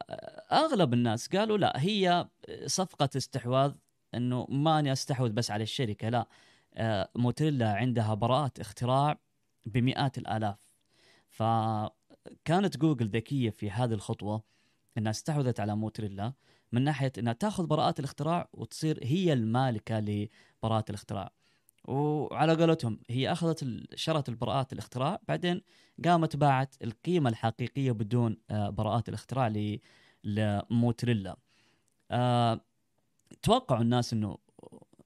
أغلب 0.51 0.93
الناس 0.93 1.27
قالوا 1.27 1.57
لا 1.57 1.73
هي 1.81 2.27
صفقة 2.65 3.09
استحواذ 3.17 3.73
إنه 4.15 4.45
ماني 4.49 4.91
أستحوذ 4.91 5.29
بس 5.31 5.51
على 5.51 5.63
الشركة 5.63 6.09
لا. 6.09 6.27
موتريلا 7.15 7.73
عندها 7.73 8.13
براءة 8.13 8.51
اختراع 8.61 9.19
بمئات 9.65 10.17
الآلاف. 10.17 10.75
فكانت 11.29 12.77
جوجل 12.77 13.07
ذكية 13.09 13.49
في 13.49 13.71
هذه 13.71 13.93
الخطوة 13.93 14.43
إنها 14.97 15.11
استحوذت 15.11 15.59
على 15.59 15.75
موتريلا 15.75 16.33
من 16.71 16.81
ناحية 16.83 17.11
إنها 17.17 17.33
تاخذ 17.33 17.67
براءات 17.67 17.99
الاختراع 17.99 18.49
وتصير 18.53 18.99
هي 19.03 19.33
المالكة 19.33 19.99
لبراءات 19.99 20.89
الاختراع. 20.89 21.31
وعلى 21.87 22.53
قولتهم 22.55 22.99
هي 23.09 23.31
أخذت 23.31 23.65
شرت 23.95 24.29
البراءات 24.29 24.73
الاختراع 24.73 25.19
بعدين 25.27 25.61
قامت 26.05 26.35
باعت 26.35 26.75
القيمة 26.83 27.29
الحقيقية 27.29 27.91
بدون 27.91 28.37
آه، 28.51 28.69
براءات 28.69 29.09
الاختراع 29.09 29.53
لموتريلا. 30.23 31.37
أه 32.11 32.61
توقعوا 33.41 33.81
الناس 33.81 34.13
إنه 34.13 34.37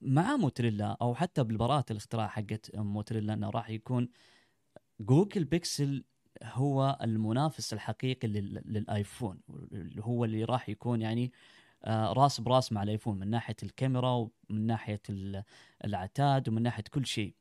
مع 0.02 0.36
موتريلا 0.36 0.98
أو 1.02 1.16
حتى 1.16 1.44
بالبراءات 1.44 1.92
الاختراع 1.92 2.28
حقت 2.28 2.76
موتريلا 2.76 3.34
إنه 3.34 3.50
راح 3.50 3.70
يكون 3.70 4.10
جوجل 5.00 5.44
بيكسل 5.44 6.04
هو 6.44 6.98
المنافس 7.04 7.74
الحقيقي 7.74 8.28
للآيفون 8.28 9.40
هو 10.00 10.26
اللي 10.26 10.44
راح 10.44 10.70
يكون 10.70 11.02
يعني 11.02 11.26
آه، 11.26 11.32
راس 11.88 12.42
براس 12.42 12.72
مع 12.72 12.84
الأيفون 12.84 13.20
من 13.20 13.30
ناحية 13.30 13.56
الكاميرا 13.64 14.12
ومن 14.50 14.68
ناحية 14.68 15.02
العتاد 15.86 16.50
ومن 16.50 16.62
ناحية 16.62 16.84
كل 16.92 17.06
شيء 17.06 17.34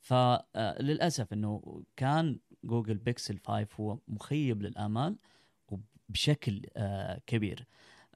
فللاسف 0.00 1.32
آه، 1.32 1.36
إنه 1.36 1.82
كان 1.96 2.38
جوجل 2.64 2.98
بيكسل 2.98 3.38
5 3.46 3.66
هو 3.80 3.98
مخيب 4.08 4.62
للآمال 4.62 5.16
وبشكل 5.68 6.62
آه، 6.76 7.20
كبير 7.26 7.66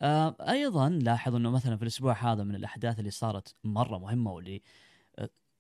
أيضا 0.03 0.89
لاحظ 0.89 1.35
إنه 1.35 1.51
مثلا 1.51 1.77
في 1.77 1.83
الأسبوع 1.83 2.13
هذا 2.33 2.45
من 2.45 2.55
الأحداث 2.55 2.99
اللي 2.99 3.11
صارت 3.11 3.55
مرة 3.65 3.99
مهمة 3.99 4.33
واللي 4.33 4.63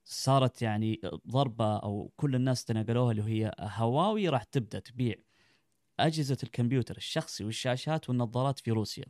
صارت 0.05 0.63
يعني 0.63 1.01
ضربة 1.29 1.77
أو 1.77 2.13
كل 2.17 2.35
الناس 2.35 2.65
تناقلوها 2.65 3.11
اللي 3.11 3.23
هي 3.23 3.53
هواوي 3.61 4.29
راح 4.29 4.43
تبدأ 4.43 4.79
تبيع 4.79 5.15
أجهزة 6.01 6.39
الكمبيوتر 6.43 6.97
الشخصي 6.97 7.45
والشاشات 7.45 8.09
والنظارات 8.09 8.59
في 8.59 8.71
روسيا. 8.71 9.05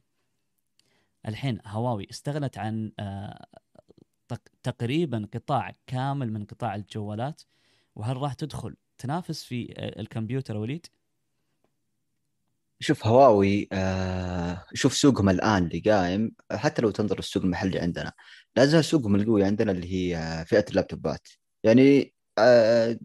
الحين 1.27 1.59
هواوي 1.67 2.07
استغنت 2.11 2.59
عن 2.59 2.93
آه، 2.99 3.47
تقريبا 4.63 5.29
قطاع 5.35 5.73
كامل 5.87 6.33
من 6.33 6.45
قطاع 6.45 6.75
الجوالات 6.75 7.43
وهل 7.97 8.17
راح 8.17 8.35
تدخل 8.35 8.77
تنافس 8.99 9.45
في 9.45 9.75
آه، 9.77 10.01
الكمبيوتر 10.01 10.57
وليد؟ 10.57 10.87
شوف 12.81 13.07
هواوي 13.07 13.69
آه 13.73 14.65
شوف 14.75 14.95
سوقهم 14.95 15.29
الآن 15.29 15.67
اللي 15.67 15.81
قايم 15.81 16.33
حتى 16.53 16.83
لو 16.83 16.91
تنظر 16.91 17.19
السوق 17.19 17.43
المحلي 17.43 17.79
عندنا 17.79 18.13
لا 18.57 18.67
زال 18.67 18.85
سوقهم 18.85 19.15
القوي 19.15 19.45
عندنا 19.45 19.73
اللي 19.73 19.93
هي 19.93 20.45
فئة 20.47 20.65
اللابتوبات 20.71 21.29
يعني 21.65 22.15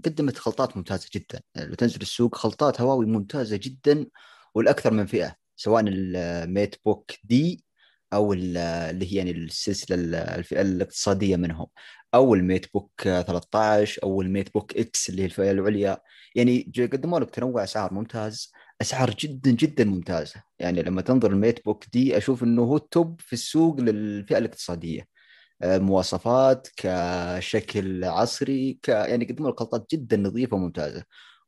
قدمت 0.05 0.37
خلطات 0.37 0.77
ممتازة 0.77 1.09
جدا 1.13 1.41
لو 1.55 1.73
تنزل 1.73 2.01
السوق 2.01 2.35
خلطات 2.35 2.81
هواوي 2.81 3.05
ممتازة 3.05 3.59
جدا 3.63 4.05
والأكثر 4.55 4.91
من 4.93 5.05
فئة 5.05 5.35
سواء 5.55 5.83
الميت 5.87 6.75
بوك 6.85 7.11
دي 7.23 7.65
أو 8.13 8.33
اللي 8.33 8.59
هي 9.13 9.15
يعني 9.17 9.31
السلسلة 9.31 9.95
الفئة 10.35 10.61
الاقتصادية 10.61 11.35
منهم. 11.35 11.67
أو 12.13 12.33
الميت 12.35 12.73
بوك 12.73 12.91
13 13.03 14.03
أو 14.03 14.21
الميت 14.21 14.53
بوك 14.53 14.77
إكس 14.77 15.09
اللي 15.09 15.21
هي 15.21 15.25
الفئة 15.25 15.51
العليا. 15.51 15.97
يعني 16.35 16.71
قدموا 16.77 17.19
لك 17.19 17.29
تنوع 17.29 17.63
أسعار 17.63 17.93
ممتاز. 17.93 18.51
أسعار 18.81 19.09
جدا 19.19 19.51
جدا 19.51 19.83
ممتازة. 19.85 20.43
يعني 20.59 20.81
لما 20.83 21.01
تنظر 21.01 21.31
الميت 21.31 21.65
بوك 21.65 21.85
دي 21.93 22.17
أشوف 22.17 22.43
إنه 22.43 22.61
هو 22.63 22.77
ال 22.77 22.88
top 22.88 23.21
في 23.21 23.33
السوق 23.33 23.79
للفئة 23.81 24.37
الاقتصادية. 24.37 25.07
آه، 25.61 25.77
مواصفات 25.77 26.67
كشكل 26.77 28.05
عصري 28.05 28.79
ك 28.83 28.89
يعني 28.89 29.25
قدموا 29.25 29.51
لك 29.51 29.59
خلطات 29.59 29.85
جدا 29.93 30.17
نظيفة 30.17 30.55
وممتازة. 30.57 31.03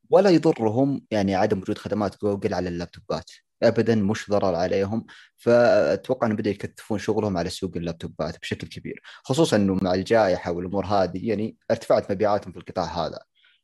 ولا 0.10 0.30
يضرهم 0.30 1.06
يعني 1.12 1.36
عدم 1.36 1.60
وجود 1.60 1.78
خدمات 1.78 2.22
جوجل 2.22 2.54
على 2.54 2.70
اللابتوبات. 2.70 3.32
ابدا 3.64 3.96
مش 3.96 4.30
ضرر 4.30 4.56
عليهم. 4.56 5.06
فأتوقع 5.38 6.28
إنه 6.28 6.36
بدا 6.36 6.50
يكثفون 6.50 7.00
شغلهم 7.00 7.38
على 7.38 7.50
سوق 7.50 7.72
اللابتوبات 7.76 8.40
بشكل 8.40 8.68
كبير 8.68 9.02
خصوصا 9.24 9.58
إنه 9.58 9.76
مع 9.82 9.94
الجائحة 9.94 10.52
والأمور 10.52 10.86
هذه 10.86 11.30
يعني 11.30 11.58
ارتفعت 11.72 12.12
مبيعاتهم 12.12 12.52
في 12.54 12.60
القطاع 12.60 12.86
هذا. 12.86 13.20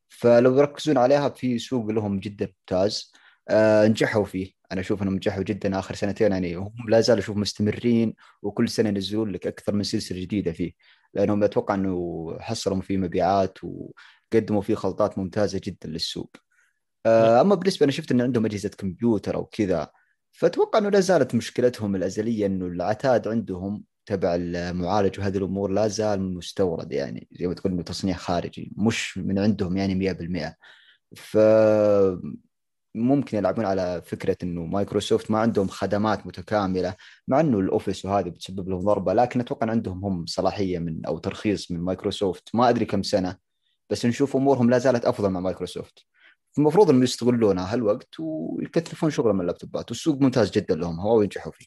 فلو 0.10 0.58
يركزون 0.58 0.98
عليها 0.98 1.30
في 1.30 1.60
سوق 1.60 1.86
لهم 1.92 2.20
جدا 2.20 2.46
ممتاز. 2.46 3.12
آه 3.50 3.88
نجحوا 3.88 4.26
فيه. 4.26 4.52
أنا 4.72 4.82
أشوف 4.82 5.04
إنهم 5.04 5.16
نجحوا 5.16 5.44
جدا 5.44 5.80
آخر 5.80 5.96
سنتين 5.96 6.32
يعني 6.32 6.56
هم 6.56 6.90
لا 6.90 7.02
زالوا 7.02 7.24
أشوف 7.24 7.38
مستمرين 7.38 8.14
وكل 8.42 8.70
سنة 8.70 8.90
ينزلون 8.90 9.32
لك 9.32 9.48
أكثر 9.48 9.74
من 9.74 9.84
سلسلة 9.84 10.22
جديدة 10.22 10.52
فيه. 10.52 10.72
لأنهم 11.14 11.44
أتوقع 11.44 11.76
إنه 11.76 12.38
حصلوا 12.40 12.82
فيه 12.82 12.98
مبيعات 12.98 13.58
وقدموا 13.64 14.62
فيه 14.62 14.76
خلطات 14.76 15.18
ممتازة 15.18 15.62
جدا 15.64 15.90
للسوق. 15.90 16.36
أما 17.06 17.56
بالنسبة 17.56 17.84
أنا 17.84 17.92
شفت 17.92 18.12
إن 18.12 18.22
عندهم 18.22 18.46
أجهزة 18.46 18.70
كمبيوتر 18.70 19.36
أو 19.36 19.46
كذا 19.46 19.92
فأتوقع 20.32 20.80
إنه 20.80 20.90
لا 20.90 21.00
زالت 21.00 21.36
مشكلتهم 21.36 21.96
الأزلية 21.96 22.46
إنه 22.46 22.66
العتاد 22.66 23.28
عندهم 23.28 23.84
تبع 24.06 24.36
المعالج 24.36 25.20
وهذه 25.20 25.38
الأمور 25.38 25.72
لا 25.72 25.88
زال 25.88 26.34
مستورد 26.36 26.92
يعني 26.92 27.28
زي 27.32 27.48
ما 27.48 27.54
تقول 27.54 27.74
إنه 27.74 27.84
تصنيع 27.84 28.16
خارجي 28.16 28.74
مش 28.78 29.18
من 29.18 29.40
عندهم 29.40 29.78
يعني 29.78 29.96
100% 29.96 30.58
ف 31.16 31.38
ممكن 32.96 33.38
يلعبون 33.38 33.66
على 33.66 34.02
فكرة 34.06 34.38
إنه 34.44 34.66
مايكروسوفت 34.66 35.32
ما 35.32 35.40
عندهم 35.40 35.68
خدمات 35.68 36.28
متكاملة 36.28 36.96
مع 37.28 37.40
إنه 37.40 37.60
الأوفيس 37.60 38.06
وهذه 38.06 38.30
بتسبب 38.30 38.70
لهم 38.70 38.80
ضربة 38.82 39.14
لكن 39.14 39.40
أتوقع 39.40 39.70
عندهم 39.72 40.06
هم 40.06 40.26
صلاحية 40.26 40.80
من 40.80 41.06
أو 41.06 41.18
ترخيص 41.18 41.72
من 41.72 41.80
مايكروسوفت. 41.80 42.50
ما 42.56 42.70
أدري 42.70 42.86
كم 42.86 43.04
سنة 43.04 43.38
بس 43.90 44.06
نشوف 44.06 44.36
أمورهم 44.36 44.70
لا 44.70 44.78
زالت 44.78 45.06
أفضل 45.06 45.30
مع 45.30 45.40
مايكروسوفت. 45.40 46.06
المفروض 46.58 46.90
انهم 46.90 47.04
يستغلونها 47.04 47.74
هالوقت 47.74 48.20
ويكثفون 48.20 49.10
شغلهم 49.10 49.36
من 49.36 49.42
اللابتوبات 49.42 49.92
والسوق 49.92 50.22
ممتاز 50.22 50.52
جدا 50.52 50.76
لهم 50.76 51.00
هواوي 51.00 51.24
ينجحوا 51.24 51.52
فيه. 51.52 51.66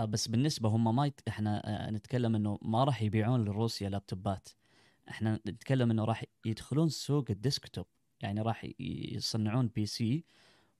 آه، 0.00 0.04
بس 0.04 0.28
بالنسبة 0.28 0.68
هم 0.68 0.96
ما 0.96 1.06
يت... 1.06 1.20
إحنا 1.28 1.62
آه، 1.88 1.90
نتكلم 1.90 2.34
إنه 2.34 2.58
ما 2.62 2.84
راح 2.84 3.02
يبيعون 3.02 3.44
لروسيا 3.44 3.88
لابتوبات. 3.88 4.48
إحنا 5.08 5.40
نتكلم 5.46 5.90
إنه 5.90 6.04
راح 6.04 6.24
يدخلون 6.44 6.88
سوق 6.88 7.24
ال 7.30 7.37
desktop 7.37 7.86
يعني 8.22 8.40
راح 8.40 8.66
يصنعون 8.80 9.68
PC 9.68 10.24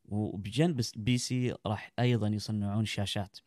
وبجنب 0.05 0.80
PC 0.97 1.55
راح 1.66 1.93
أيضا 1.99 2.28
يصنعون 2.28 2.84
شاشات. 2.84 3.38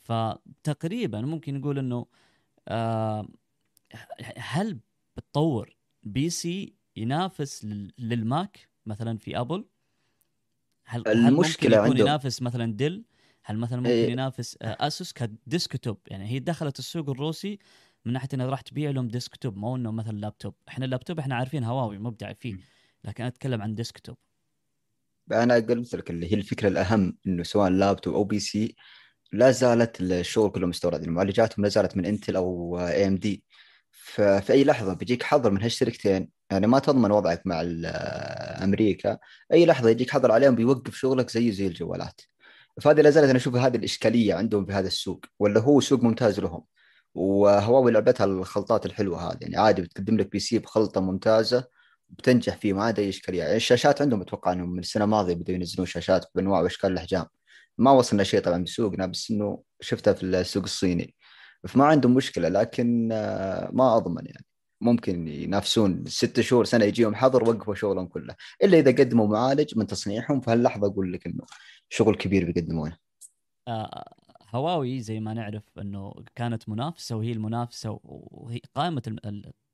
فتقريبا 0.00 1.20
ممكن 1.20 1.54
نقول 1.54 1.78
إنه 1.78 2.06
آه 2.68 3.28
هل 4.36 4.80
بتطور 5.16 5.76
PC 6.02 6.74
ينافس 6.96 7.64
للماك؟ 7.98 8.68
مثلا 8.86 9.18
في 9.18 9.40
ابل 9.40 9.64
هل 10.86 11.08
المشكلة 11.08 11.76
هل 11.76 11.80
ممكن 11.80 11.90
يكون 11.90 12.08
ينافس 12.08 12.42
مثلا 12.42 12.72
ديل 12.72 13.04
هل 13.44 13.58
مثلا 13.58 13.78
ممكن 13.78 13.90
إيه. 13.90 14.10
ينافس 14.10 14.58
آه، 14.62 14.86
اسوس 14.86 15.12
ك 15.12 15.22
desktop؟ 15.22 15.98
يعني 16.06 16.26
هي 16.26 16.38
دخلت 16.38 16.78
السوق 16.78 17.10
الروسي 17.10 17.58
من 18.04 18.12
ناحية 18.12 18.28
إنها 18.34 18.46
راح 18.46 18.60
تبيع 18.60 18.90
لهم 18.90 19.08
desktop 19.08 19.56
مو 19.56 19.76
إنه 19.76 19.90
مثلا 19.90 20.18
لابتوب. 20.18 20.54
إحنا 20.68 20.84
اللابتوب 20.84 21.18
إحنا 21.18 21.34
عارفين 21.34 21.64
هواوي 21.64 21.98
مبدع 21.98 22.32
فيه 22.32 22.56
لكن 23.04 23.24
أتكلم 23.24 23.62
عن 23.62 23.74
desktop. 23.74 24.16
أنا 25.32 25.54
قلت 25.54 25.94
لك 25.94 26.10
اللي 26.10 26.32
هي 26.32 26.34
الفكرة 26.34 26.68
الأهم 26.68 27.18
إنه 27.26 27.42
سواء 27.42 27.70
لابتوب 27.70 28.14
أو 28.14 28.24
PC 28.24 28.76
لا 29.32 29.50
زالت 29.50 30.00
الشغل 30.00 30.50
كله 30.50 30.66
مستورد 30.66 31.02
المعالجاتهم 31.02 31.64
لا 31.64 31.68
زالت 31.68 31.96
من 31.96 32.06
انتل 32.06 32.36
أو 32.36 32.78
AMD 32.78 33.44
ففي 33.90 34.52
أي 34.52 34.64
لحظة 34.64 34.94
بيجيك 34.94 35.22
حظر 35.22 35.50
من 35.50 35.62
هالشركتين. 35.62 36.28
يعني 36.50 36.66
ما 36.66 36.78
تضمن 36.78 37.10
وضعك 37.10 37.42
مع 37.46 37.62
أمريكا. 38.64 39.18
أي 39.52 39.66
لحظة 39.66 39.90
يجيك 39.90 40.10
حظر 40.10 40.32
عليهم 40.32 40.54
بيوقف 40.54 40.96
شغلك 40.96 41.30
زيه 41.30 41.50
زي 41.50 41.66
الجوالات. 41.66 42.20
فهذه 42.80 43.00
لا 43.00 43.10
زالت 43.10 43.28
أنا 43.28 43.38
أشوف 43.38 43.56
هذه 43.56 43.76
الإشكالية 43.76 44.34
عندهم 44.34 44.66
في 44.66 44.72
هذا 44.72 44.86
السوق 44.86 45.24
ولا 45.38 45.60
هو 45.60 45.80
سوق 45.80 46.02
ممتاز 46.02 46.40
لهم. 46.40 46.64
وهواوي 47.14 47.92
لعبتها 47.92 48.24
الخلطات 48.24 48.86
الحلوة 48.86 49.32
هذه 49.32 49.38
يعني 49.40 49.56
عادي 49.56 49.82
بتقدم 49.82 50.16
لك 50.16 50.32
PC 50.32 50.58
بخلطة 50.58 51.00
ممتازة 51.00 51.64
بتنجح 52.10 52.56
فيه 52.56 52.72
ما 52.72 52.84
عاد 52.84 52.98
أي 52.98 53.08
إشكالية. 53.08 53.42
يعني 53.42 53.56
الشاشات 53.56 54.02
عندهم 54.02 54.20
أتوقع 54.22 54.52
إنهم 54.52 54.70
من 54.72 54.78
السنة 54.78 55.04
الماضية 55.04 55.34
بدأوا 55.34 55.56
ينزلون 55.58 55.86
شاشات 55.86 56.26
بأنواع 56.34 56.60
وأشكال 56.60 56.92
الأحجام. 56.92 57.26
ما 57.78 57.90
وصلنا 57.90 58.24
شيء 58.24 58.40
طبعا 58.40 58.64
بسوقنا 58.64 59.06
بس 59.06 59.30
إنه 59.30 59.62
شفتها 59.80 60.12
في 60.14 60.22
السوق 60.22 60.62
الصيني. 60.62 61.14
فما 61.68 61.84
عندهم 61.84 62.14
مشكلة 62.14 62.48
لكن 62.48 63.08
آه، 63.12 63.70
ما 63.72 63.96
أضمن 63.96 64.26
يعني. 64.26 64.44
ممكن 64.84 65.28
ينافسون 65.28 66.04
ست 66.06 66.40
شهور 66.40 66.64
سنة 66.64 66.84
يجيهم 66.84 67.14
حظر 67.14 67.48
وقفوا 67.48 67.74
شغلهم 67.74 68.06
كله 68.06 68.34
إلا 68.64 68.78
إذا 68.78 68.90
قدموا 68.90 69.26
معالج 69.26 69.78
من 69.78 69.86
تصنيعهم 69.86 70.40
في 70.40 70.50
هاللحظه 70.50 70.86
أقول 70.86 71.12
لك 71.12 71.26
إنه 71.26 71.44
شغل 71.88 72.16
كبير 72.16 72.52
بيقدمونه. 72.52 72.96
آه 73.68 74.14
هواوي 74.54 75.00
زي 75.00 75.20
ما 75.20 75.34
نعرف 75.34 75.78
إنه 75.78 76.14
كانت 76.34 76.68
منافسة 76.68 77.16
وهي 77.16 77.32
المنافسة 77.32 78.00
وهي 78.02 78.60
قائمة 78.74 79.02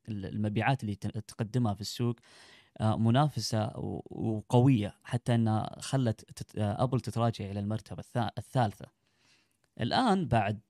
المبيعات 0.08 0.82
اللي 0.82 0.94
تقدمها 0.94 1.74
في 1.74 1.80
السوق 1.80 2.16
آه، 2.80 2.96
منافسة 2.96 3.72
وقوية 4.10 4.94
حتى 5.04 5.34
إنها 5.34 5.76
خلت 5.80 6.24
آه، 6.58 6.82
أبل 6.82 7.00
تتراجع 7.00 7.50
إلى 7.50 7.60
المرتبة 7.60 8.04
الثالثة. 8.38 8.86
الآن 9.80 10.28
بعد 10.28 10.60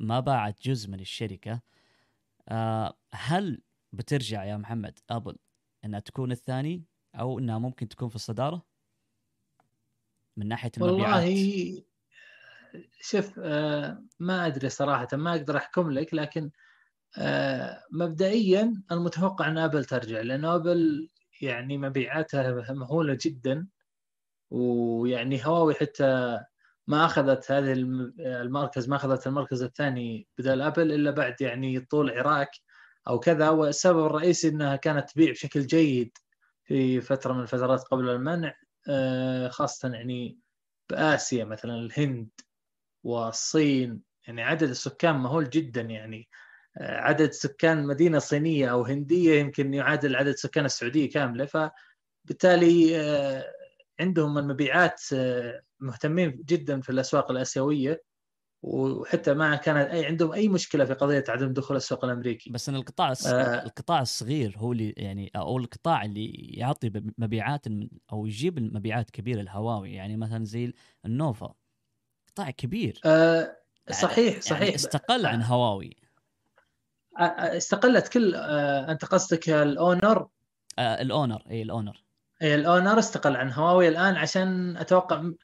ما 0.00 0.20
باعت 0.20 0.62
جزء 0.62 0.90
من 0.90 1.00
الشركة 1.00 1.60
هل 3.14 3.62
بترجع 3.94 4.44
يا 4.44 4.56
محمد 4.56 4.98
أبل 5.10 5.36
إنها 5.84 6.00
تكون 6.00 6.32
الثاني 6.32 6.84
أو 7.14 7.38
إنها 7.38 7.58
ممكن 7.58 7.88
تكون 7.88 8.08
في 8.08 8.14
الصدارة؟ 8.14 8.66
من 10.36 10.48
ناحية 10.48 10.70
المبيعات 10.78 11.24
والله 11.24 11.82
شوف 13.00 13.38
ما 14.20 14.46
أدري 14.46 14.68
صراحة 14.68 15.08
ما 15.12 15.30
أقدر 15.30 15.56
أحكم 15.56 15.90
لك 15.90 16.14
لكن 16.14 16.50
آه، 17.18 17.84
مبدئيا 17.92 18.82
المتوقع 18.92 19.48
إن 19.48 19.58
أبل 19.58 19.84
ترجع 19.84 20.20
لأن 20.20 20.44
أبل 20.44 21.10
يعني 21.40 21.78
مبيعاتها 21.78 22.72
مهولة 22.72 23.18
جدا 23.20 23.66
ويعني 24.50 25.46
هواوي 25.46 25.74
حتى 25.74 26.40
ما 26.86 27.04
أخذت 27.04 27.52
هذه 27.52 27.72
المركز 28.18 28.88
ما 28.88 28.96
أخذت 28.96 29.26
المركز 29.26 29.62
الثاني 29.62 30.28
بدل 30.38 30.62
أبل 30.62 30.92
إلا 30.92 31.10
بعد 31.10 31.40
يعني 31.40 31.80
طول 31.80 32.10
عراك 32.10 32.50
أو 33.08 33.20
كذا 33.20 33.50
والسبب 33.50 34.06
الرئيسي 34.06 34.48
إنها 34.48 34.76
كانت 34.76 35.10
تبيع 35.10 35.30
بشكل 35.30 35.66
جيد 35.66 36.18
في 36.64 37.00
فترة 37.00 37.32
من 37.32 37.40
الفترات 37.42 37.82
قبل 37.82 38.08
المنع 38.08 38.54
آه، 38.88 39.48
خاصة 39.48 39.88
يعني 39.94 40.38
بآسيا 40.90 41.44
مثلا 41.44 41.74
الهند 41.74 42.30
والصين. 43.04 44.02
يعني 44.26 44.42
عدد 44.42 44.68
السكان 44.68 45.16
مهول 45.16 45.50
جدا 45.50 45.80
يعني. 45.80 46.28
عدد 46.80 47.30
سكان 47.32 47.86
مدينة 47.86 48.18
صينية 48.18 48.72
أو 48.72 48.82
هندية 48.84 49.40
يمكن 49.40 49.74
يعادل 49.74 50.16
عدد 50.16 50.34
سكان 50.34 50.64
السعودية 50.64 51.10
كاملة. 51.10 51.46
فبالتالي 52.24 53.00
آه، 53.00 53.44
عندهم 54.00 54.38
المبيعات 54.38 55.02
آه، 55.14 55.62
مهتمين 55.80 56.42
جدا 56.44 56.80
في 56.80 56.90
الأسواق 56.90 57.30
الآسيوية. 57.30 58.02
وحتى 58.64 59.34
ما 59.34 59.56
كان 59.56 59.76
اي 59.76 60.06
عندهم 60.06 60.32
أي 60.32 60.48
مشكلة 60.48 60.84
في 60.84 60.94
قضية 60.94 61.24
عدم 61.28 61.52
دخول 61.52 61.76
السوق 61.76 62.04
الأمريكي. 62.04 62.50
بس 62.50 62.68
إن 62.68 62.74
القطاع 62.74 63.12
آه. 63.26 63.64
القطاع 63.64 64.00
الصغير 64.02 64.54
هو 64.58 64.72
اللي 64.72 64.94
يعني 64.96 65.30
أو 65.36 65.58
القطاع 65.58 66.04
اللي 66.04 66.30
يعطي 66.34 66.90
مبيعات 67.18 67.66
أو 68.12 68.26
يجيب 68.26 68.58
المبيعات 68.58 69.10
كبيرة 69.10 69.40
الهواوي 69.40 69.92
يعني 69.94 70.16
مثلا 70.16 70.44
زي 70.44 70.72
النوفا. 71.04 71.54
قطاع 72.28 72.50
كبير. 72.50 73.00
آه 73.04 73.56
صحيح 73.90 74.28
يعني 74.28 74.40
صحيح. 74.40 74.62
يعني 74.62 74.74
استقل 74.74 75.26
عن 75.26 75.42
هواوي. 75.42 75.96
استقلت 77.18 78.08
كل 78.08 78.34
آه، 78.34 78.90
أنت 78.90 79.04
قصدك 79.04 79.48
الأونر؟ 79.50 80.28
آه 80.78 81.02
الأونر 81.02 81.42
اي 81.50 81.62
الأونر. 81.62 82.04
اي 82.42 82.54
الأونر 82.54 82.98
استقل 82.98 83.36
عن 83.36 83.52
هواوي 83.52 83.88
الآن 83.88 84.16
عشان 84.16 84.76
أتوقع 84.76 85.16
آه، 85.16 85.34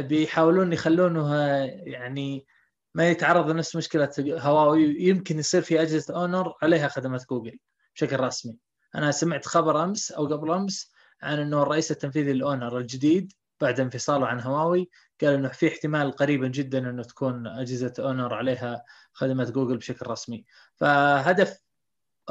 بيحاولون 0.00 0.72
يخلونه 0.72 1.36
يعني 1.66 2.46
ما 2.94 3.10
يتعرض 3.10 3.50
لنفس 3.50 3.76
مشكلة 3.76 4.10
هواوي 4.18 4.96
يمكن 5.02 5.38
يصير 5.38 5.62
في 5.62 5.82
أجهزة 5.82 6.16
أونر 6.16 6.54
عليها 6.62 6.88
خدمات 6.88 7.26
جوجل 7.30 7.58
بشكل 7.94 8.20
رسمي. 8.20 8.58
أنا 8.94 9.10
سمعت 9.10 9.46
خبر 9.46 9.84
أمس 9.84 10.12
أو 10.12 10.26
قبل 10.26 10.50
أمس 10.50 10.92
عن 11.22 11.38
إنه 11.38 11.62
الرئيس 11.62 11.90
التنفيذي 11.90 12.30
الاونر 12.30 12.78
الجديد 12.78 13.32
بعد 13.60 13.80
انفصاله 13.80 14.26
عن 14.26 14.40
هواوي 14.40 14.90
قال 15.20 15.34
إنه 15.34 15.48
في 15.48 15.68
احتمال 15.68 16.12
قريبا 16.12 16.48
جدا 16.48 16.78
إنه 16.78 17.02
تكون 17.02 17.46
أجهزة 17.46 17.94
أونر 17.98 18.34
عليها 18.34 18.84
خدمات 19.12 19.50
جوجل 19.50 19.76
بشكل 19.76 20.06
رسمي. 20.10 20.44
فهدف 20.76 21.58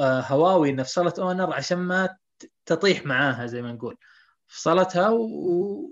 آه، 0.00 0.20
هواوي 0.20 0.70
انها 0.70 0.84
فصلت 0.84 1.18
أونر 1.18 1.52
عشان 1.52 1.78
ما 1.78 2.16
تطيح 2.66 3.06
معاها 3.06 3.46
زي 3.46 3.62
ما 3.62 3.72
نقول. 3.72 3.96
فصلتها 4.50 5.08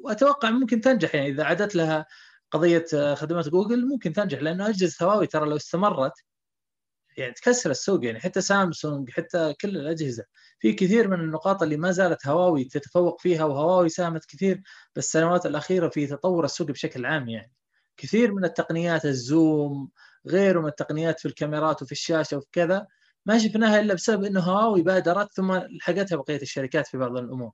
واتوقع 0.04 0.50
ممكن 0.50 0.80
تنجح 0.80 1.14
يعني. 1.14 1.28
إذا 1.28 1.44
عادت 1.44 1.74
لها 1.76 2.06
قضية 2.50 2.84
آه، 2.94 3.14
خدمات 3.14 3.48
جوجل 3.48 3.86
ممكن 3.88 4.12
تنجح 4.12 4.42
لأنه 4.42 4.68
أجهزة 4.68 5.06
هواوي 5.06 5.26
ترى 5.26 5.48
لو 5.50 5.56
استمرت 5.56 6.12
يعني 7.16 7.32
تكسر 7.32 7.70
السوق 7.70 8.04
يعني. 8.04 8.20
حتى 8.20 8.40
سامسونج 8.40 9.10
حتى 9.10 9.54
كل 9.60 9.76
الأجهزة. 9.76 10.24
في 10.60 10.72
كثير 10.72 11.08
من 11.08 11.20
النقاط 11.20 11.62
اللي 11.62 11.76
ما 11.76 11.90
زالت 11.92 12.26
هواوي 12.26 12.64
تتفوق 12.64 13.20
فيها 13.20 13.44
وهواوي 13.44 13.88
ساهمت 13.88 14.24
كثير 14.24 14.62
بالسنوات 14.96 15.46
الأخيرة 15.46 15.88
في 15.88 16.06
تطور 16.06 16.44
السوق 16.44 16.68
بشكل 16.68 17.06
عام 17.06 17.28
يعني. 17.28 17.52
كثير 17.96 18.32
من 18.34 18.44
التقنيات 18.44 19.04
الزوم 19.04 19.90
غيره 20.26 20.60
من 20.60 20.68
التقنيات 20.68 21.20
في 21.20 21.28
الكاميرات 21.28 21.82
وفي 21.82 21.92
الشاشة 21.92 22.36
وفي 22.36 22.46
كذا 22.52 22.86
ما 23.26 23.38
شفناها 23.38 23.80
إلا 23.80 23.94
بسبب 23.94 24.24
إنه 24.24 24.40
هواوي 24.40 24.82
بادرت 24.82 25.32
ثم 25.34 25.52
لحقتها 25.52 26.16
بقية 26.16 26.42
الشركات 26.42 26.86
في 26.86 26.98
بعض 26.98 27.16
الأمور. 27.16 27.52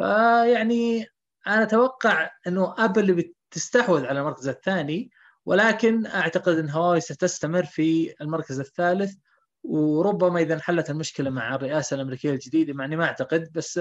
فيعني 0.00 1.06
أنا 1.46 1.62
أتوقع 1.62 2.30
إنه 2.46 2.74
أبل 2.78 3.32
بتستحوذ 3.50 4.06
على 4.06 4.20
المركز 4.20 4.48
الثاني 4.48 5.10
ولكن 5.46 6.06
أعتقد 6.06 6.58
إن 6.58 6.70
هواوي 6.70 7.00
ستستمر 7.00 7.64
في 7.64 8.14
المركز 8.20 8.60
الثالث 8.60 9.14
وربما 9.62 10.40
إذا 10.40 10.54
انحلت 10.54 10.90
المشكلة 10.90 11.30
مع 11.30 11.54
الرئاسة 11.54 11.94
الأمريكية 11.94 12.30
الجديدة 12.30 12.72
معني 12.72 12.96
ما 12.96 13.04
أعتقد 13.04 13.52
بس 13.52 13.80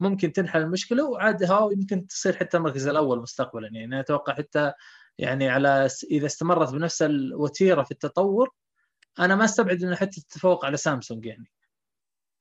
ممكن 0.00 0.32
تنحل 0.32 0.60
المشكلة 0.60 1.04
وعاد 1.04 1.44
هواوي 1.44 1.74
يمكن 1.74 2.06
تصير 2.06 2.36
حتى 2.36 2.56
المركز 2.56 2.88
الأول 2.88 3.20
مستقبلا. 3.22 3.68
يعني 3.72 3.84
أنا 3.84 4.00
أتوقع 4.00 4.34
حتى 4.34 4.72
يعني 5.18 5.48
على 5.48 5.88
إذا 6.10 6.26
استمرت 6.26 6.72
بنفس 6.72 7.02
الوتيرة 7.02 7.82
في 7.82 7.90
التطور 7.90 8.50
أنا 9.18 9.34
ما 9.34 9.44
أستبعد 9.44 9.82
إنه 9.82 9.96
حتى 9.96 10.20
تتفوق 10.20 10.64
على 10.64 10.76
سامسونج 10.76 11.26
يعني. 11.26 11.50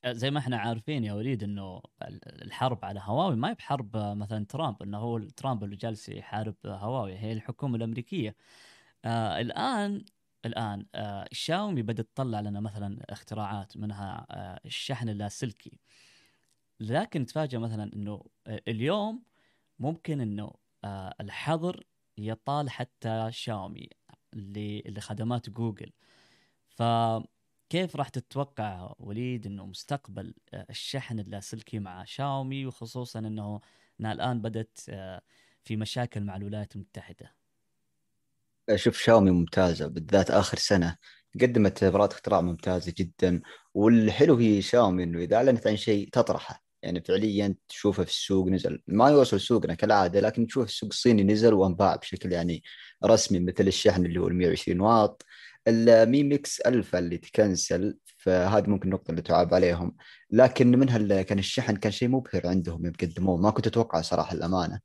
زي 0.07 0.31
ما 0.31 0.39
إحنا 0.39 0.57
عارفين 0.57 1.03
يا 1.03 1.13
وليد 1.13 1.43
إنه 1.43 1.81
الحرب 2.27 2.85
على 2.85 2.99
هواوي 3.03 3.35
ما 3.35 3.49
هي 3.49 3.53
بحرب 3.53 3.97
مثلا 3.97 4.45
ترامب 4.45 4.83
إنه 4.83 4.97
هو 4.97 5.19
ترامب 5.19 5.63
اللي 5.63 5.75
جالس 5.75 6.09
يحارب 6.09 6.55
هواوي 6.65 7.17
هي 7.17 7.33
الحكومة 7.33 7.75
الأمريكية. 7.77 8.35
آه 9.05 9.41
الآن 9.41 10.05
الآن 10.45 10.85
آه 10.95 11.27
شاومي 11.31 11.81
بدأت 11.81 12.07
تطلع 12.15 12.39
لنا 12.39 12.59
مثلا 12.59 12.99
اختراعات 13.09 13.77
منها 13.77 14.25
آه 14.31 14.59
الشحن 14.65 15.09
اللاسلكي. 15.09 15.79
لكن 16.79 17.25
تفاجئ 17.25 17.57
مثلا 17.57 17.93
إنه 17.93 18.23
اليوم 18.47 19.23
ممكن 19.79 20.21
إنه 20.21 20.51
آه 20.85 21.15
الحظر 21.21 21.83
يطال 22.17 22.69
حتى 22.69 23.27
شاومي 23.31 23.89
لخدمات 24.87 25.49
جوجل. 25.49 25.91
فكيف 27.69 27.95
راح 27.95 28.09
تتوقع 28.09 28.93
وليد 28.99 29.45
إنه 29.45 29.65
مستقبل 29.65 30.33
آه، 30.53 30.65
الشحن 30.69 31.19
اللاسلكي 31.19 31.79
مع 31.79 32.03
شاومي 32.03 32.65
وخصوصا 32.65 33.19
إنه 33.19 33.61
الآن 33.99 34.41
بدأت 34.41 34.79
آه، 34.89 35.21
في 35.63 35.75
مشاكل 35.75 36.23
مع 36.23 36.35
الولايات 36.35 36.75
المتحدة؟ 36.75 37.35
شوف 38.75 38.97
شاومي 38.97 39.31
ممتازة 39.31 39.87
بالذات 39.87 40.31
آخر 40.31 40.57
سنة 40.57 40.97
قدمت 41.41 41.83
براءة 41.83 42.13
اختراع 42.13 42.41
ممتازة 42.41 42.93
جدا. 42.97 43.41
والحلو 43.73 44.37
في 44.37 44.61
شاومي 44.61 45.03
إنه 45.03 45.19
إذا 45.19 45.35
أعلنت 45.35 45.67
عن 45.67 45.77
شيء 45.77 46.09
تطرحه. 46.09 46.63
يعني 46.83 47.01
فعليا 47.01 47.55
تشوفه 47.69 48.03
في 48.03 48.09
السوق 48.09 48.47
نزل. 48.47 48.81
ما 48.87 49.09
يوصل 49.09 49.39
سوقنا 49.39 49.73
كالعادة 49.73 50.19
لكن 50.19 50.47
تشوف 50.47 50.65
السوق 50.65 50.89
الصيني 50.89 51.23
نزل 51.23 51.53
وانباع 51.53 51.95
بشكل 51.95 52.31
يعني 52.31 52.63
رسمي 53.05 53.39
مثل 53.39 53.67
الشحن 53.67 54.05
اللي 54.05 54.19
هو 54.19 54.27
ال 54.27 54.35
120 54.35 54.79
واط. 54.79 55.25
المي 55.67 56.23
ميكس 56.23 56.61
ألفا 56.61 56.99
اللي 56.99 57.17
تكنسل 57.17 57.97
فهذه 58.17 58.69
ممكن 58.69 58.87
النقطه 58.87 59.11
اللي 59.11 59.21
تعاب 59.21 59.53
عليهم. 59.53 59.95
لكن 60.31 60.71
منها 60.79 61.21
كان 61.21 61.39
الشحن 61.39 61.75
كان 61.75 61.91
شيء 61.91 62.09
مبهر 62.09 62.47
عندهم 62.47 62.85
يقدموه 62.85 63.37
ما 63.37 63.49
كنت 63.51 63.67
أتوقع 63.67 64.01
صراحة 64.01 64.33
الأمانة. 64.33 64.79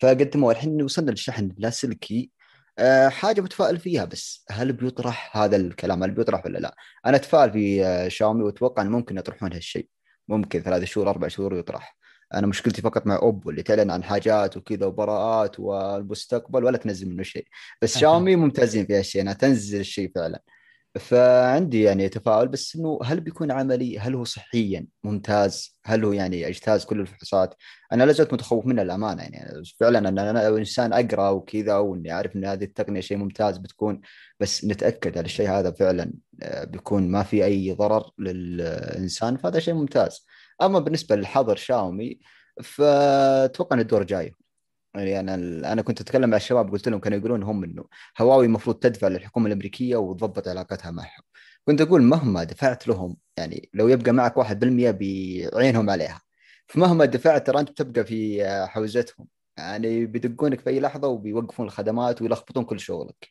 فقدموه 0.00 0.52
الحين 0.52 0.82
وصلنا 0.82 1.10
للشحن 1.10 1.44
اللاسلكي 1.58 2.30
أه 2.78 3.08
حاجة 3.08 3.40
متفائل 3.40 3.78
فيها 3.78 4.04
بس 4.04 4.44
هل 4.50 4.72
بيطرح 4.72 5.36
هذا 5.36 5.56
الكلام 5.56 6.02
هل 6.02 6.10
بيطرح 6.10 6.46
ولا 6.46 6.58
لا؟ 6.58 6.76
أنا 7.06 7.16
أتفائل 7.16 7.52
في 7.52 7.84
آه، 7.84 8.08
شاومي 8.08 8.42
وأتوقع 8.42 8.82
إنه 8.82 8.90
ممكن 8.90 9.18
يطرحون 9.18 9.52
هالشيء. 9.52 9.88
ممكن 10.28 10.60
ثلاث 10.60 10.84
شهور 10.84 11.10
أربع 11.10 11.28
شهور 11.28 11.58
يطرح. 11.58 11.96
أنا 12.34 12.46
مشكلتي 12.46 12.82
فقط 12.82 13.06
مع 13.06 13.16
أوبو 13.16 13.50
اللي 13.50 13.62
تعلن 13.62 13.90
عن 13.90 14.04
حاجات 14.04 14.56
وكذا 14.56 14.86
وبراءات 14.86 15.60
والمستقبل 15.60 16.64
ولا 16.64 16.78
تنزل 16.78 17.08
منه 17.08 17.22
شيء 17.22 17.46
بس 17.82 17.98
شاومي 17.98 18.36
ممتازين 18.36 18.86
في 18.86 18.98
هالشيء 18.98 19.22
انها 19.22 19.32
تنزل 19.32 19.80
الشيء 19.80 20.12
فعلا 20.14 20.42
فعندي 20.98 21.82
يعني 21.82 22.08
تفاؤل 22.08 22.48
بس 22.48 22.76
إنه 22.76 22.98
هل 23.04 23.20
بيكون 23.20 23.50
عملي؟ 23.50 23.98
هل 23.98 24.14
هو 24.14 24.24
صحيا 24.24 24.86
ممتاز؟ 25.04 25.78
هل 25.84 26.04
هو 26.04 26.12
يعني 26.12 26.48
اجتاز 26.48 26.84
كل 26.84 27.00
الفحوصات؟ 27.00 27.54
أنا 27.92 28.04
لا 28.04 28.12
زلت 28.12 28.32
متخوف 28.32 28.66
منه 28.66 28.82
الامانه 28.82 29.22
يعني 29.22 29.62
فعلا 29.80 29.98
أنا, 29.98 30.30
أنا 30.30 30.48
إنسان 30.48 30.92
أقرأ 30.92 31.28
وكذا 31.28 31.76
وإني 31.76 32.12
أعرف 32.12 32.36
إن 32.36 32.44
هذه 32.44 32.64
التقنية 32.64 33.00
شيء 33.00 33.16
ممتاز 33.16 33.58
بتكون 33.58 34.00
بس 34.40 34.64
نتأكد 34.64 35.18
على 35.18 35.24
الشيء 35.24 35.50
هذا 35.50 35.70
فعلا 35.70 36.12
آه، 36.42 36.64
بيكون 36.64 37.08
ما 37.10 37.22
في 37.22 37.44
أي 37.44 37.72
ضرر 37.72 38.10
للإنسان 38.18 39.36
فهذا 39.36 39.58
شيء 39.58 39.74
ممتاز. 39.74 40.26
أما 40.62 40.78
بالنسبة 40.78 41.16
للحظر 41.16 41.56
شاومي 41.56 42.18
فأتوقع 42.62 43.74
إن 43.76 43.80
الدور 43.80 44.02
جاي. 44.04 44.32
يعني 44.94 45.20
أنا 45.20 45.72
أنا 45.72 45.82
كنت 45.82 46.00
أتكلم 46.00 46.30
مع 46.30 46.36
الشباب 46.36 46.72
قلت 46.72 46.88
لهم 46.88 47.00
كانوا 47.00 47.18
يقولون 47.18 47.42
هم 47.42 47.64
إنه 47.64 47.84
هواوي 48.20 48.46
المفروض 48.46 48.76
تدفع 48.76 49.08
للحكومة 49.08 49.46
الأمريكية 49.46 49.96
وتضبط 49.96 50.48
علاقتها 50.48 50.90
معهم. 50.90 51.22
كنت 51.64 51.80
أقول 51.80 52.02
مهما 52.02 52.44
دفعت 52.44 52.88
لهم 52.88 53.16
يعني 53.38 53.70
لو 53.74 53.88
يبقى 53.88 54.12
معك 54.12 54.36
1% 54.36 54.90
بعينهم 54.90 55.90
عليها 55.90 56.20
فمهما 56.66 57.04
دفعت 57.04 57.46
ترى 57.46 57.60
أنت 57.60 57.82
بتبقى 57.82 58.04
في 58.04 58.44
حوزتهم. 58.68 59.26
يعني 59.58 60.06
بيدقونك 60.06 60.60
في 60.60 60.70
أي 60.70 60.80
لحظة 60.80 61.08
وبيوقفون 61.08 61.66
الخدمات 61.66 62.22
ويلخبطون 62.22 62.64
كل 62.64 62.80
شغلك. 62.80 63.28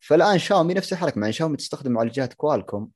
فالآن 0.00 0.38
شاومي 0.38 0.74
نفس 0.74 0.92
الحركة 0.92 1.20
مع 1.20 1.30
شاومي 1.30 1.56
تستخدم 1.56 1.92
معالجات 1.92 2.34
كوالكوم 2.34 2.90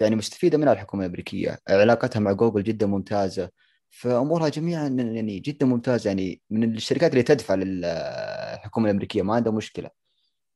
يعني 0.00 0.16
مستفيدة 0.16 0.58
منها 0.58 0.72
الحكومة 0.72 1.04
الأمريكية. 1.04 1.58
علاقتها 1.68 2.20
مع 2.20 2.32
جوجل 2.32 2.62
جدا 2.62 2.86
ممتازة. 2.86 3.50
فأمورها 3.90 4.48
جميعا 4.48 4.88
يعني 4.88 5.38
جدا 5.38 5.66
ممتازة. 5.66 6.08
يعني 6.08 6.40
من 6.50 6.76
الشركات 6.76 7.12
اللي 7.12 7.22
تدفع 7.22 7.54
للحكومة 7.54 8.86
الأمريكية 8.86 9.22
ما 9.22 9.34
عندها 9.34 9.52
مشكلة. 9.52 9.90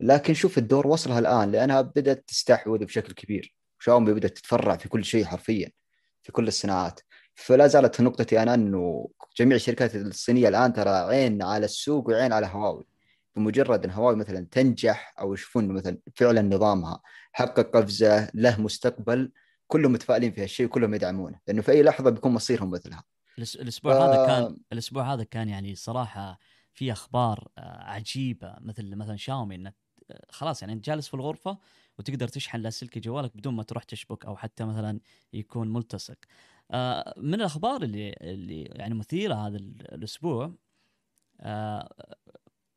لكن 0.01 0.35
شوف 0.35 0.59
الدور 0.59 0.87
وصلها 0.87 1.19
الآن 1.19 1.53
لأنها 1.53 1.81
بدأت 1.81 2.25
تستحوذ 2.29 2.85
بشكل 2.85 3.13
كبير. 3.13 3.55
شاومي 3.79 4.13
بدأت 4.13 4.39
تتفرع 4.39 4.77
في 4.77 4.89
كل 4.89 5.05
شيء 5.05 5.25
حرفيا 5.25 5.71
في 6.23 6.33
كل 6.33 6.49
الصناعات. 6.49 7.01
فلا 7.35 7.67
زالت 7.67 8.01
نقطتي 8.01 8.43
أنا 8.43 8.55
إنه 8.55 9.09
جميع 9.39 9.57
الشركات 9.57 9.97
الصينية 9.97 10.49
الآن 10.49 10.73
ترى 10.73 10.91
عين 10.91 11.43
على 11.43 11.65
السوق 11.65 12.09
وعين 12.09 12.33
على 12.33 12.47
هواوي. 12.47 12.96
بمجرد 13.37 13.85
أن 13.85 13.91
هواوي 13.91 14.17
مثلا 14.17 14.47
تنجح 14.51 15.15
أو 15.21 15.35
يشوفون 15.35 15.69
مثلا 15.69 15.99
فعلا 16.15 16.43
نظامها 16.43 17.01
حقق 17.33 17.77
قفزة 17.77 18.31
له 18.35 18.61
مستقبل 18.61 19.33
كلهم 19.67 19.93
متفائلين 19.93 20.33
في 20.33 20.43
هالشيء 20.43 20.67
وكلهم 20.67 20.95
يدعمونه 20.95 21.41
لأنه 21.47 21.63
في 21.63 21.73
أي 21.73 21.83
لحظة 21.83 22.11
بيكون 22.11 22.33
مصيرهم 22.33 22.71
مثلها 22.71 23.05
الأسبوع 23.39 23.93
ف... 23.93 23.97
هذا 23.97 24.27
كان 24.27 24.57
الأسبوع 24.73 25.15
هذا 25.15 25.25
كان 25.25 25.49
يعني 25.49 25.75
صراحة 25.75 26.39
في 26.73 26.93
أخبار 26.93 27.49
آه، 27.59 27.83
عجيبة 27.83 28.57
مثل 28.61 28.97
مثلا 28.97 29.17
شاومي 29.17 29.55
إنك 29.55 29.75
آه، 30.11 30.27
خلاص 30.31 30.63
يعني 30.63 30.73
أنت 30.73 30.85
جالس 30.85 31.09
في 31.09 31.15
الغرفة 31.15 31.59
وتقدر 31.99 32.29
تشحن 32.29 32.59
لاسلكي 32.59 33.01
جوالك 33.01 33.37
بدون 33.37 33.55
ما 33.55 33.63
تروح 33.63 33.85
تشبك 33.85 34.27
أو 34.27 34.37
حتى 34.37 34.65
مثلا 34.65 35.01
يكون 35.33 35.73
ملتصق. 35.73 36.17
آه، 36.71 37.15
من 37.17 37.35
الأخبار 37.35 37.83
اللي 37.83 38.17
اللي 38.21 38.63
يعني 38.63 38.95
مثيرة 38.95 39.35
هذا 39.35 39.57
الأسبوع 39.57 40.53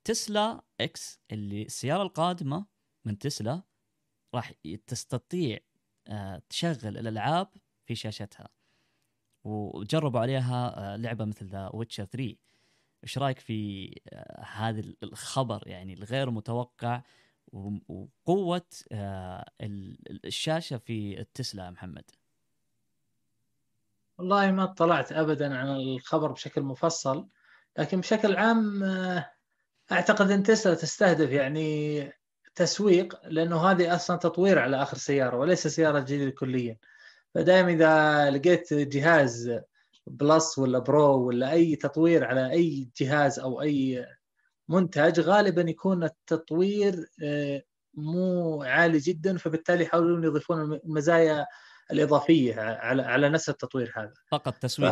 تسلا 0.04 0.62
إكس 0.82 1.20
اللي 1.32 1.62
السيارة 1.62 2.04
القادمة 2.04 2.66
من 3.06 3.18
تسلا 3.20 3.62
راح 4.36 4.54
تستطيع 4.88 5.60
تشغل 6.50 6.98
الألعاب 6.98 7.48
في 7.86 7.96
شاشتها. 7.96 8.50
وجربوا 9.44 10.20
عليها 10.20 10.94
آه، 10.94 10.96
لعبة 10.96 11.26
مثل 11.26 11.46
The 11.46 11.70
Witcher 11.74 12.06
3 12.06 12.36
إيش 13.04 13.18
رأيك 13.18 13.40
في 13.40 13.90
آه، 14.14 14.44
هذا 14.44 14.84
الخبر؟ 15.04 15.68
يعني 15.68 15.94
الغير 15.94 16.30
متوقع 16.30 17.02
وقوة 17.88 18.66
آه، 18.92 19.52
الشاشة 20.26 20.78
في 20.78 21.20
التسلا 21.20 21.72
محمد. 21.72 22.12
والله 24.18 24.52
ما 24.52 24.64
اطلعت 24.64 25.12
ابدا 25.12 25.58
عن 25.58 25.68
الخبر 25.68 26.32
بشكل 26.32 26.62
مفصل 26.62 27.28
لكن 27.78 28.00
بشكل 28.00 28.36
عام 28.36 28.84
أعتقد 29.92 30.32
إن 30.32 30.44
تسلا 30.44 30.74
تستهدف 30.74 31.30
يعني 31.30 32.12
تسويق 32.56 33.20
لأنه 33.28 33.72
هذه 33.72 33.96
أصلا 33.96 34.18
تطوير 34.18 34.60
على 34.60 34.82
آخر 34.82 34.98
سيارة 34.98 35.38
وليس 35.38 35.68
سيارة 35.68 36.00
جديدة 36.00 36.32
كليا. 36.32 36.78
فدائما 37.36 37.72
إذا 37.72 38.30
لقيت 38.30 38.74
جهاز 38.74 39.60
Plus 40.08 40.60
ولا 40.60 40.80
Pro 40.80 41.28
ولا 41.28 41.52
أي 41.52 41.76
تطوير 41.76 42.24
على 42.26 42.52
أي 42.52 42.90
جهاز 42.98 43.40
أو 43.40 43.62
أي 43.62 44.06
منتج 44.68 45.20
غالبا 45.20 45.62
يكون 45.62 46.04
التطوير 46.04 47.10
آه، 47.24 47.64
مو 47.94 48.64
عالي 48.64 48.98
جدا 48.98 49.38
فبالتالي 49.38 49.84
يحاولون 49.84 50.24
يضيفون 50.24 50.74
المزايا 50.86 51.46
الإضافية 51.92 52.62
على 52.62 53.02
على 53.02 53.30
نفس 53.30 53.50
التطوير 53.50 53.94
هذا. 53.96 54.14
فقط 54.28 54.58
تسويق 54.58 54.92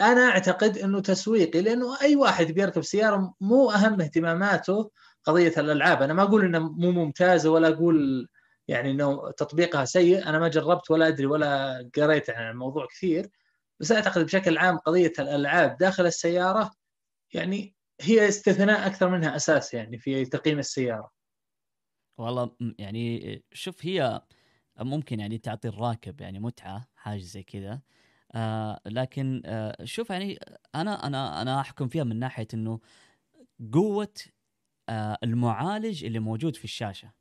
أنا 0.00 0.28
أعتقد 0.28 0.78
إنه 0.78 1.00
تسويقي 1.00 1.62
لأنه 1.62 2.00
أي 2.02 2.16
واحد 2.16 2.46
بيركب 2.46 2.82
سيارة 2.82 3.34
مو 3.40 3.70
أهم 3.70 4.00
اهتماماته 4.00 4.90
قضية 5.24 5.52
الألعاب. 5.58 6.02
أنا 6.02 6.14
ما 6.14 6.22
أقول 6.22 6.44
إنه 6.44 6.58
مو 6.58 6.90
ممتازه 6.90 7.50
ولا 7.50 7.68
أقول 7.68 8.28
يعني 8.68 8.90
إنه 8.90 9.30
تطبيقها 9.30 9.84
سيء 9.84 10.28
أنا 10.28 10.38
ما 10.38 10.48
جربت 10.48 10.90
ولا 10.90 11.08
أدري 11.08 11.26
ولا 11.26 11.90
قريت 11.96 12.30
عن 12.30 12.50
الموضوع 12.50 12.86
كثير. 12.86 13.30
بس 13.80 13.92
أعتقد 13.92 14.24
بشكل 14.24 14.58
عام 14.58 14.78
قضية 14.78 15.12
الألعاب 15.18 15.76
داخل 15.76 16.06
السيارة 16.06 16.70
يعني 17.34 17.74
هي 18.00 18.28
استثناء 18.28 18.86
أكثر 18.86 19.08
منها 19.08 19.36
أساس 19.36 19.74
يعني 19.74 19.98
في 19.98 20.24
تقييم 20.24 20.58
السيارة. 20.58 21.10
والله 22.18 22.50
يعني 22.78 23.44
شوف 23.52 23.86
هي 23.86 24.22
ممكن 24.80 25.20
يعني 25.20 25.38
تعطي 25.38 25.68
الراكب 25.68 26.20
يعني 26.20 26.38
متعة 26.38 26.88
حاجة 26.94 27.20
زي 27.20 27.42
كذا. 27.42 27.80
آه 28.32 28.80
لكن 28.86 29.42
آه 29.44 29.84
شوف 29.84 30.10
يعني 30.10 30.38
أنا 30.74 31.06
أنا 31.06 31.42
أنا 31.42 31.60
أحكم 31.60 31.88
فيها 31.88 32.04
من 32.04 32.18
ناحية 32.18 32.48
إنه 32.54 32.80
قوة 33.72 34.14
آه 34.88 35.18
المعالج 35.22 36.04
اللي 36.04 36.18
موجود 36.18 36.56
في 36.56 36.64
الشاشة 36.64 37.12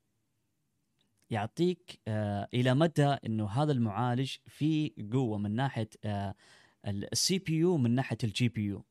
يعطيك 1.30 2.00
آه 2.08 2.48
إلى 2.54 2.74
مدى 2.74 3.06
إنه 3.26 3.50
هذا 3.50 3.72
المعالج 3.72 4.36
فيه 4.48 4.92
قوة 5.14 5.38
من 5.38 5.56
ناحية 5.56 5.90
آه 6.06 6.36
ال 6.88 7.40
CPU 7.40 7.78
من 7.78 7.96
ناحية 7.96 8.18
ال 8.24 8.50
GPU 8.50 8.86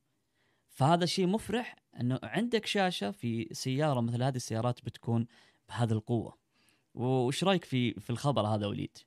فهذا 0.68 1.06
شيء 1.06 1.26
مفرح 1.26 1.76
إنه 2.00 2.18
عندك 2.22 2.66
شاشة 2.66 3.10
في 3.10 3.48
سيارة 3.52 4.00
مثل 4.00 4.22
هذه 4.22 4.36
السيارات 4.36 4.84
بتكون 4.84 5.26
بهذه 5.68 5.92
القوة 5.92 6.36
وش 6.94 7.44
رأيك 7.44 7.64
في 7.64 7.94
في 7.94 8.10
الخبر 8.10 8.46
هذا 8.46 8.66
وليد؟ 8.66 8.98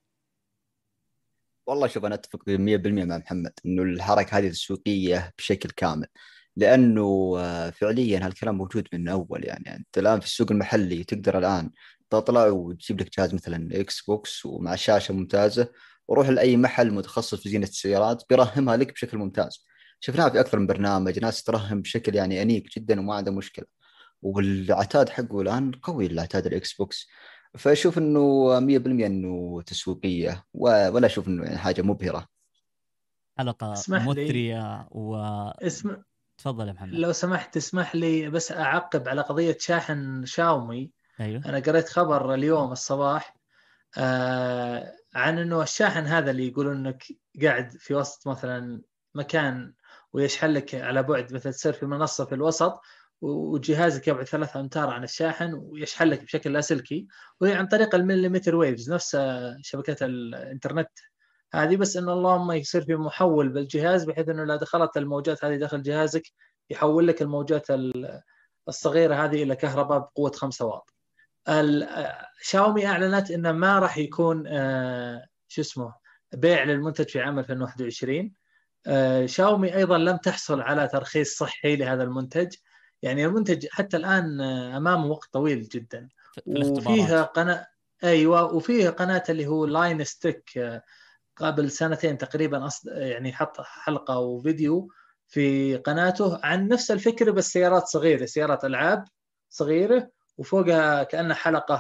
والله 1.70 1.88
شوف 1.88 2.06
أنا 2.06 2.16
أتفق 2.16 2.40
100% 2.48 3.06
مع 3.06 3.18
محمد 3.18 3.52
إنه 3.66 3.84
الحركة 3.84 4.38
هذه 4.38 4.50
تسويقيه 4.50 5.34
بشكل 5.38 5.70
كامل. 5.70 6.08
لأنه 6.56 7.34
آه، 7.40 7.70
فعليا 7.70 8.26
هالكلام 8.26 8.58
موجود 8.58 8.88
من 8.94 9.08
أول 9.10 9.46
يعني 9.46 9.76
أنت 9.76 9.98
الآن 9.98 10.20
في 10.20 10.26
السوق 10.26 10.52
المحلي 10.52 11.04
تقدر 11.04 11.38
الآن 11.38 11.72
تطلع 12.10 12.46
وتجيب 12.48 13.02
لك 13.02 13.18
جهاز 13.20 13.34
مثلا 13.34 13.70
إكس 13.82 14.02
بوكس 14.02 14.46
ومع 14.46 14.76
شاشة 14.76 15.14
ممتازة 15.14 15.72
وروح 16.08 16.30
لأي 16.30 16.58
محل 16.58 16.92
متخصص 16.94 17.36
في 17.42 17.50
زينة 17.50 17.68
السيارات 17.68 18.24
بيرهمها 18.30 18.78
لك 18.78 18.94
بشكل 18.94 19.18
ممتاز. 19.18 19.66
شفناها 20.00 20.30
في 20.30 20.40
أكثر 20.40 20.60
من 20.60 20.68
برنامج 20.68 21.20
ناس 21.20 21.44
ترهم 21.44 21.82
بشكل 21.82 22.16
يعني 22.16 22.42
أنيق 22.42 22.64
جدا 22.78 23.00
وما 23.00 23.16
عنده 23.16 23.32
مشكلة. 23.32 23.66
والعتاد 24.22 25.10
حقه 25.10 25.42
الآن 25.42 25.72
قوي 25.72 26.06
العتاد 26.06 26.46
الاكس 26.48 26.74
بوكس 26.74 27.08
فأشوف 27.58 27.98
إنه 27.98 28.60
100% 28.60 29.06
إنه 29.06 29.62
تسويقية 29.62 30.46
ولا 30.54 31.06
أشوف 31.06 31.28
إنه 31.28 31.44
يعني 31.44 31.58
حاجة 31.58 31.82
مبهرة. 31.82 32.28
حلقة 33.38 33.74
مثرية 33.90 34.88
و 34.92 35.16
اسم 35.62 35.98
تفضل 36.38 36.68
يا 36.68 36.74
محمد. 36.74 36.94
لو 36.94 37.12
سمحت 37.12 37.54
تسمح 37.54 37.96
لي 37.96 38.30
بس 38.30 38.52
أعقب 38.52 39.08
على 39.08 39.22
قضية 39.22 39.58
شاحن 39.60 40.26
شاومي. 40.26 40.92
أيوه. 41.20 41.46
أنا 41.46 41.60
قريت 41.60 41.90
خبر 41.90 42.34
اليوم 42.34 42.72
الصباح 42.72 43.36
آه 43.98 44.96
عن 45.16 45.40
إنه 45.40 45.62
الشاحن 45.62 46.06
هذا 46.06 46.32
اللي 46.32 46.48
يقولون 46.48 46.78
إنك 46.78 47.04
قاعد 47.42 47.72
في 47.72 47.94
وسط 47.94 48.28
مثلا 48.28 48.82
مكان 49.16 49.74
ويشحن 50.14 50.48
لك 50.48 50.76
على 50.76 51.04
بعد 51.04 51.34
مثلا 51.34 51.52
تصير 51.52 51.74
في 51.74 51.86
منصة 51.86 52.26
في 52.26 52.36
الوسط 52.36 52.82
وجهازك 53.22 54.08
يبعد 54.08 54.26
ثلاثة 54.26 54.60
أمتار 54.60 54.90
عن 54.90 55.04
الشاحن 55.04 55.54
ويشحن 55.54 56.08
لك 56.08 56.24
بشكل 56.24 56.54
لاسلكي 56.54 57.08
وهي 57.42 57.54
عن 57.54 57.68
طريق 57.68 57.96
المليمتر 57.96 58.56
ويفز 58.56 58.92
نفس 58.92 59.18
شبكات 59.62 60.04
الإنترنت 60.04 60.90
هذه 61.54 61.76
بس 61.76 61.98
انه 61.98 62.14
اللهم 62.14 62.52
يصير 62.52 62.82
في 62.82 62.96
محول 62.96 63.50
بالجهاز 63.50 64.04
بحيث 64.04 64.30
إنه 64.30 64.44
لا 64.44 64.56
دخلت 64.56 64.98
الموجات 64.98 65.46
هذه 65.46 65.56
داخل 65.56 65.82
جهازك 65.82 66.24
يحول 66.70 67.08
لك 67.08 67.22
الموجات 67.22 67.68
الصغيرة 68.68 69.16
هذه 69.16 69.44
إلى 69.44 69.56
كهرباء 69.56 70.00
بقوة 70.00 70.32
5 70.32 70.66
واط. 70.66 70.94
شاومي 72.42 72.86
أعلنت 72.86 73.32
انه 73.32 73.52
ما 73.52 73.80
راح 73.80 73.98
يكون 73.98 74.44
آه، 74.48 75.26
شو 75.48 75.62
اسمه 75.62 75.94
بيع 76.34 76.64
للمنتج 76.64 77.10
في 77.10 77.20
عام 77.20 77.40
2021 77.40 78.34
آه، 78.88 79.26
شاومي 79.26 79.76
أيضا 79.76 79.98
لم 79.98 80.18
تحصل 80.18 80.62
على 80.62 80.88
ترخيص 80.88 81.38
صحي 81.38 81.76
لهذا 81.76 82.04
المنتج 82.04 82.56
يعني 83.02 83.26
المنتج 83.26 83.68
حتى 83.72 83.98
الآن 83.98 84.42
آه، 84.42 84.78
أمامه 84.78 85.06
وقت 85.06 85.30
طويل 85.34 85.64
جدا. 85.64 86.10
وفيها 86.48 87.24
قناة 87.24 87.68
أيوه 88.04 88.54
وفيه 88.54 88.90
قناة 88.90 89.24
اللي 89.30 89.48
هو 89.48 89.66
Linus 89.66 90.04
Tech 90.04 90.82
قبل 91.36 91.72
سنتين 91.72 92.18
تقريبا 92.18 92.66
أصد... 92.66 92.88
يعني 92.88 93.34
حط 93.34 93.62
حلقة 93.62 94.20
وفيديو 94.20 94.90
في 95.28 95.78
قناته 95.78 96.40
عن 96.44 96.68
نفس 96.68 96.92
الفكرة 96.92 97.32
بس 97.32 97.52
سيارات 97.52 97.88
صغيرة 97.88 98.26
سيارات 98.26 98.66
ألعاب 98.66 99.06
صغيرة 99.50 100.10
وفوقها 100.38 101.04
كأنها 101.04 101.36
حلقة 101.36 101.76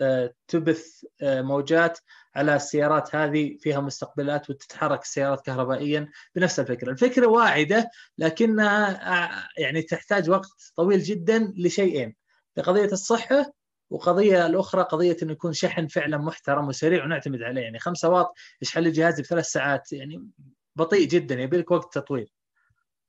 آه، 0.00 0.34
تبث 0.48 1.04
موجات. 1.22 1.98
على 2.34 2.56
السيارات 2.56 3.14
هذه 3.14 3.56
فيها 3.60 3.80
مستقبلات 3.80 4.50
وتتحرك 4.50 5.02
السيارات 5.02 5.40
كهربائيا 5.46 6.08
بنفس 6.34 6.60
الفكرة، 6.60 6.90
الفكرة 6.90 7.26
واعدة 7.26 7.90
لكنها 8.18 9.48
يعني 9.58 9.82
تحتاج 9.82 10.30
وقت 10.30 10.72
طويل 10.76 11.02
جدا 11.02 11.54
لشيئين 11.56 12.16
لقضية 12.56 12.92
الصحة 12.92 13.52
وقضية 13.90 14.46
الأخرى 14.46 14.82
قضية 14.82 15.16
إنه 15.22 15.32
يكون 15.32 15.52
شحن 15.52 15.86
فعلا 15.86 16.18
محترم 16.18 16.68
وسريع 16.68 17.04
ونعتمد 17.04 17.42
عليه 17.42 17.62
يعني 17.62 17.78
5 17.78 18.08
واط 18.08 18.34
يشحن 18.62 18.80
لي 18.80 18.90
جهازي 18.90 19.22
بثلاث 19.22 19.46
ساعات 19.46 19.92
يعني 19.92 20.28
بطيء 20.76 21.08
جدا 21.08 21.40
يبي 21.40 21.56
لك 21.56 21.70
وقت 21.70 21.94
تطوير. 21.94 22.32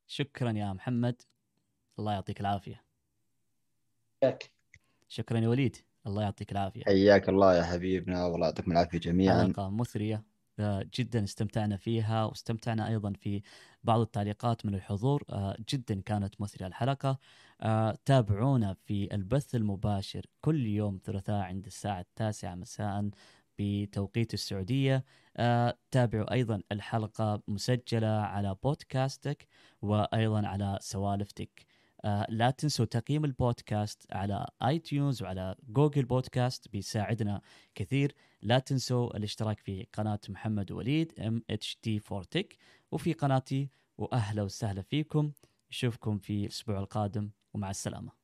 شكرا 0.07 0.51
يا 0.51 0.73
محمد 0.73 1.21
الله 1.99 2.13
يعطيك 2.13 2.41
العافية. 2.41 2.83
شكرا 5.07 5.39
يا 5.39 5.47
وليد. 5.47 5.77
الله 6.07 6.21
يعطيك 6.21 6.51
العافية. 6.51 6.83
حياك 6.83 7.29
الله 7.29 7.55
يا 7.57 7.63
حبيبنا 7.63 8.25
والله 8.25 8.47
يعطيكم 8.47 8.71
العافية 8.71 8.97
جميعا. 8.97 9.43
حلقة 9.43 9.69
مثرية 9.69 10.23
آه، 10.59 10.85
جدا 10.93 11.23
استمتعنا 11.23 11.77
فيها 11.77 12.25
واستمتعنا 12.25 12.87
أيضا 12.87 13.13
في 13.13 13.41
بعض 13.83 13.99
التعليقات 13.99 14.65
من 14.65 14.75
الحضور. 14.75 15.23
آه، 15.29 15.57
جدا 15.69 16.01
كانت 16.01 16.41
مثرية 16.41 16.67
الحلقة. 16.67 17.19
آه، 17.61 17.97
تابعونا 18.05 18.73
في 18.73 19.15
البث 19.15 19.55
المباشر 19.55 20.25
كل 20.41 20.65
يوم 20.65 20.99
ثلاثاء 21.05 21.41
عند 21.41 21.65
الساعة 21.65 21.99
التاسعة 21.99 22.55
مساء 22.55 23.09
بتوقيت 23.59 24.33
السعودية. 24.33 25.05
تابعوا 25.91 26.33
أيضا 26.33 26.61
الحلقة 26.71 27.41
مسجلة 27.47 28.07
على 28.07 28.55
بودكاستك 28.63 29.47
وأيضا 29.81 30.47
على 30.47 30.77
سوالفتك. 30.81 31.65
لا 32.29 32.51
تنسوا 32.51 32.85
تقييم 32.85 33.25
البودكاست 33.25 34.13
على 34.13 34.47
iTunes 34.63 35.23
وعلى 35.23 35.55
Google 35.69 36.05
Podcast 36.05 36.67
بيساعدنا 36.67 37.41
كثير. 37.75 38.15
لا 38.41 38.59
تنسوا 38.59 39.17
الاشتراك 39.17 39.59
في 39.59 39.87
قناة 39.93 40.19
محمد 40.29 40.71
وليد 40.71 41.19
ام 41.19 41.43
اتش 41.49 41.75
تي 41.75 41.99
فور 41.99 42.23
تك 42.23 42.57
وفي 42.91 43.13
قناتي 43.13 43.69
وأهلا 43.97 44.43
وسهلا 44.43 44.81
فيكم. 44.81 45.31
نشوفكم 45.71 46.17
في 46.17 46.45
الأسبوع 46.45 46.79
القادم 46.79 47.29
ومع 47.53 47.69
السلامة. 47.69 48.20